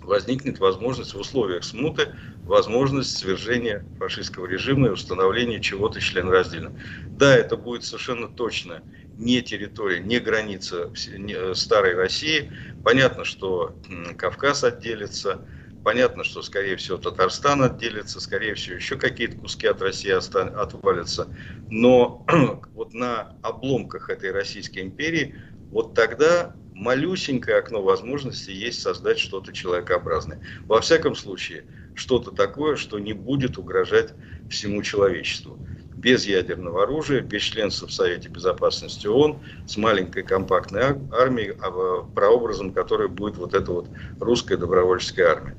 возникнет 0.00 0.58
возможность 0.58 1.14
в 1.14 1.20
условиях 1.20 1.62
смуты, 1.62 2.08
возможность 2.46 3.16
свержения 3.16 3.84
фашистского 3.98 4.46
режима 4.46 4.88
и 4.88 4.90
установления 4.90 5.60
чего-то 5.60 6.00
членораздельного. 6.00 6.74
Да, 7.14 7.36
это 7.36 7.56
будет 7.56 7.84
совершенно 7.84 8.28
точно 8.28 8.82
не 9.16 9.42
территория, 9.42 10.00
не 10.00 10.20
граница 10.20 10.92
э, 11.08 11.54
старой 11.54 11.94
России. 11.94 12.50
Понятно, 12.82 13.24
что 13.24 13.80
Кавказ 14.16 14.62
отделится, 14.62 15.44
понятно, 15.82 16.22
что, 16.22 16.42
скорее 16.42 16.76
всего, 16.76 16.98
Татарстан 16.98 17.62
отделится, 17.62 18.20
скорее 18.20 18.54
всего, 18.54 18.76
еще 18.76 18.96
какие-то 18.96 19.36
куски 19.36 19.66
от 19.66 19.82
России 19.82 20.12
отвалятся. 20.12 21.28
Но 21.68 22.24
вот 22.74 22.94
на 22.94 23.34
обломках 23.42 24.08
этой 24.08 24.30
Российской 24.30 24.80
империи 24.80 25.34
вот 25.70 25.94
тогда 25.94 26.56
малюсенькое 26.76 27.58
окно 27.58 27.82
возможности 27.82 28.50
есть 28.50 28.82
создать 28.82 29.18
что-то 29.18 29.52
человекообразное. 29.52 30.40
Во 30.66 30.80
всяком 30.82 31.14
случае, 31.14 31.64
что-то 31.94 32.32
такое, 32.32 32.76
что 32.76 32.98
не 32.98 33.14
будет 33.14 33.56
угрожать 33.56 34.12
всему 34.50 34.82
человечеству. 34.82 35.58
Без 35.96 36.26
ядерного 36.26 36.82
оружия, 36.82 37.22
без 37.22 37.40
членства 37.40 37.86
в 37.86 37.92
Совете 37.92 38.28
Безопасности 38.28 39.06
ООН, 39.06 39.38
с 39.66 39.78
маленькой 39.78 40.22
компактной 40.22 40.82
армией, 41.12 41.56
а 41.62 42.02
прообразом 42.14 42.74
которой 42.74 43.08
будет 43.08 43.38
вот 43.38 43.54
эта 43.54 43.72
вот 43.72 43.88
русская 44.20 44.58
добровольческая 44.58 45.28
армия. 45.28 45.56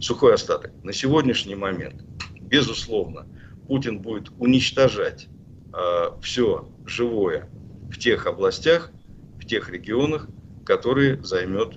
Сухой 0.00 0.34
остаток. 0.34 0.70
На 0.84 0.92
сегодняшний 0.92 1.56
момент, 1.56 2.04
безусловно, 2.40 3.26
Путин 3.66 3.98
будет 3.98 4.30
уничтожать 4.38 5.26
э, 5.74 6.10
все 6.22 6.68
живое 6.86 7.48
в 7.90 7.98
тех 7.98 8.26
областях, 8.26 8.92
в 9.40 9.44
тех 9.44 9.68
регионах, 9.68 10.28
которые 10.70 11.20
займет, 11.24 11.74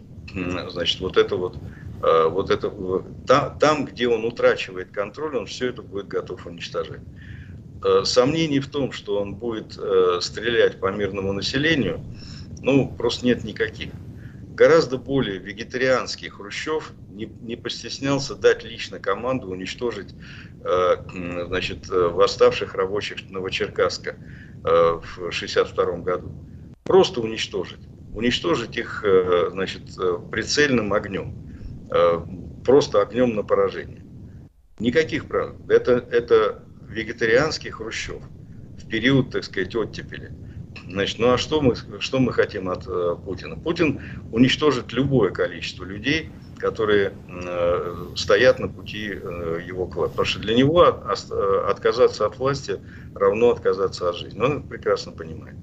значит, 0.69 0.99
вот 0.99 1.17
это 1.17 1.35
вот, 1.35 1.57
э, 2.03 2.27
вот 2.27 2.51
это, 2.51 2.71
там, 3.25 3.57
там, 3.57 3.85
где 3.85 4.07
он 4.07 4.23
утрачивает 4.23 4.91
контроль, 4.91 5.35
он 5.35 5.47
все 5.47 5.69
это 5.69 5.81
будет 5.81 6.07
готов 6.07 6.45
уничтожать. 6.45 7.01
Э, 7.83 8.03
сомнений 8.05 8.59
в 8.59 8.67
том, 8.67 8.91
что 8.91 9.19
он 9.19 9.33
будет 9.33 9.79
э, 9.79 10.19
стрелять 10.21 10.79
по 10.79 10.91
мирному 10.91 11.33
населению, 11.33 12.01
ну, 12.61 12.87
просто 12.87 13.25
нет 13.25 13.43
никаких. 13.43 13.89
Гораздо 14.55 14.99
более 14.99 15.39
вегетарианский 15.39 16.29
Хрущев 16.29 16.91
не, 17.09 17.25
не 17.41 17.55
постеснялся 17.55 18.35
дать 18.35 18.63
лично 18.63 18.99
команду 18.99 19.47
уничтожить 19.47 20.13
значит, 20.63 21.89
восставших 21.89 22.75
рабочих 22.75 23.29
Новочеркасска 23.29 24.15
в 24.61 25.17
1962 25.17 25.97
году. 25.97 26.31
Просто 26.85 27.19
уничтожить 27.19 27.81
уничтожить 28.13 28.77
их 28.77 29.03
э, 29.03 29.49
значит, 29.51 29.97
э, 29.97 30.17
прицельным 30.31 30.93
огнем, 30.93 31.33
э, 31.91 32.19
просто 32.63 33.01
огнем 33.01 33.35
на 33.35 33.43
поражение. 33.43 34.01
Никаких 34.79 35.27
прав. 35.27 35.55
Это, 35.67 35.93
это 36.11 36.63
вегетарианский 36.87 37.71
Хрущев 37.71 38.21
в 38.77 38.87
период, 38.87 39.31
так 39.31 39.43
сказать, 39.43 39.75
оттепели. 39.75 40.31
Значит, 40.87 41.19
ну 41.19 41.31
а 41.31 41.37
что 41.37 41.61
мы, 41.61 41.75
что 41.99 42.19
мы 42.19 42.33
хотим 42.33 42.69
от 42.69 42.85
Путина? 43.23 43.55
Путин 43.55 44.01
уничтожит 44.31 44.91
любое 44.91 45.31
количество 45.31 45.83
людей, 45.83 46.31
которые 46.63 47.13
э, 47.27 48.05
стоят 48.15 48.59
на 48.59 48.69
пути 48.69 49.09
э, 49.11 49.59
его 49.65 49.85
к 49.85 49.95
власти. 49.95 50.11
Потому 50.11 50.25
что 50.25 50.39
для 50.39 50.55
него 50.55 50.81
от, 50.81 51.31
отказаться 51.31 52.25
от 52.25 52.39
власти 52.39 52.79
равно 53.13 53.51
отказаться 53.51 54.09
от 54.09 54.15
жизни. 54.15 54.39
Он 54.39 54.59
это 54.59 54.67
прекрасно 54.67 55.11
понимает. 55.11 55.55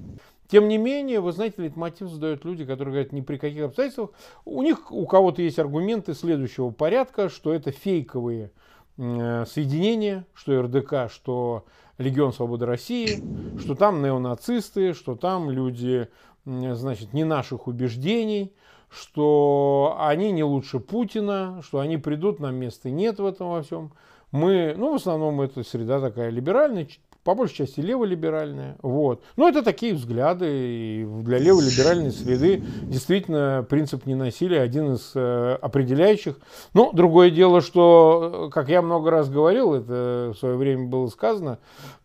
Тем 0.51 0.67
не 0.67 0.77
менее, 0.77 1.21
вы 1.21 1.31
знаете, 1.31 1.71
мотив 1.75 2.09
задают 2.09 2.43
люди, 2.43 2.65
которые 2.65 2.91
говорят, 2.91 3.13
ни 3.13 3.21
при 3.21 3.37
каких 3.37 3.63
обстоятельствах. 3.63 4.09
У 4.43 4.61
них, 4.61 4.91
у 4.91 5.05
кого-то 5.05 5.41
есть 5.41 5.57
аргументы 5.59 6.13
следующего 6.13 6.71
порядка, 6.71 7.29
что 7.29 7.53
это 7.53 7.71
фейковые 7.71 8.51
соединения, 8.97 10.25
что 10.33 10.61
РДК, 10.61 11.09
что 11.09 11.63
Легион 11.97 12.33
Свободы 12.33 12.65
России, 12.65 13.23
что 13.59 13.75
там 13.75 14.03
неонацисты, 14.03 14.93
что 14.93 15.15
там 15.15 15.49
люди, 15.49 16.09
значит, 16.43 17.13
не 17.13 17.23
наших 17.23 17.67
убеждений, 17.67 18.51
что 18.89 19.95
они 20.01 20.33
не 20.33 20.43
лучше 20.43 20.81
Путина, 20.81 21.61
что 21.63 21.79
они 21.79 21.95
придут, 21.95 22.41
нам 22.41 22.55
места 22.55 22.89
нет 22.89 23.19
в 23.19 23.25
этом 23.25 23.51
во 23.51 23.63
всем. 23.63 23.93
Мы, 24.31 24.75
ну, 24.77 24.91
в 24.91 24.95
основном 24.95 25.39
это 25.39 25.63
среда 25.63 26.01
такая 26.01 26.29
либеральная, 26.29 26.89
по 27.23 27.35
большей 27.35 27.57
части 27.57 27.79
леволиберальная. 27.79 28.77
Вот. 28.81 29.23
Но 29.35 29.47
это 29.47 29.61
такие 29.61 29.93
взгляды, 29.93 30.47
и 30.49 31.05
для 31.23 31.37
леволиберальной 31.37 32.11
среды 32.11 32.63
действительно 32.81 33.65
принцип 33.69 34.05
ненасилия 34.05 34.61
один 34.61 34.93
из 34.93 35.11
э, 35.15 35.57
определяющих. 35.61 36.39
Но 36.73 36.91
другое 36.91 37.29
дело, 37.29 37.61
что, 37.61 38.49
как 38.51 38.69
я 38.69 38.81
много 38.81 39.11
раз 39.11 39.29
говорил, 39.29 39.73
это 39.73 40.31
в 40.33 40.39
свое 40.39 40.55
время 40.55 40.87
было 40.87 41.07
сказано, 41.07 41.59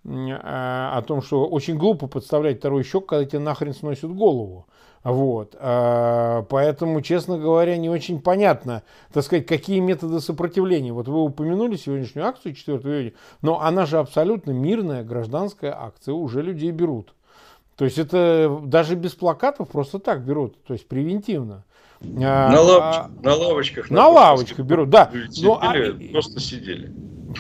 э, 0.04 0.08
о 0.10 1.02
том, 1.06 1.22
что 1.22 1.46
очень 1.46 1.78
глупо 1.78 2.06
подставлять 2.08 2.58
второй 2.58 2.84
щек, 2.84 3.06
когда 3.06 3.24
тебе 3.24 3.38
нахрен 3.38 3.74
сносят 3.74 4.14
голову. 4.14 4.66
Вот. 5.06 5.54
А, 5.60 6.42
поэтому, 6.48 7.00
честно 7.00 7.38
говоря, 7.38 7.76
не 7.76 7.88
очень 7.88 8.20
понятно, 8.20 8.82
так 9.12 9.22
сказать, 9.22 9.46
какие 9.46 9.78
методы 9.78 10.18
сопротивления. 10.18 10.92
Вот 10.92 11.06
вы 11.06 11.22
упомянули 11.22 11.76
сегодняшнюю 11.76 12.26
акцию 12.26 12.54
4 12.54 12.78
июня, 12.78 13.12
но 13.40 13.60
она 13.60 13.86
же 13.86 13.98
абсолютно 13.98 14.50
мирная 14.50 15.04
гражданская 15.04 15.72
акция, 15.80 16.12
уже 16.12 16.42
людей 16.42 16.72
берут. 16.72 17.14
То 17.76 17.84
есть 17.84 17.98
это 17.98 18.60
даже 18.64 18.96
без 18.96 19.12
плакатов 19.12 19.68
просто 19.68 20.00
так 20.00 20.24
берут, 20.24 20.60
то 20.64 20.72
есть 20.72 20.88
превентивно. 20.88 21.62
А, 22.02 22.50
на, 22.50 22.60
лавочках, 22.60 23.06
а, 23.06 23.22
на 23.22 23.34
лавочках. 23.36 23.90
На 23.90 24.08
лавочках 24.08 24.66
берут, 24.66 24.90
да. 24.90 25.12
Сидели, 25.30 25.46
ну, 25.46 25.54
а, 25.54 26.12
просто 26.12 26.40
сидели. 26.40 26.92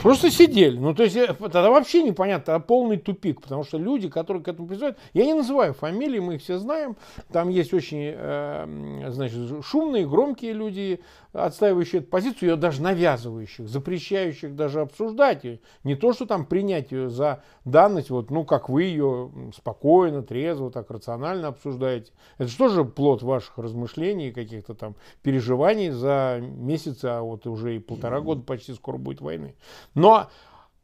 Просто 0.02 0.30
сидели. 0.30 0.76
Ну, 0.78 0.94
то 0.94 1.04
есть, 1.04 1.16
э, 1.16 1.34
тогда 1.38 1.70
вообще 1.70 2.02
непонятно, 2.02 2.54
а 2.54 2.60
полный 2.60 2.96
тупик, 2.96 3.40
потому 3.40 3.64
что 3.64 3.78
люди, 3.78 4.08
которые 4.08 4.42
к 4.42 4.48
этому 4.48 4.68
призывают, 4.68 4.98
я 5.14 5.24
не 5.24 5.34
называю 5.34 5.74
фамилии, 5.74 6.18
мы 6.18 6.36
их 6.36 6.42
все 6.42 6.58
знаем, 6.58 6.96
там 7.32 7.48
есть 7.48 7.72
очень, 7.72 8.12
э, 8.14 9.04
значит, 9.08 9.64
шумные, 9.64 10.06
громкие 10.06 10.52
люди, 10.52 11.00
отстаивающие 11.44 12.00
эту 12.00 12.08
позицию, 12.08 12.50
ее 12.50 12.56
даже 12.56 12.82
навязывающих, 12.82 13.68
запрещающих 13.68 14.54
даже 14.54 14.80
обсуждать 14.80 15.44
ее. 15.44 15.60
Не 15.84 15.94
то, 15.94 16.12
что 16.12 16.26
там 16.26 16.46
принять 16.46 16.92
ее 16.92 17.10
за 17.10 17.42
данность, 17.64 18.10
вот, 18.10 18.30
ну, 18.30 18.44
как 18.44 18.68
вы 18.68 18.84
ее 18.84 19.30
спокойно, 19.54 20.22
трезво, 20.22 20.70
так 20.70 20.90
рационально 20.90 21.48
обсуждаете. 21.48 22.12
Это 22.38 22.48
же 22.48 22.56
тоже 22.56 22.84
плод 22.84 23.22
ваших 23.22 23.58
размышлений, 23.58 24.32
каких-то 24.32 24.74
там 24.74 24.96
переживаний 25.22 25.90
за 25.90 26.40
месяцы, 26.40 27.06
а 27.06 27.22
вот 27.22 27.46
уже 27.46 27.76
и 27.76 27.78
полтора 27.78 28.20
года 28.20 28.42
почти 28.42 28.72
скоро 28.74 28.96
будет 28.96 29.20
войны. 29.20 29.54
Но 29.94 30.28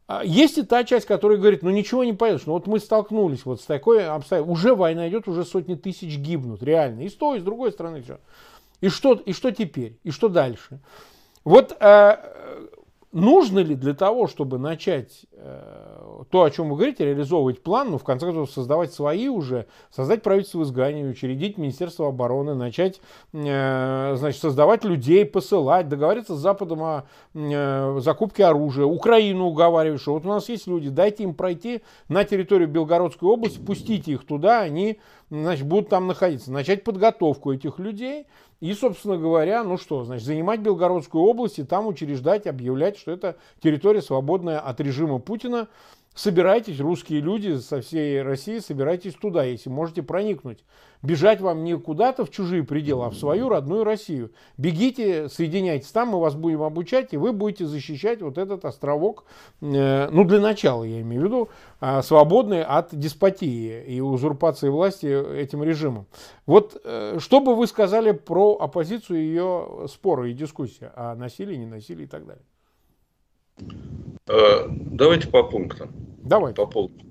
а, 0.08 0.24
есть 0.24 0.58
и 0.58 0.62
та 0.62 0.84
часть, 0.84 1.06
которая 1.06 1.38
говорит, 1.38 1.62
ну 1.62 1.70
ничего 1.70 2.04
не 2.04 2.12
поедешь, 2.12 2.42
ну 2.46 2.52
вот 2.52 2.66
мы 2.66 2.80
столкнулись 2.80 3.46
вот 3.46 3.60
с 3.62 3.64
такой 3.64 4.06
обстоятельством, 4.06 4.52
уже 4.52 4.74
война 4.74 5.08
идет, 5.08 5.28
уже 5.28 5.44
сотни 5.44 5.74
тысяч 5.74 6.18
гибнут, 6.18 6.62
реально, 6.62 7.00
и 7.02 7.08
с 7.08 7.14
той, 7.14 7.38
и 7.38 7.40
с 7.40 7.44
другой 7.44 7.72
стороны 7.72 8.02
все. 8.02 8.18
И 8.82 8.88
что, 8.88 9.14
и 9.14 9.32
что 9.32 9.52
теперь? 9.52 9.98
И 10.02 10.10
что 10.10 10.28
дальше? 10.28 10.80
Вот 11.44 11.76
э, 11.80 12.16
нужно 13.12 13.60
ли 13.60 13.76
для 13.76 13.94
того, 13.94 14.26
чтобы 14.26 14.58
начать 14.58 15.24
э, 15.32 16.01
то, 16.30 16.42
о 16.42 16.50
чем 16.50 16.70
вы 16.70 16.76
говорите, 16.76 17.04
реализовывать 17.04 17.62
план, 17.62 17.90
ну, 17.90 17.98
в 17.98 18.04
конце 18.04 18.26
концов, 18.26 18.50
создавать 18.50 18.92
свои 18.92 19.28
уже, 19.28 19.66
создать 19.90 20.22
правительство 20.22 20.58
в 20.58 20.64
изгнании, 20.64 21.04
учредить 21.04 21.58
Министерство 21.58 22.08
обороны, 22.08 22.54
начать, 22.54 23.00
э, 23.32 24.14
значит, 24.16 24.40
создавать 24.40 24.84
людей, 24.84 25.24
посылать, 25.24 25.88
договориться 25.88 26.34
с 26.34 26.38
Западом 26.38 26.82
о 26.82 27.04
э, 27.34 27.98
закупке 28.00 28.44
оружия, 28.44 28.84
Украину 28.84 29.46
уговаривать, 29.46 30.00
что 30.00 30.14
вот 30.14 30.24
у 30.24 30.28
нас 30.28 30.48
есть 30.48 30.66
люди, 30.66 30.88
дайте 30.88 31.24
им 31.24 31.34
пройти 31.34 31.82
на 32.08 32.24
территорию 32.24 32.68
Белгородской 32.68 33.28
области, 33.28 33.58
пустите 33.58 34.12
их 34.12 34.24
туда, 34.24 34.60
они 34.60 34.98
значит, 35.30 35.66
будут 35.66 35.88
там 35.88 36.06
находиться. 36.06 36.52
Начать 36.52 36.84
подготовку 36.84 37.52
этих 37.52 37.78
людей 37.78 38.26
и, 38.60 38.74
собственно 38.74 39.16
говоря, 39.16 39.64
ну 39.64 39.76
что, 39.76 40.04
значит, 40.04 40.24
занимать 40.24 40.60
Белгородскую 40.60 41.24
область 41.24 41.58
и 41.58 41.64
там 41.64 41.86
учреждать, 41.86 42.46
объявлять, 42.46 42.96
что 42.96 43.10
это 43.10 43.36
территория, 43.60 44.02
свободная 44.02 44.60
от 44.60 44.80
режима 44.80 45.18
Путина. 45.18 45.68
Собирайтесь, 46.14 46.80
русские 46.80 47.20
люди 47.20 47.56
со 47.58 47.80
всей 47.80 48.22
России, 48.22 48.58
собирайтесь 48.58 49.14
туда, 49.14 49.44
если 49.44 49.70
можете 49.70 50.02
проникнуть. 50.02 50.64
Бежать 51.02 51.40
вам 51.40 51.64
не 51.64 51.76
куда-то 51.76 52.24
в 52.24 52.30
чужие 52.30 52.62
пределы, 52.62 53.06
а 53.06 53.10
в 53.10 53.16
свою 53.16 53.48
родную 53.48 53.82
Россию. 53.82 54.30
Бегите, 54.56 55.28
соединяйтесь 55.28 55.90
там, 55.90 56.10
мы 56.10 56.20
вас 56.20 56.36
будем 56.36 56.62
обучать, 56.62 57.12
и 57.12 57.16
вы 57.16 57.32
будете 57.32 57.66
защищать 57.66 58.22
вот 58.22 58.38
этот 58.38 58.64
островок, 58.64 59.24
э, 59.60 60.08
ну 60.10 60.24
для 60.24 60.40
начала 60.40 60.84
я 60.84 61.00
имею 61.00 61.22
в 61.22 61.24
виду, 61.24 61.48
э, 61.80 62.02
свободный 62.02 62.62
от 62.62 62.94
деспотии 62.96 63.82
и 63.82 64.00
узурпации 64.00 64.68
власти 64.68 65.06
этим 65.06 65.64
режимом. 65.64 66.06
Вот 66.46 66.80
э, 66.84 67.18
что 67.18 67.40
бы 67.40 67.56
вы 67.56 67.66
сказали 67.66 68.12
про 68.12 68.56
оппозицию 68.58 69.22
ее 69.24 69.88
споры 69.88 70.30
и 70.30 70.34
дискуссии 70.34 70.88
о 70.94 71.16
насилии, 71.16 71.56
не 71.56 71.66
насилии 71.66 72.04
и 72.04 72.08
так 72.08 72.26
далее? 72.26 72.44
Э, 74.28 74.66
давайте 74.68 75.28
по 75.28 75.42
пунктам. 75.42 75.90
Давай. 76.22 76.54
По 76.54 76.66
полочкам. 76.66 77.06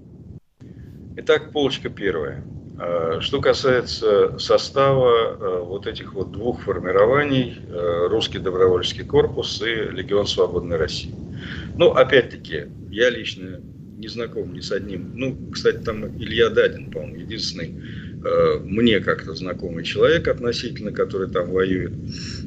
Итак, 1.18 1.52
полочка 1.52 1.90
первая. 1.90 2.44
Э, 2.80 3.20
что 3.20 3.42
касается 3.42 4.38
состава 4.40 5.10
э, 5.10 5.64
вот 5.64 5.88
этих 5.88 6.14
вот 6.14 6.32
двух 6.32 6.62
формирований, 6.62 7.58
Русский 8.10 8.40
добровольческий 8.40 9.04
корпус 9.04 9.62
и 9.62 9.74
Легион 9.92 10.26
Свободной 10.26 10.78
России. 10.78 11.14
Ну, 11.76 11.92
опять-таки, 11.92 12.68
я 12.90 13.10
лично 13.10 13.62
не 13.98 14.08
знаком 14.08 14.54
ни 14.54 14.62
с 14.62 14.72
одним. 14.72 15.12
Ну, 15.14 15.38
кстати, 15.52 15.78
там 15.78 16.08
Илья 16.18 16.50
Дадин, 16.50 16.92
по-моему, 16.92 17.18
единственный 17.18 18.11
мне 18.64 19.00
как-то 19.00 19.34
знакомый 19.34 19.84
человек 19.84 20.28
относительно, 20.28 20.92
который 20.92 21.30
там 21.30 21.50
воюет. 21.50 21.94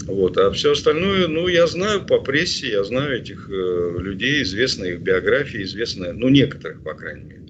Вот. 0.06 0.36
А 0.38 0.50
все 0.52 0.72
остальное, 0.72 1.26
ну, 1.26 1.48
я 1.48 1.66
знаю 1.66 2.04
по 2.06 2.20
прессе, 2.20 2.68
я 2.68 2.84
знаю 2.84 3.20
этих 3.20 3.48
э, 3.50 3.96
людей, 3.98 4.42
известны 4.42 4.86
их 4.86 5.00
биографии, 5.00 5.62
известны, 5.62 6.12
ну, 6.12 6.28
некоторых, 6.28 6.82
по 6.82 6.94
крайней 6.94 7.24
мере. 7.24 7.44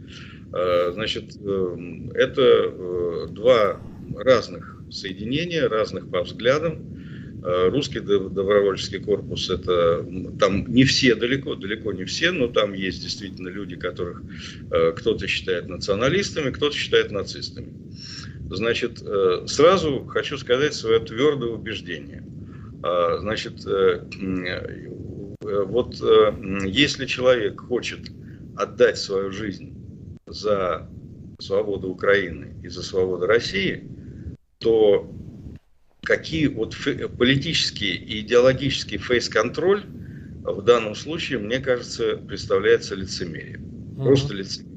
Э, 0.55 0.93
значит, 0.93 1.37
э, 1.45 1.77
это 2.15 2.43
э, 2.43 3.27
два 3.31 3.81
разных 4.17 4.81
соединения, 4.91 5.69
разных 5.69 6.09
по 6.09 6.23
взглядам. 6.23 6.94
Э, 7.45 7.69
русский 7.69 8.01
добровольческий 8.01 9.01
корпус, 9.01 9.51
это 9.51 10.03
там 10.41 10.67
не 10.67 10.85
все 10.85 11.15
далеко, 11.15 11.55
далеко 11.55 11.93
не 11.93 12.07
все, 12.07 12.31
но 12.31 12.49
там 12.49 12.73
есть 12.73 13.03
действительно 13.03 13.49
люди, 13.49 13.77
которых 13.77 14.23
э, 14.71 14.93
кто-то 14.93 15.27
считает 15.27 15.69
националистами, 15.69 16.51
кто-то 16.51 16.75
считает 16.75 17.11
нацистами. 17.11 17.71
Значит, 18.49 19.03
э, 19.03 19.45
сразу 19.47 20.07
хочу 20.07 20.39
сказать 20.39 20.73
свое 20.73 21.01
твердое 21.01 21.51
убеждение. 21.51 22.25
А, 22.83 23.19
значит, 23.19 23.65
вот 25.43 25.95
если 26.67 27.07
человек 27.07 27.61
хочет 27.61 28.11
отдать 28.57 28.97
свою 28.97 29.31
жизнь 29.33 29.75
за 30.27 30.89
свободу 31.39 31.89
Украины 31.89 32.55
и 32.63 32.69
за 32.69 32.83
свободу 32.83 33.27
России, 33.27 33.87
то 34.59 35.11
какие 36.05 36.47
вот 36.47 36.77
политический 37.19 37.95
и 37.95 38.21
идеологический 38.21 38.99
фейс-контроль 38.99 39.85
в 40.43 40.63
данном 40.63 40.95
случае, 40.95 41.39
мне 41.39 41.59
кажется, 41.59 42.17
представляется 42.17 42.95
лицемерием. 42.95 43.95
Просто 43.97 44.35
лицемерием. 44.35 44.75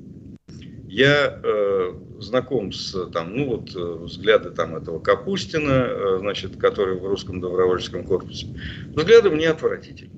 Я 0.87 1.39
э, 1.43 1.93
знаком 2.19 2.71
с 2.71 3.09
там, 3.11 3.35
ну 3.35 3.45
вот 3.45 3.75
э, 3.75 3.79
взгляды 3.79 4.51
там 4.51 4.75
этого 4.75 4.99
Капустина, 4.99 5.87
э, 5.89 6.17
значит, 6.21 6.55
который 6.57 6.97
в 6.97 7.05
русском 7.05 7.41
добровольческом 7.41 8.03
корпусе. 8.03 8.47
Взгляды 8.95 9.29
мне 9.29 9.49
отвратительны. 9.49 10.11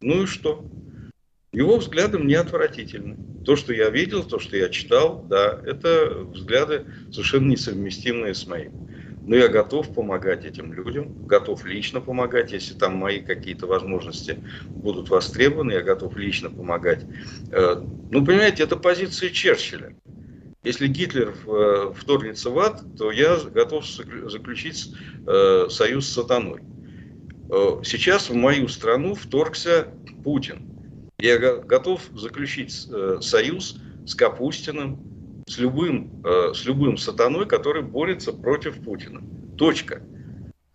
Ну 0.00 0.22
и 0.22 0.26
что? 0.26 0.64
Его 1.52 1.76
взгляды 1.76 2.18
мне 2.18 2.38
отвратительны. 2.38 3.16
То, 3.44 3.54
что 3.54 3.72
я 3.72 3.90
видел, 3.90 4.24
то, 4.24 4.40
что 4.40 4.56
я 4.56 4.70
читал, 4.70 5.24
да, 5.28 5.60
это 5.64 6.10
взгляды 6.32 6.86
совершенно 7.12 7.50
несовместимые 7.50 8.34
с 8.34 8.46
моим. 8.46 8.72
Но 9.26 9.36
я 9.36 9.48
готов 9.48 9.92
помогать 9.94 10.44
этим 10.44 10.72
людям, 10.72 11.26
готов 11.26 11.64
лично 11.64 12.00
помогать, 12.00 12.52
если 12.52 12.74
там 12.74 12.96
мои 12.96 13.20
какие-то 13.20 13.66
возможности 13.66 14.38
будут 14.68 15.08
востребованы, 15.08 15.72
я 15.72 15.82
готов 15.82 16.16
лично 16.16 16.50
помогать. 16.50 17.06
Э, 17.50 17.76
ну, 18.10 18.24
понимаете, 18.24 18.64
это 18.64 18.76
позиция 18.76 19.30
Черчилля. 19.30 19.94
Если 20.62 20.88
Гитлер 20.88 21.34
э, 21.46 21.92
вторгнется 21.96 22.50
в 22.50 22.58
ад, 22.58 22.82
то 22.98 23.10
я 23.10 23.38
готов 23.38 23.86
заключить 23.86 24.92
э, 25.26 25.68
союз 25.70 26.06
с 26.06 26.12
сатаной. 26.12 26.62
Сейчас 27.84 28.30
в 28.30 28.34
мою 28.34 28.68
страну 28.68 29.14
вторгся 29.14 29.88
Путин. 30.24 31.12
Я 31.18 31.38
готов 31.38 32.00
заключить 32.14 32.72
союз 33.20 33.76
с 34.06 34.14
Капустиным, 34.14 35.13
с 35.46 35.58
любым, 35.58 36.22
с 36.24 36.64
любым 36.64 36.96
сатаной, 36.96 37.46
который 37.46 37.82
борется 37.82 38.32
против 38.32 38.82
Путина. 38.82 39.22
Точка. 39.56 40.02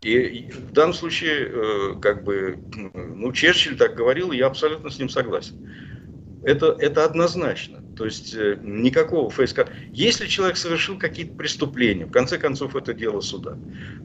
И 0.02 0.50
в 0.52 0.72
данном 0.72 0.94
случае, 0.94 2.00
как 2.02 2.24
бы, 2.24 2.58
ну, 2.94 3.32
Черчилль 3.34 3.78
так 3.78 3.96
говорил, 3.96 4.32
я 4.32 4.48
абсолютно 4.48 4.90
с 4.90 5.00
ним 5.00 5.10
согласен. 5.10 5.56
Это, 6.44 6.76
это 6.80 7.04
однозначно. 7.04 7.84
То 7.98 8.06
есть 8.06 8.34
э, 8.34 8.58
никакого 8.64 9.30
фейска. 9.30 9.68
Если 9.92 10.28
человек 10.28 10.56
совершил 10.56 10.98
какие-то 10.98 11.36
преступления, 11.36 12.06
в 12.06 12.12
конце 12.12 12.38
концов 12.38 12.78
это 12.78 12.94
дело 12.94 13.20
суда. 13.20 13.58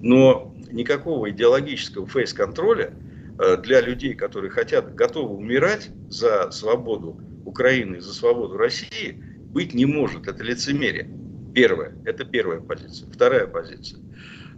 Но 0.02 0.52
никакого 0.72 1.30
идеологического 1.30 2.04
фейс-контроля 2.08 2.92
э, 3.38 3.56
для 3.58 3.80
людей, 3.80 4.14
которые 4.14 4.50
хотят, 4.50 4.96
готовы 4.96 5.36
умирать 5.36 5.90
за 6.08 6.50
свободу 6.50 7.20
Украины, 7.44 8.00
за 8.00 8.12
свободу 8.12 8.56
России, 8.56 9.22
быть 9.54 9.72
не 9.72 9.86
может. 9.86 10.28
Это 10.28 10.44
лицемерие. 10.44 11.08
Первое. 11.54 11.96
Это 12.04 12.24
первая 12.24 12.60
позиция. 12.60 13.10
Вторая 13.10 13.46
позиция. 13.46 14.00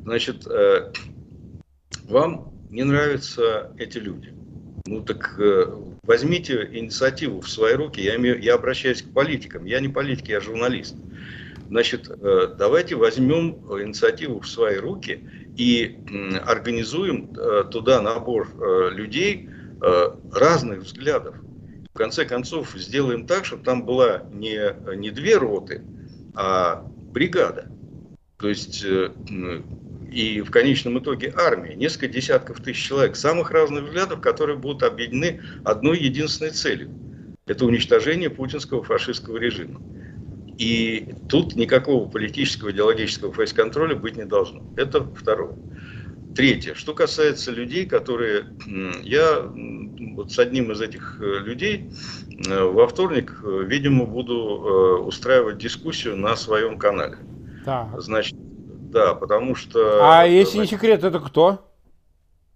Значит, 0.03 0.47
э, 0.49 0.93
вам 2.09 2.53
не 2.71 2.83
нравятся 2.83 3.73
эти 3.79 3.99
люди. 3.99 4.35
Ну 4.87 5.03
так 5.03 5.39
Возьмите 6.07 6.69
инициативу 6.73 7.41
в 7.41 7.51
свои 7.51 7.75
руки. 7.75 8.01
Я, 8.01 8.15
имею, 8.17 8.41
я 8.41 8.55
обращаюсь 8.55 9.03
к 9.03 9.13
политикам. 9.13 9.65
Я 9.65 9.81
не 9.81 9.89
политик, 9.89 10.29
я 10.29 10.41
журналист. 10.41 10.95
Значит, 11.69 12.09
э, 12.09 12.55
давайте 12.57 12.95
возьмем 12.95 13.57
инициативу 13.83 14.39
в 14.39 14.49
свои 14.49 14.77
руки 14.77 15.29
и 15.57 15.99
организуем 16.45 17.33
э, 17.35 17.65
туда 17.73 18.01
набор 18.01 18.49
э, 18.55 18.91
людей 18.93 19.51
разных 20.33 20.81
взглядов. 20.81 21.37
В 21.97 21.99
конце 21.99 22.27
концов, 22.27 22.75
сделаем 22.75 23.27
так, 23.27 23.47
чтобы 23.47 23.65
там 23.65 23.87
была 23.87 24.25
не, 24.31 24.75
не 24.97 25.11
две 25.11 25.39
роты, 25.39 25.83
а 26.35 26.85
бригада. 26.85 27.69
То 28.37 28.51
есть 28.51 28.85
и 28.85 30.43
в 30.43 30.51
конечном 30.51 30.99
итоге 30.99 31.33
армия, 31.35 31.75
несколько 31.75 32.09
десятков 32.09 32.61
тысяч 32.61 32.87
человек 32.87 33.17
самых 33.17 33.51
разных 33.51 33.85
взглядов, 33.85 34.21
которые 34.21 34.59
будут 34.59 34.83
объединены 34.83 35.41
одной 35.65 35.99
единственной 35.99 36.51
целью. 36.51 36.91
Это 37.47 37.65
уничтожение 37.65 38.29
путинского 38.29 38.83
фашистского 38.83 39.39
режима. 39.39 39.81
И 40.59 41.15
тут 41.31 41.57
никакого 41.57 42.11
политического, 42.11 42.73
идеологического 42.73 43.33
фейс-контроля 43.33 43.97
быть 43.97 44.19
не 44.19 44.27
должно. 44.27 44.71
Это 44.77 45.03
второе. 45.03 45.57
Третье. 46.37 46.75
Что 46.75 46.93
касается 46.95 47.51
людей, 47.51 47.87
которые... 47.87 48.47
Я 49.03 49.51
вот 50.17 50.33
с 50.33 50.39
одним 50.39 50.73
из 50.73 50.81
этих 50.81 51.19
э, 51.21 51.39
людей 51.41 51.91
э, 52.49 52.65
во 52.65 52.87
вторник, 52.87 53.39
э, 53.43 53.63
видимо, 53.65 54.07
буду 54.07 55.05
устраивать 55.07 55.59
дискуссию 55.59 56.17
на 56.17 56.37
своем 56.37 56.79
канале. 56.79 57.19
Так. 57.65 57.89
Значит, 58.01 58.35
да, 58.91 59.15
потому 59.15 59.55
что... 59.55 60.01
А 60.03 60.25
если 60.25 60.59
не 60.59 60.67
секрет, 60.67 61.05
это 61.05 61.21
кто? 61.21 61.66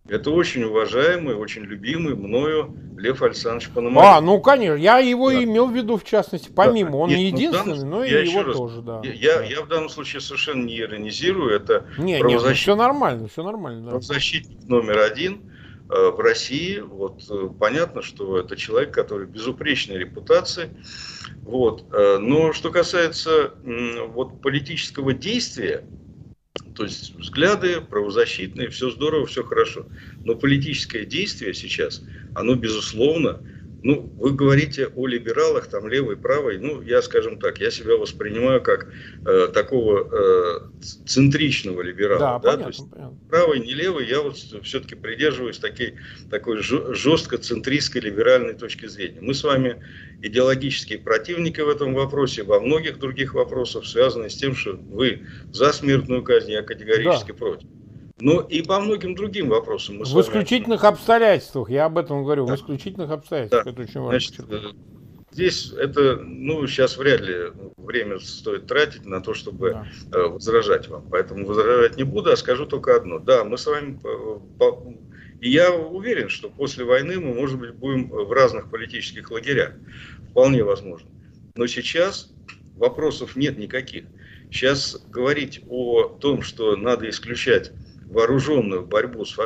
Это 0.09 0.31
очень 0.31 0.65
уважаемый, 0.65 1.35
очень 1.35 1.63
любимый 1.63 2.17
мною 2.17 2.75
Лев 2.97 3.23
Александрович 3.23 3.71
Пономарев. 3.71 4.11
А, 4.11 4.21
ну 4.21 4.41
конечно, 4.41 4.77
я 4.77 4.99
его 4.99 5.31
да. 5.31 5.43
имел 5.45 5.69
в 5.69 5.75
виду 5.75 5.97
в 5.99 6.05
частности, 6.05 6.51
помимо, 6.55 6.93
да. 6.93 6.97
он 6.97 7.11
Нет, 7.11 7.19
не 7.19 7.31
ну, 7.31 7.37
единственный, 7.37 7.75
данном, 7.75 7.91
но 7.91 8.05
и 8.05 8.27
его 8.27 8.43
раз, 8.43 8.57
тоже, 8.57 8.83
да. 8.83 9.03
Я, 9.05 9.43
я 9.43 9.63
в 9.63 9.69
данном 9.69 9.89
случае 9.89 10.21
совершенно 10.21 10.65
не 10.65 10.81
иронизирую, 10.81 11.55
это 11.55 11.87
не, 11.99 12.19
правозащитник, 12.19 12.43
не, 12.43 12.49
ну, 12.49 12.55
все 12.55 12.77
нормально, 12.77 13.29
все 13.29 13.43
нормально. 13.43 13.83
Да. 13.85 13.91
Правозащитник 13.91 14.69
номер 14.69 14.99
один 14.99 15.43
э, 15.89 16.11
в 16.11 16.19
России, 16.19 16.79
вот 16.81 17.23
э, 17.31 17.49
понятно, 17.59 18.03
что 18.03 18.39
это 18.39 18.57
человек, 18.57 18.93
который 18.93 19.27
безупречной 19.27 19.99
репутации, 19.99 20.71
вот, 21.43 21.85
э, 21.93 22.19
но 22.19 22.53
что 22.53 22.71
касается 22.71 23.53
вот 24.09 24.41
политического 24.41 25.13
действия, 25.13 25.85
то 26.75 26.85
есть 26.85 27.15
взгляды 27.15 27.81
правозащитные, 27.81 28.71
все 28.71 28.91
здорово, 28.91 29.27
все 29.27 29.45
хорошо. 29.45 29.89
Но 30.25 30.35
политическое 30.35 31.05
действие 31.05 31.55
сейчас, 31.55 32.05
оно, 32.35 32.55
безусловно, 32.55 33.43
Ну, 33.83 34.11
вы 34.18 34.33
говорите 34.33 34.89
о 34.95 35.07
либералах, 35.07 35.66
там 35.68 35.89
левый, 35.89 36.16
правый. 36.16 36.59
Ну, 36.59 36.83
я, 36.83 37.01
скажем 37.03 37.39
так, 37.39 37.61
я 37.61 37.70
себя 37.70 37.97
воспринимаю 37.97 38.62
как 38.62 38.89
э, 39.26 39.49
такого 39.53 40.09
э, 40.12 40.85
центричного 41.07 41.83
либерала. 41.83 42.18
Да, 42.18 42.39
да? 42.39 42.39
Понятно, 42.39 42.64
То 42.64 42.68
есть 42.68 42.91
понятно. 42.91 43.18
правый, 43.28 43.61
не 43.61 43.74
левый, 43.74 44.07
я 44.07 44.20
вот 44.20 44.37
все-таки 44.37 44.95
придерживаюсь 44.95 45.59
такой, 45.59 45.95
такой 46.31 46.59
жестко 46.59 47.39
центристской 47.39 48.01
либеральной 48.01 48.55
точки 48.55 48.87
зрения. 48.87 49.20
Мы 49.20 49.35
с 49.35 49.43
вами 49.43 49.83
идеологические 50.22 50.99
противники 50.99 51.61
в 51.61 51.68
этом 51.68 51.95
вопросе, 51.95 52.43
во 52.43 52.61
многих 52.61 52.99
других 52.99 53.35
вопросах, 53.35 53.87
связанных 53.87 54.33
с 54.33 54.37
тем, 54.37 54.55
что 54.55 54.72
вы 54.72 55.26
за 55.53 55.72
смертную 55.72 56.22
казнь, 56.22 56.53
я 56.53 56.62
категорически 56.62 57.33
да. 57.33 57.35
против. 57.35 57.68
Но 58.21 58.41
и 58.41 58.62
по 58.62 58.79
многим 58.81 59.14
другим 59.14 59.49
вопросам. 59.49 59.99
Мы 59.99 60.05
в 60.05 60.21
исключительных 60.21 60.83
вами... 60.83 60.95
обстоятельствах, 60.95 61.71
я 61.71 61.87
об 61.87 61.99
этом 61.99 62.23
говорю, 62.23 62.47
да. 62.47 62.55
в 62.55 62.59
исключительных 62.59 63.11
обстоятельствах. 63.11 63.64
Да. 63.64 63.71
Это 63.71 63.83
очень 63.83 64.01
важно. 64.01 64.21
Значит, 64.21 64.45
э, 64.49 64.61
здесь 65.33 65.73
это, 65.73 66.16
ну, 66.16 66.66
сейчас 66.66 66.99
вряд 66.99 67.21
ли 67.23 67.53
время 67.79 68.18
стоит 68.18 68.66
тратить 68.66 69.07
на 69.07 69.21
то, 69.21 69.33
чтобы 69.35 69.71
да. 69.71 69.87
Э, 70.12 70.27
возражать 70.29 70.89
вам. 70.89 71.07
Поэтому 71.11 71.47
возражать 71.47 71.97
не 71.97 72.05
буду, 72.05 72.31
а 72.31 72.37
скажу 72.37 72.66
только 72.66 72.95
одно. 72.97 73.18
Да, 73.18 73.45
мы 73.45 73.57
с 73.57 73.66
вами... 73.66 73.99
И 75.41 75.51
я 75.51 75.73
уверен, 75.73 76.29
что 76.29 76.51
после 76.51 76.85
войны 76.85 77.18
мы, 77.18 77.33
может 77.33 77.59
быть, 77.59 77.73
будем 77.73 78.11
в 78.11 78.31
разных 78.31 78.71
политических 78.71 79.31
лагерях. 79.31 79.73
Вполне 80.31 80.62
возможно. 80.62 81.09
Но 81.55 81.66
сейчас 81.66 82.31
вопросов 82.77 83.37
нет 83.37 83.57
никаких. 83.57 84.05
Сейчас 84.51 85.01
говорить 85.09 85.62
о 85.68 86.09
том, 86.09 86.43
что 86.43 86.77
надо 86.77 87.09
исключать 87.09 87.73
вооруженную 88.11 88.87
борьбу 88.87 89.25
с 89.25 89.37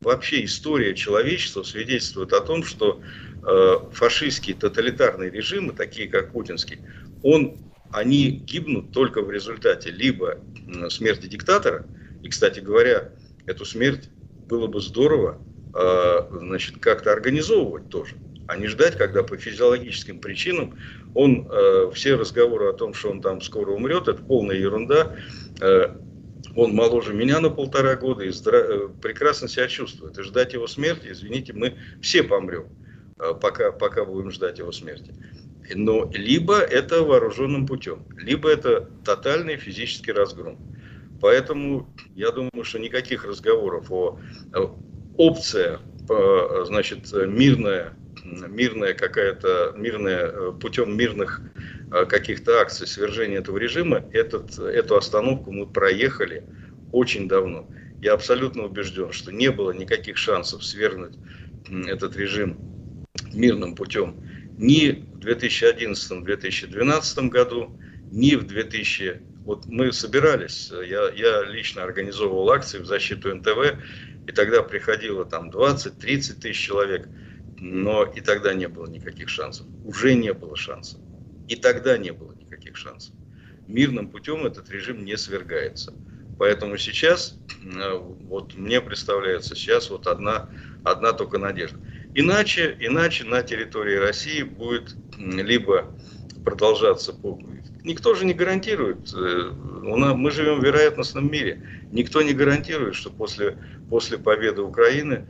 вообще 0.00 0.44
история 0.44 0.94
человечества 0.94 1.62
свидетельствует 1.62 2.32
о 2.32 2.40
том, 2.40 2.62
что 2.62 3.00
э, 3.42 3.74
фашистские 3.92 4.56
тоталитарные 4.56 5.30
режимы, 5.30 5.72
такие 5.72 6.08
как 6.08 6.32
путинский, 6.32 6.78
он, 7.22 7.58
они 7.90 8.30
гибнут 8.30 8.92
только 8.92 9.22
в 9.22 9.30
результате 9.30 9.90
либо 9.90 10.38
смерти 10.90 11.26
диктатора, 11.26 11.86
и, 12.22 12.28
кстати 12.28 12.60
говоря, 12.60 13.12
эту 13.46 13.64
смерть 13.64 14.10
было 14.48 14.66
бы 14.66 14.80
здорово 14.80 15.40
э, 15.74 16.18
значит, 16.30 16.78
как-то 16.78 17.12
организовывать 17.12 17.88
тоже, 17.88 18.16
а 18.46 18.56
не 18.56 18.66
ждать, 18.66 18.96
когда 18.96 19.22
по 19.22 19.36
физиологическим 19.36 20.20
причинам 20.20 20.78
он, 21.14 21.48
э, 21.50 21.90
все 21.94 22.14
разговоры 22.14 22.68
о 22.68 22.72
том, 22.72 22.94
что 22.94 23.10
он 23.10 23.20
там 23.20 23.40
скоро 23.40 23.72
умрет, 23.72 24.08
это 24.08 24.22
полная 24.22 24.56
ерунда. 24.56 25.16
Э, 25.60 25.96
он 26.54 26.74
моложе 26.74 27.12
меня 27.12 27.40
на 27.40 27.50
полтора 27.50 27.96
года 27.96 28.24
и 28.24 28.30
здра... 28.30 28.58
Э, 28.58 28.88
прекрасно 29.02 29.48
себя 29.48 29.68
чувствует. 29.68 30.18
И 30.18 30.22
ждать 30.22 30.52
его 30.52 30.66
смерти, 30.66 31.08
извините, 31.10 31.52
мы 31.52 31.76
все 32.00 32.22
помрем, 32.22 32.66
э, 33.18 33.34
пока, 33.40 33.72
пока 33.72 34.04
будем 34.04 34.30
ждать 34.30 34.58
его 34.58 34.72
смерти. 34.72 35.14
Но 35.74 36.10
либо 36.12 36.58
это 36.58 37.02
вооруженным 37.02 37.66
путем, 37.66 38.04
либо 38.16 38.48
это 38.48 38.88
тотальный 39.04 39.56
физический 39.56 40.12
разгром. 40.12 40.58
Поэтому 41.20 41.88
я 42.14 42.30
думаю, 42.30 42.62
что 42.62 42.78
никаких 42.78 43.24
разговоров 43.24 43.90
о, 43.90 44.20
о 44.54 44.78
опция, 45.16 45.80
значит, 46.66 47.10
мирная 47.12 47.95
мирная 48.48 48.94
какая-то, 48.94 49.74
мирная, 49.76 50.26
э, 50.26 50.52
путем 50.60 50.96
мирных 50.96 51.40
э, 51.92 52.04
каких-то 52.06 52.60
акций 52.60 52.86
свержения 52.86 53.38
этого 53.38 53.58
режима, 53.58 54.04
этот, 54.12 54.58
эту 54.58 54.96
остановку 54.96 55.52
мы 55.52 55.66
проехали 55.66 56.44
очень 56.92 57.28
давно. 57.28 57.68
Я 58.00 58.14
абсолютно 58.14 58.64
убежден, 58.64 59.12
что 59.12 59.30
не 59.32 59.50
было 59.50 59.72
никаких 59.72 60.16
шансов 60.16 60.64
свергнуть 60.64 61.14
этот 61.86 62.16
режим 62.16 62.56
мирным 63.32 63.74
путем 63.74 64.22
ни 64.58 64.90
в 64.90 65.18
2011-2012 65.20 67.28
году, 67.28 67.78
ни 68.10 68.34
в 68.34 68.46
2000... 68.46 69.22
Вот 69.44 69.66
мы 69.66 69.92
собирались, 69.92 70.72
я, 70.72 71.10
я 71.10 71.44
лично 71.44 71.84
организовывал 71.84 72.50
акции 72.50 72.78
в 72.78 72.86
защиту 72.86 73.32
НТВ, 73.32 73.76
и 74.26 74.32
тогда 74.32 74.64
приходило 74.64 75.24
там 75.24 75.50
20-30 75.50 76.40
тысяч 76.40 76.58
человек– 76.58 77.06
но 77.58 78.04
и 78.04 78.20
тогда 78.20 78.54
не 78.54 78.68
было 78.68 78.86
никаких 78.86 79.28
шансов. 79.28 79.66
Уже 79.84 80.14
не 80.14 80.32
было 80.32 80.56
шансов. 80.56 81.00
И 81.48 81.56
тогда 81.56 81.96
не 81.96 82.12
было 82.12 82.32
никаких 82.32 82.76
шансов. 82.76 83.14
Мирным 83.66 84.08
путем 84.08 84.46
этот 84.46 84.70
режим 84.70 85.04
не 85.04 85.16
свергается. 85.16 85.94
Поэтому 86.38 86.76
сейчас, 86.76 87.38
э, 87.64 87.98
вот 87.98 88.54
мне 88.56 88.80
представляется, 88.80 89.54
сейчас 89.54 89.90
вот 89.90 90.06
одна, 90.06 90.50
одна 90.84 91.12
только 91.12 91.38
надежда. 91.38 91.78
Иначе, 92.14 92.76
иначе 92.78 93.24
на 93.24 93.42
территории 93.42 93.96
России 93.96 94.42
будет 94.42 94.94
либо 95.18 95.94
продолжаться, 96.44 97.14
никто 97.82 98.14
же 98.14 98.24
не 98.24 98.34
гарантирует, 98.34 99.12
э, 99.14 99.50
мы 99.52 100.30
живем 100.30 100.60
в 100.60 100.64
вероятностном 100.64 101.30
мире, 101.30 101.62
никто 101.90 102.22
не 102.22 102.34
гарантирует, 102.34 102.94
что 102.94 103.10
после, 103.10 103.58
после 103.88 104.18
победы 104.18 104.62
Украины 104.62 105.26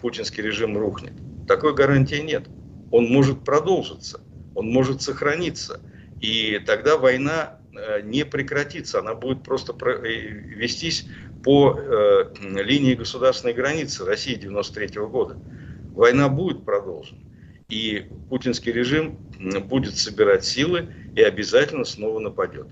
путинский 0.00 0.42
режим 0.42 0.76
рухнет. 0.76 1.14
Такой 1.46 1.74
гарантии 1.74 2.16
нет. 2.16 2.48
Он 2.90 3.06
может 3.06 3.44
продолжиться, 3.44 4.20
он 4.54 4.68
может 4.68 5.02
сохраниться. 5.02 5.80
И 6.20 6.60
тогда 6.66 6.96
война 6.96 7.58
э, 7.76 8.00
не 8.02 8.24
прекратится, 8.24 9.00
она 9.00 9.14
будет 9.14 9.42
просто 9.42 9.74
э, 9.84 10.08
вестись 10.08 11.06
по 11.44 11.78
э, 11.78 12.32
линии 12.62 12.94
государственной 12.94 13.54
границы 13.54 14.04
России 14.04 14.34
93 14.34 15.00
года. 15.02 15.36
Война 15.92 16.28
будет 16.28 16.64
продолжена. 16.64 17.20
И 17.68 18.06
путинский 18.28 18.72
режим 18.72 19.18
будет 19.68 19.96
собирать 19.96 20.44
силы 20.44 20.88
и 21.16 21.22
обязательно 21.22 21.84
снова 21.84 22.20
нападет. 22.20 22.68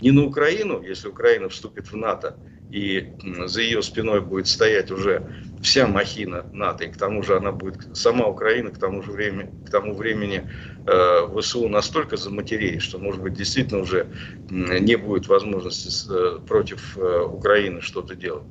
Не 0.00 0.10
на 0.10 0.24
Украину, 0.24 0.82
если 0.82 1.08
Украина 1.08 1.48
вступит 1.48 1.90
в 1.90 1.96
НАТО, 1.96 2.36
и 2.70 3.14
за 3.46 3.62
ее 3.62 3.82
спиной 3.82 4.20
будет 4.20 4.46
стоять 4.46 4.90
уже 4.90 5.32
вся 5.66 5.88
махина 5.88 6.46
НАТО, 6.52 6.84
и 6.84 6.92
к 6.92 6.96
тому 6.96 7.24
же 7.24 7.36
она 7.36 7.50
будет, 7.50 7.96
сама 7.96 8.28
Украина 8.28 8.70
к 8.70 8.78
тому 8.78 9.02
же 9.02 9.10
времени, 9.10 9.50
к 9.66 9.70
тому 9.70 9.94
времени 9.94 10.48
э, 10.86 11.40
ВСУ 11.40 11.68
настолько 11.68 12.16
заматереет, 12.16 12.82
что, 12.82 12.98
может 12.98 13.20
быть, 13.20 13.34
действительно 13.34 13.80
уже 13.80 14.06
не 14.48 14.94
будет 14.96 15.26
возможности 15.26 15.88
с, 15.88 16.08
э, 16.08 16.38
против 16.46 16.96
э, 16.96 17.22
Украины 17.22 17.80
что-то 17.80 18.14
делать. 18.14 18.44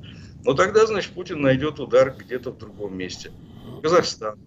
Но 0.44 0.52
тогда, 0.52 0.84
значит, 0.84 1.12
Путин 1.12 1.40
найдет 1.40 1.80
удар 1.80 2.14
где-то 2.16 2.50
в 2.50 2.58
другом 2.58 2.98
месте. 2.98 3.32
Казахстан, 3.82 4.38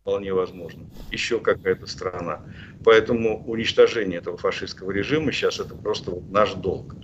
вполне 0.00 0.32
возможно, 0.32 0.86
еще 1.10 1.38
какая-то 1.38 1.86
страна. 1.86 2.40
Поэтому 2.82 3.44
уничтожение 3.46 4.20
этого 4.20 4.38
фашистского 4.38 4.90
режима 4.90 5.32
сейчас 5.32 5.60
это 5.60 5.74
просто 5.74 6.12
наш 6.30 6.54
долг. 6.54 6.94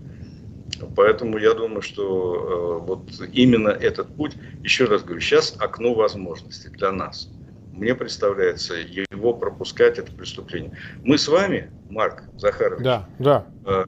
Поэтому 0.94 1.38
я 1.38 1.54
думаю, 1.54 1.82
что 1.82 2.80
э, 2.82 2.86
вот 2.86 3.10
именно 3.32 3.68
этот 3.68 4.08
путь, 4.14 4.34
еще 4.62 4.84
раз 4.84 5.02
говорю, 5.02 5.20
сейчас 5.20 5.54
окно 5.58 5.94
возможностей 5.94 6.68
для 6.68 6.92
нас. 6.92 7.30
Мне 7.72 7.94
представляется, 7.94 8.74
его 8.74 9.34
пропускать 9.34 9.98
это 9.98 10.10
преступление. 10.12 10.72
Мы 11.02 11.18
с 11.18 11.28
вами, 11.28 11.70
Марк 11.90 12.24
Захарович, 12.36 12.82
да, 12.82 13.08
да. 13.18 13.46
Э, 13.64 13.84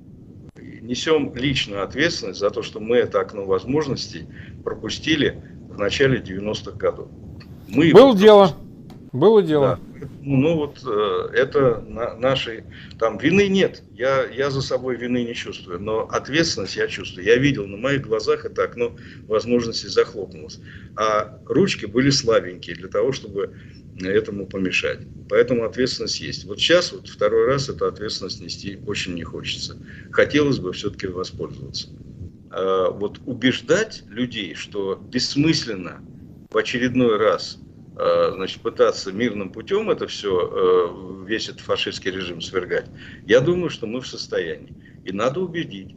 несем 0.56 1.34
личную 1.34 1.82
ответственность 1.82 2.40
за 2.40 2.50
то, 2.50 2.62
что 2.62 2.80
мы 2.80 2.96
это 2.96 3.20
окно 3.20 3.44
возможностей 3.44 4.26
пропустили 4.64 5.42
в 5.68 5.78
начале 5.78 6.20
90-х 6.20 6.72
годов. 6.72 7.08
Мы 7.68 7.92
Было 7.92 8.16
дело. 8.16 8.52
Было 9.12 9.42
дело. 9.42 9.78
Да. 9.82 9.87
Ну 10.22 10.56
вот 10.56 10.82
э, 10.84 11.30
это 11.34 11.80
на, 11.80 12.14
нашей 12.14 12.64
там 12.98 13.18
вины 13.18 13.48
нет. 13.48 13.82
Я, 13.92 14.26
я 14.26 14.50
за 14.50 14.62
собой 14.62 14.96
вины 14.96 15.24
не 15.24 15.34
чувствую, 15.34 15.80
но 15.80 16.08
ответственность 16.08 16.76
я 16.76 16.88
чувствую. 16.88 17.26
Я 17.26 17.36
видел 17.36 17.66
на 17.66 17.76
моих 17.76 18.02
глазах 18.02 18.44
это 18.44 18.64
окно 18.64 18.96
возможности 19.26 19.86
захлопнулось. 19.86 20.60
А 20.96 21.40
ручки 21.46 21.86
были 21.86 22.10
слабенькие 22.10 22.76
для 22.76 22.88
того, 22.88 23.12
чтобы 23.12 23.54
этому 24.00 24.46
помешать. 24.46 25.00
Поэтому 25.28 25.64
ответственность 25.64 26.20
есть. 26.20 26.44
Вот 26.44 26.58
сейчас, 26.58 26.92
вот 26.92 27.08
второй 27.08 27.46
раз 27.46 27.68
эту 27.68 27.86
ответственность 27.86 28.40
нести 28.40 28.78
очень 28.86 29.14
не 29.14 29.24
хочется. 29.24 29.76
Хотелось 30.10 30.58
бы 30.58 30.72
все-таки 30.72 31.06
воспользоваться. 31.06 31.88
А 32.50 32.90
вот 32.90 33.20
убеждать 33.26 34.04
людей, 34.08 34.54
что 34.54 34.94
бессмысленно 34.94 36.00
в 36.50 36.56
очередной 36.56 37.16
раз 37.16 37.58
значит, 37.98 38.62
пытаться 38.62 39.12
мирным 39.12 39.50
путем 39.50 39.90
это 39.90 40.06
все, 40.06 40.30
э, 40.30 41.26
весь 41.26 41.48
этот 41.48 41.62
фашистский 41.62 42.12
режим 42.12 42.40
свергать, 42.40 42.86
я 43.26 43.40
думаю, 43.40 43.70
что 43.70 43.86
мы 43.88 44.00
в 44.00 44.06
состоянии. 44.06 44.72
И 45.04 45.12
надо 45.12 45.40
убедить. 45.40 45.96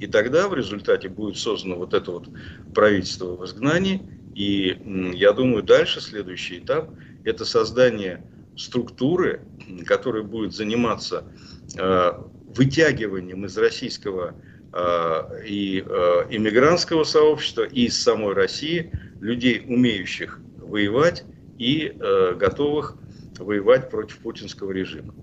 И 0.00 0.06
тогда 0.08 0.48
в 0.48 0.54
результате 0.54 1.08
будет 1.08 1.38
создано 1.38 1.76
вот 1.76 1.94
это 1.94 2.10
вот 2.10 2.28
правительство 2.74 3.36
в 3.36 3.44
изгнании. 3.44 4.02
И 4.34 4.76
я 5.14 5.32
думаю, 5.32 5.62
дальше 5.62 6.00
следующий 6.00 6.58
этап– 6.58 6.90
это 7.24 7.44
создание 7.44 8.24
структуры, 8.56 9.42
которая 9.86 10.24
будет 10.24 10.54
заниматься 10.54 11.24
э, 11.76 12.12
вытягиванием 12.56 13.44
из 13.44 13.56
российского 13.56 14.34
и 15.46 15.82
иммигрантского 16.28 17.04
сообщества, 17.04 17.62
и 17.62 17.86
из 17.86 18.00
самой 18.02 18.34
России 18.34 18.92
людей, 19.18 19.64
умеющих 19.66 20.40
воевать 20.68 21.24
и 21.58 21.92
э, 21.98 22.34
готовых 22.34 22.96
воевать 23.38 23.90
против 23.90 24.18
путинского 24.18 24.70
режима. 24.70 25.14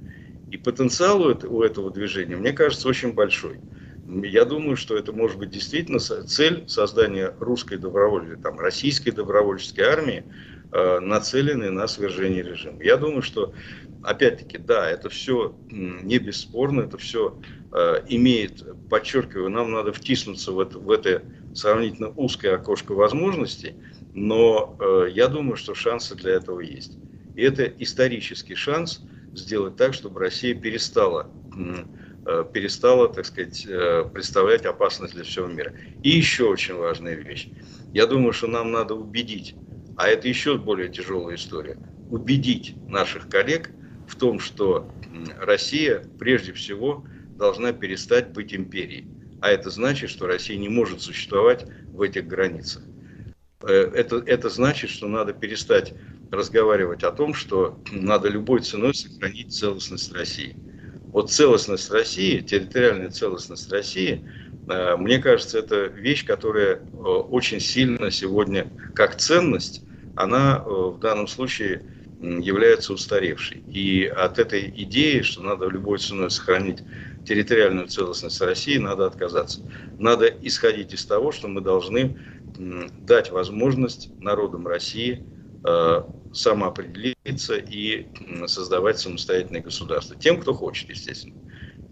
И 0.52 0.58
потенциал 0.58 1.22
у 1.22 1.64
этого 1.64 1.91
движения, 1.91 2.36
мне 2.36 2.54
кажется, 2.54 2.88
очень 2.88 3.14
большой. 3.14 3.60
Я 4.08 4.46
думаю, 4.46 4.78
что 4.78 4.96
это 4.96 5.12
может 5.12 5.39
быть 5.39 5.50
действительно 5.50 6.00
цель 6.00 6.64
создания 6.68 7.34
русской 7.39 7.78
добровольной, 7.78 8.38
там, 8.38 8.60
российской 8.60 9.10
добровольческой 9.10 9.82
армии, 9.82 10.24
э, 10.72 11.00
нацеленной 11.00 11.72
на 11.72 11.88
свержение 11.88 12.43
режима. 12.43 12.84
Я 12.84 12.98
думаю, 12.98 13.24
что, 13.24 13.54
опять-таки, 14.04 14.60
да, 14.60 14.89
это 14.89 15.10
все 15.10 15.56
не 15.72 16.20
бесспорно, 16.20 16.82
это 16.82 17.00
все 17.00 17.39
э, 17.72 18.04
имеет, 18.08 18.64
подчеркиваю, 18.89 19.50
нам 19.50 19.72
надо 19.72 19.91
втиснуться 19.91 20.52
в 20.52 20.60
это, 20.60 20.78
в 20.78 20.91
это 20.91 21.24
сравнительно 21.56 22.10
узкое 22.10 22.56
окошко 22.56 22.93
возможностей, 22.93 23.76
но 24.16 24.76
э, 24.80 25.09
я 25.11 25.28
думаю, 25.28 25.55
что 25.55 25.76
шансы 25.76 26.16
для 26.16 26.32
этого 26.32 26.61
есть. 26.61 26.97
И 27.36 27.43
это 27.43 27.66
исторический 27.66 28.55
шанс 28.55 29.01
сделать 29.34 29.76
так, 29.76 29.93
чтобы 29.93 30.20
Россия 30.20 30.55
перестала 30.55 31.30
Э, 32.28 32.43
перестала, 32.51 33.07
так 33.07 33.24
сказать, 33.28 33.68
э, 33.68 34.03
представлять 34.11 34.66
опасность 34.66 35.13
для 35.13 35.24
всего 35.24 35.45
мира. 35.45 35.76
И 36.01 36.09
еще 36.09 36.45
очень 36.45 36.74
важная 36.74 37.13
вещь. 37.13 37.49
Я 37.93 38.07
думаю, 38.07 38.34
что 38.34 38.47
нам 38.47 38.72
надо 38.72 38.95
убедить, 38.95 39.53
а 39.95 40.07
это 40.07 40.28
еще 40.28 40.57
более 40.57 40.89
тяжелая 40.89 41.36
история, 41.36 41.78
убедить 42.09 42.76
наших 42.88 43.30
коллег 43.30 43.70
в 44.07 44.16
том, 44.16 44.39
что 44.39 44.89
Россия 45.39 46.03
прежде 46.18 46.51
всего 46.53 47.05
должна 47.38 47.74
перестать 47.74 48.30
быть 48.34 48.55
империей. 48.55 49.07
А 49.41 49.51
это 49.51 49.70
значит, 49.70 50.09
что 50.09 50.26
Россия 50.26 50.57
не 50.57 50.68
может 50.70 51.01
существовать 51.01 51.68
в 51.89 52.01
этих 52.01 52.26
границах. 52.26 52.82
Э, 53.62 53.91
это, 53.93 54.18
это 54.26 54.49
значит, 54.49 54.89
что 54.89 55.08
надо 55.08 55.34
перестать 55.34 55.93
разговаривать 56.32 57.03
о 57.03 57.12
том, 57.12 57.34
что 57.34 57.80
надо 57.91 58.30
любой 58.30 58.62
ценой 58.62 58.93
сохранить 58.93 59.53
целостность 59.53 60.14
России. 60.14 60.56
Вот 61.08 61.32
целостность 61.32 61.89
России, 61.91 62.41
территориальная 62.41 63.10
целостность 63.10 63.72
России, 63.72 64.28
э, 64.70 64.97
мне 64.97 65.20
кажется, 65.20 65.60
это 65.60 65.86
вещь, 65.86 66.26
которая 66.26 66.76
э, 66.76 66.80
очень 66.80 67.60
сильно 67.60 68.12
сегодня, 68.12 68.68
как 68.93 69.16
ценность, 69.18 69.84
она 70.18 70.60
в 70.60 70.97
данном 70.99 71.28
случае 71.28 71.82
является 72.22 72.93
устаревшей. 72.93 73.64
И 73.68 74.06
от 74.06 74.39
этой 74.39 74.70
идеи, 74.84 75.22
что 75.22 75.43
надо 75.43 75.68
любой 75.68 75.99
ценой 75.99 76.32
сохранить 76.32 76.80
территориальную 77.26 77.88
целостность 77.88 78.39
России, 78.39 78.78
надо 78.78 79.08
отказаться. 79.08 79.62
Надо 79.99 80.28
исходить 80.28 80.93
из 80.93 81.06
того, 81.06 81.34
что 81.34 81.49
мы 81.49 81.60
должны 81.60 82.18
дать 82.58 83.32
возможность 83.32 84.10
народам 84.20 84.68
России 84.68 85.26
Э, 85.68 86.03
самоопределиться 86.32 87.56
и 87.56 88.08
создавать 88.45 88.99
самостоятельное 88.99 89.62
государство. 89.62 90.18
Тем, 90.18 90.41
кто 90.41 90.53
хочет, 90.53 90.89
естественно. 90.89 91.38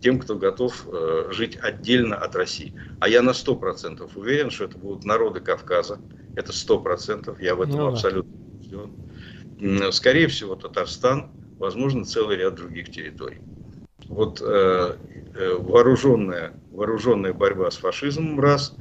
Тем, 0.01 0.19
кто 0.19 0.35
готов 0.35 0.85
э, 0.85 1.29
жить 1.31 1.57
отдельно 1.59 2.17
от 2.17 2.35
России. 2.35 2.73
А 2.99 3.07
я 3.07 3.21
на 3.21 3.29
100% 3.29 4.11
уверен, 4.15 4.51
что 4.51 4.65
это 4.65 4.77
будут 4.77 5.05
народы 5.05 5.39
Кавказа. 5.39 5.99
Это 6.35 6.51
100%. 6.51 7.37
Я 7.41 7.55
в 7.55 7.61
этом 7.61 7.77
ну, 7.77 7.87
абсолютно 7.87 8.31
убежден. 8.35 9.91
Скорее 9.93 10.27
всего, 10.27 10.55
Татарстан, 10.55 11.31
возможно, 11.57 12.03
целый 12.03 12.35
ряд 12.35 12.55
других 12.55 12.91
территорий. 12.91 13.39
Вот 14.07 14.41
э, 14.41 14.97
э, 15.35 15.55
вооруженная, 15.57 16.53
вооруженная 16.69 17.33
борьба 17.33 17.71
с 17.71 17.77
фашизмом 17.77 18.39
раз. 18.41 18.75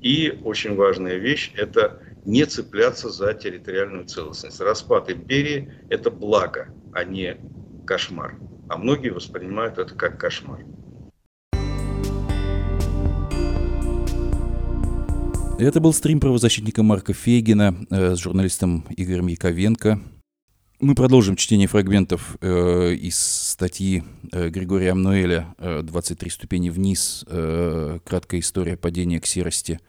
И 0.00 0.38
очень 0.44 0.76
важная 0.76 1.16
вещь– 1.16 1.52
это 1.56 2.00
не 2.24 2.44
цепляться 2.44 3.10
за 3.10 3.34
территориальную 3.34 4.04
целостность. 4.04 4.60
Распад 4.60 5.10
империи– 5.10 5.72
это 5.90 6.10
благо, 6.10 6.68
а 6.92 7.04
не 7.04 7.36
кошмар. 7.86 8.38
А 8.68 8.76
многие 8.76 9.10
воспринимают 9.10 9.78
это 9.78 9.94
как 9.94 10.20
кошмар. 10.20 10.64
Это 15.58 15.80
был 15.80 15.92
стрим 15.92 16.20
правозащитника 16.20 16.84
Марка 16.84 17.12
Фейгина 17.12 17.74
э, 17.90 18.14
с 18.14 18.18
журналистом 18.18 18.86
Игорем 18.96 19.26
Яковенко. 19.26 20.00
Мы 20.80 20.94
продолжим 20.94 21.34
чтение 21.34 21.66
фрагментов 21.66 22.36
э, 22.40 22.92
из 22.94 23.47
статьи 23.58 24.04
э, 24.30 24.50
Григория 24.50 24.92
Амнуэля 24.92 25.52
«23 25.58 26.30
ступени 26.30 26.70
вниз. 26.70 27.24
Э, 27.26 27.98
краткая 28.04 28.38
история 28.38 28.76
падения 28.76 29.18
к 29.18 29.26
серости 29.26 29.80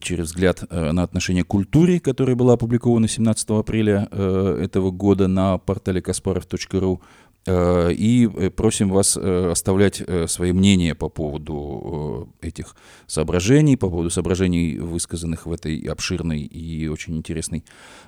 через 0.00 0.28
взгляд 0.28 0.64
э, 0.70 0.92
на 0.92 1.02
отношение 1.02 1.44
к 1.44 1.48
культуре», 1.48 2.00
которая 2.00 2.36
была 2.36 2.54
опубликована 2.54 3.06
17 3.06 3.50
апреля 3.50 4.08
э, 4.10 4.60
этого 4.64 4.90
года 4.90 5.28
на 5.28 5.58
портале 5.58 6.00
kasparov.ru. 6.00 7.00
Э, 7.48 7.92
и 7.92 8.28
э, 8.28 8.50
просим 8.50 8.90
вас 8.90 9.16
э, 9.16 9.50
оставлять 9.50 10.02
свои 10.26 10.52
мнения 10.52 10.94
по 10.94 11.08
поводу 11.08 12.28
этих 12.42 12.76
соображений, 13.06 13.76
по 13.76 13.88
поводу 13.88 14.10
соображений, 14.10 14.78
высказанных 14.78 15.46
в 15.46 15.52
этой 15.52 15.78
обширной 15.80 16.40
и 16.40 16.88
очень 16.88 17.16
интересной 17.16 17.64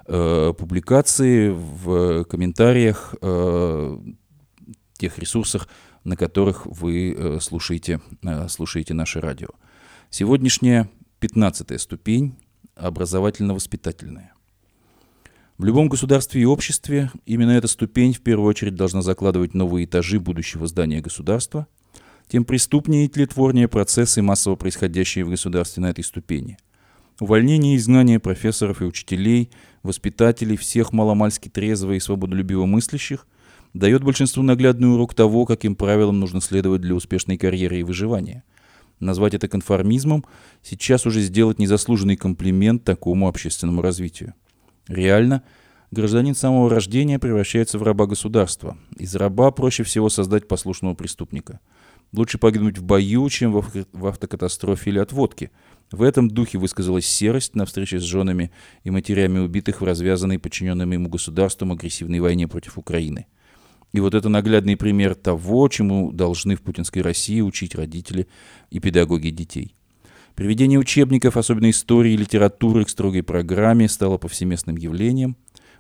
публикации, 0.07 1.51
в 1.51 2.25
комментариях, 2.25 3.15
тех 5.01 5.19
ресурсах, 5.19 5.67
на 6.05 6.17
которых 6.17 6.67
вы 6.67 7.39
слушаете, 7.41 8.01
слушаете 8.49 8.95
наше 8.95 9.21
радио. 9.21 9.49
Сегодняшняя 10.11 10.91
пятнадцатая 11.21 11.79
ступень 11.79 12.37
образовательно-воспитательная. 12.77 14.35
В 15.57 15.65
любом 15.65 15.89
государстве 15.89 16.43
и 16.43 16.47
обществе 16.47 17.11
именно 17.27 17.51
эта 17.51 17.67
ступень 17.67 18.13
в 18.13 18.21
первую 18.21 18.49
очередь 18.49 18.75
должна 18.75 19.03
закладывать 19.03 19.55
новые 19.55 19.85
этажи 19.85 20.21
будущего 20.21 20.67
здания 20.67 21.01
государства, 21.01 21.67
тем 22.29 22.45
преступнее 22.45 23.07
и 23.07 23.09
тлетворнее 23.09 23.69
процессы, 23.69 24.23
массово 24.23 24.57
происходящие 24.57 25.25
в 25.25 25.31
государстве 25.31 25.83
на 25.83 25.91
этой 25.91 26.05
ступени. 26.05 26.59
Увольнение 27.21 27.75
и 27.75 27.77
изгнание 27.77 28.19
профессоров 28.19 28.81
и 28.81 28.87
учителей, 28.87 29.51
воспитателей, 29.83 30.57
всех 30.57 30.93
маломальски 30.93 31.49
трезво 31.49 31.93
и 31.93 32.01
свободолюбиво 32.01 32.65
мыслящих 32.65 33.27
дает 33.75 34.03
большинству 34.03 34.43
наглядный 34.43 34.93
урок 34.93 35.15
того, 35.15 35.47
каким 35.47 35.77
правилам 35.77 36.19
нужно 36.21 36.41
следовать 36.41 36.81
для 36.81 36.95
успешной 36.95 37.37
карьеры 37.37 37.81
и 37.81 37.83
выживания. 37.83 38.45
Назвать 38.99 39.35
это 39.35 39.49
конформизмом 39.49 40.25
сейчас 40.63 41.07
уже 41.07 41.21
сделать 41.21 41.59
незаслуженный 41.59 42.17
комплимент 42.17 42.85
такому 42.85 43.29
общественному 43.29 43.81
развитию. 43.81 44.35
Реально, 44.89 45.43
гражданин 45.91 46.35
самого 46.35 46.69
рождения 46.69 47.19
превращается 47.19 47.79
в 47.79 47.83
раба 47.83 48.07
государства. 48.07 48.77
Из 48.99 49.15
раба 49.15 49.51
проще 49.53 49.85
всего 49.85 50.11
создать 50.11 50.49
послушного 50.49 50.95
преступника. 50.95 51.61
Лучше 52.13 52.39
погибнуть 52.39 52.77
в 52.77 52.83
бою, 52.83 53.29
чем 53.31 53.53
в 53.53 54.07
автокатастрофе 54.07 54.91
или 54.91 54.99
от 54.99 55.13
водки. 55.13 55.51
В 55.93 56.03
этом 56.03 56.29
духе 56.29 56.59
высказалась 56.59 57.07
серость 57.07 57.55
на 57.55 57.67
встрече 57.67 58.01
с 58.01 58.03
женами 58.03 58.51
и 58.85 58.91
матерями 58.91 59.39
убитых 59.39 59.81
в 59.81 59.85
развязанной 59.85 60.39
подчиненным 60.39 60.91
ему 60.91 61.09
государством 61.09 61.73
агрессивной 61.73 62.21
войне 62.21 62.49
против 62.49 62.79
Украины. 62.79 63.27
И 63.93 64.01
вот 64.01 64.15
это 64.15 64.29
наглядный 64.29 64.77
пример 64.77 65.15
того, 65.15 65.69
чему 65.69 66.13
должны 66.13 66.57
в 66.57 66.63
путинской 66.63 67.03
России 67.03 67.41
учить 67.41 67.75
родители 67.75 68.29
и 68.71 68.79
педагоги 68.79 69.31
детей. 69.31 69.75
Приведение 70.35 70.79
учебников, 70.79 71.37
особенно 71.37 71.71
истории 71.71 72.13
и 72.13 72.17
литературы, 72.17 72.85
к 72.85 72.89
строгой 72.89 73.23
программе 73.23 73.89
стало 73.89 74.17
повсеместным 74.17 74.77
явлением. 74.77 75.37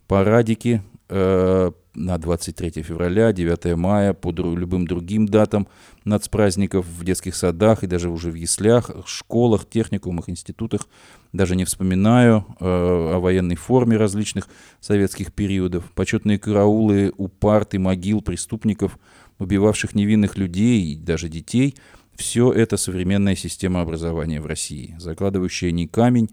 Парадики 0.07 0.83
э, 1.09 1.71
на 2.05 2.19
23 2.19 2.83
февраля, 2.83 3.33
9 3.33 3.77
мая, 3.77 4.13
по 4.13 4.31
дру- 4.31 4.57
любым 4.57 4.87
другим 4.87 5.27
датам 5.27 5.69
нацпраздников 6.05 6.87
в 6.87 7.05
детских 7.05 7.35
садах 7.35 7.85
и 7.85 7.87
даже 7.87 8.11
уже 8.11 8.31
в 8.31 8.35
яслях, 8.35 8.91
школах, 9.07 9.69
техникумах, 9.69 10.29
институтах. 10.29 10.89
Даже 11.33 11.57
не 11.57 11.65
вспоминаю 11.65 12.47
э, 12.59 12.65
о 12.65 13.19
военной 13.21 13.57
форме 13.57 13.97
различных 13.97 14.49
советских 14.81 15.33
периодов. 15.33 15.85
Почетные 15.95 16.39
караулы 16.39 17.13
у 17.17 17.29
парт 17.29 17.75
и 17.75 17.79
могил 17.79 18.23
преступников, 18.23 18.99
убивавших 19.39 19.95
невинных 19.95 20.37
людей 20.37 20.93
и 20.93 20.97
даже 20.97 21.29
детей– 21.29 21.75
все 22.21 22.53
это 22.53 22.77
современная 22.77 23.35
система 23.35 23.81
образования 23.81 24.43
в 24.43 24.47
России, 24.47 24.95
закладывающая 24.99 25.71
не 25.71 25.87
камень, 25.87 26.29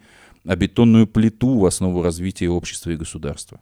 а 0.46 0.54
бетонную 0.58 1.08
плиту 1.08 1.58
в 1.58 1.66
основу 1.66 2.02
развития 2.02 2.50
общества 2.50 2.90
и 2.90 2.98
государства. 2.98 3.62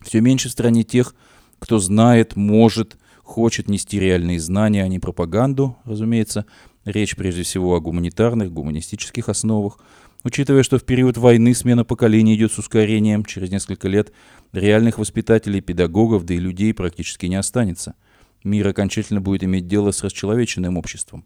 Все 0.00 0.20
меньше 0.20 0.48
в 0.48 0.52
стране 0.52 0.84
тех, 0.84 1.14
кто 1.58 1.78
знает, 1.78 2.36
может, 2.36 2.96
хочет 3.22 3.68
нести 3.68 3.98
реальные 3.98 4.40
знания, 4.40 4.84
а 4.84 4.88
не 4.88 4.98
пропаганду, 4.98 5.76
разумеется. 5.84 6.46
Речь 6.84 7.16
прежде 7.16 7.42
всего 7.42 7.74
о 7.74 7.80
гуманитарных, 7.80 8.52
гуманистических 8.52 9.28
основах. 9.28 9.78
Учитывая, 10.24 10.62
что 10.62 10.78
в 10.78 10.84
период 10.84 11.16
войны 11.16 11.54
смена 11.54 11.84
поколений 11.84 12.34
идет 12.34 12.52
с 12.52 12.58
ускорением, 12.58 13.24
через 13.24 13.50
несколько 13.50 13.88
лет 13.88 14.12
реальных 14.52 14.98
воспитателей, 14.98 15.60
педагогов, 15.60 16.24
да 16.24 16.34
и 16.34 16.38
людей 16.38 16.72
практически 16.72 17.26
не 17.26 17.36
останется– 17.36 17.94
мир 18.44 18.68
окончательно 18.68 19.20
будет 19.20 19.44
иметь 19.44 19.66
дело 19.66 19.90
с 19.90 20.02
расчеловеченным 20.02 20.76
обществом. 20.76 21.24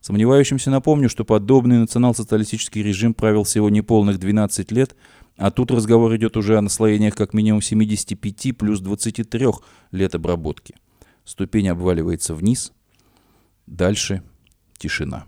Сомневающимся 0.00 0.70
напомню, 0.70 1.08
что 1.08 1.24
подобный 1.24 1.78
национал-социалистический 1.78 2.82
режим 2.82 3.14
правил 3.14 3.44
всего 3.44 3.70
неполных 3.70 4.18
12 4.18 4.70
лет, 4.70 4.96
а 5.36 5.50
тут 5.50 5.70
разговор 5.70 6.14
идет 6.16 6.36
уже 6.36 6.56
о 6.56 6.62
наслоениях 6.62 7.14
как 7.14 7.34
минимум 7.34 7.62
75 7.62 8.56
плюс 8.56 8.80
23 8.80 9.46
лет 9.90 10.14
обработки. 10.14 10.74
Ступень 11.24 11.68
обваливается 11.68 12.34
вниз, 12.34 12.72
дальше 13.66 14.22
тишина. 14.78 15.26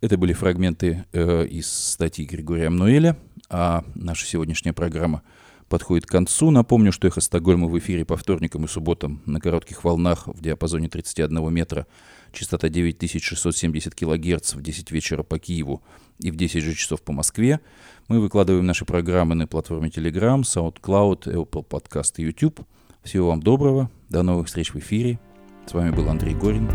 Это 0.00 0.18
были 0.18 0.34
фрагменты 0.34 1.06
э, 1.12 1.46
из 1.46 1.70
статьи 1.70 2.26
Григория 2.26 2.68
Мнуэля, 2.68 3.16
а 3.48 3.84
наша 3.94 4.26
сегодняшняя 4.26 4.72
программа– 4.72 5.22
подходит 5.68 6.06
к 6.06 6.10
концу. 6.10 6.50
Напомню, 6.50 6.92
что 6.92 7.08
«Эхо 7.08 7.20
Стокгольма» 7.20 7.66
в 7.68 7.78
эфире 7.78 8.04
по 8.04 8.16
вторникам 8.16 8.64
и 8.64 8.68
субботам 8.68 9.22
на 9.26 9.40
коротких 9.40 9.84
волнах 9.84 10.26
в 10.26 10.40
диапазоне 10.40 10.88
31 10.88 11.52
метра, 11.52 11.86
частота 12.32 12.68
9670 12.68 13.94
кГц 13.94 14.54
в 14.54 14.62
10 14.62 14.90
вечера 14.90 15.22
по 15.22 15.38
Киеву 15.38 15.82
и 16.20 16.30
в 16.30 16.36
10 16.36 16.62
же 16.62 16.74
часов 16.74 17.02
по 17.02 17.12
Москве. 17.12 17.60
Мы 18.08 18.20
выкладываем 18.20 18.66
наши 18.66 18.84
программы 18.84 19.34
на 19.34 19.46
платформе 19.46 19.88
Telegram, 19.88 20.42
SoundCloud, 20.42 21.24
Apple 21.24 21.66
Podcast 21.66 22.14
и 22.16 22.22
YouTube. 22.22 22.60
Всего 23.02 23.28
вам 23.28 23.42
доброго, 23.42 23.90
до 24.08 24.22
новых 24.22 24.46
встреч 24.48 24.72
в 24.72 24.78
эфире. 24.78 25.18
С 25.66 25.72
вами 25.72 25.90
был 25.90 26.08
Андрей 26.08 26.34
Горин. 26.34 26.68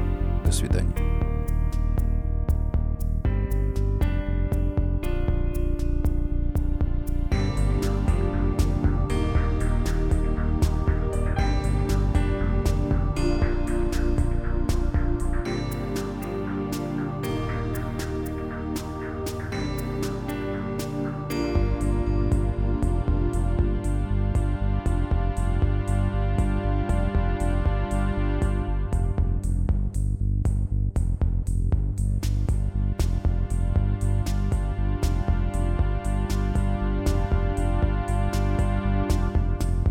До 0.45 0.51
свидания. 0.51 1.20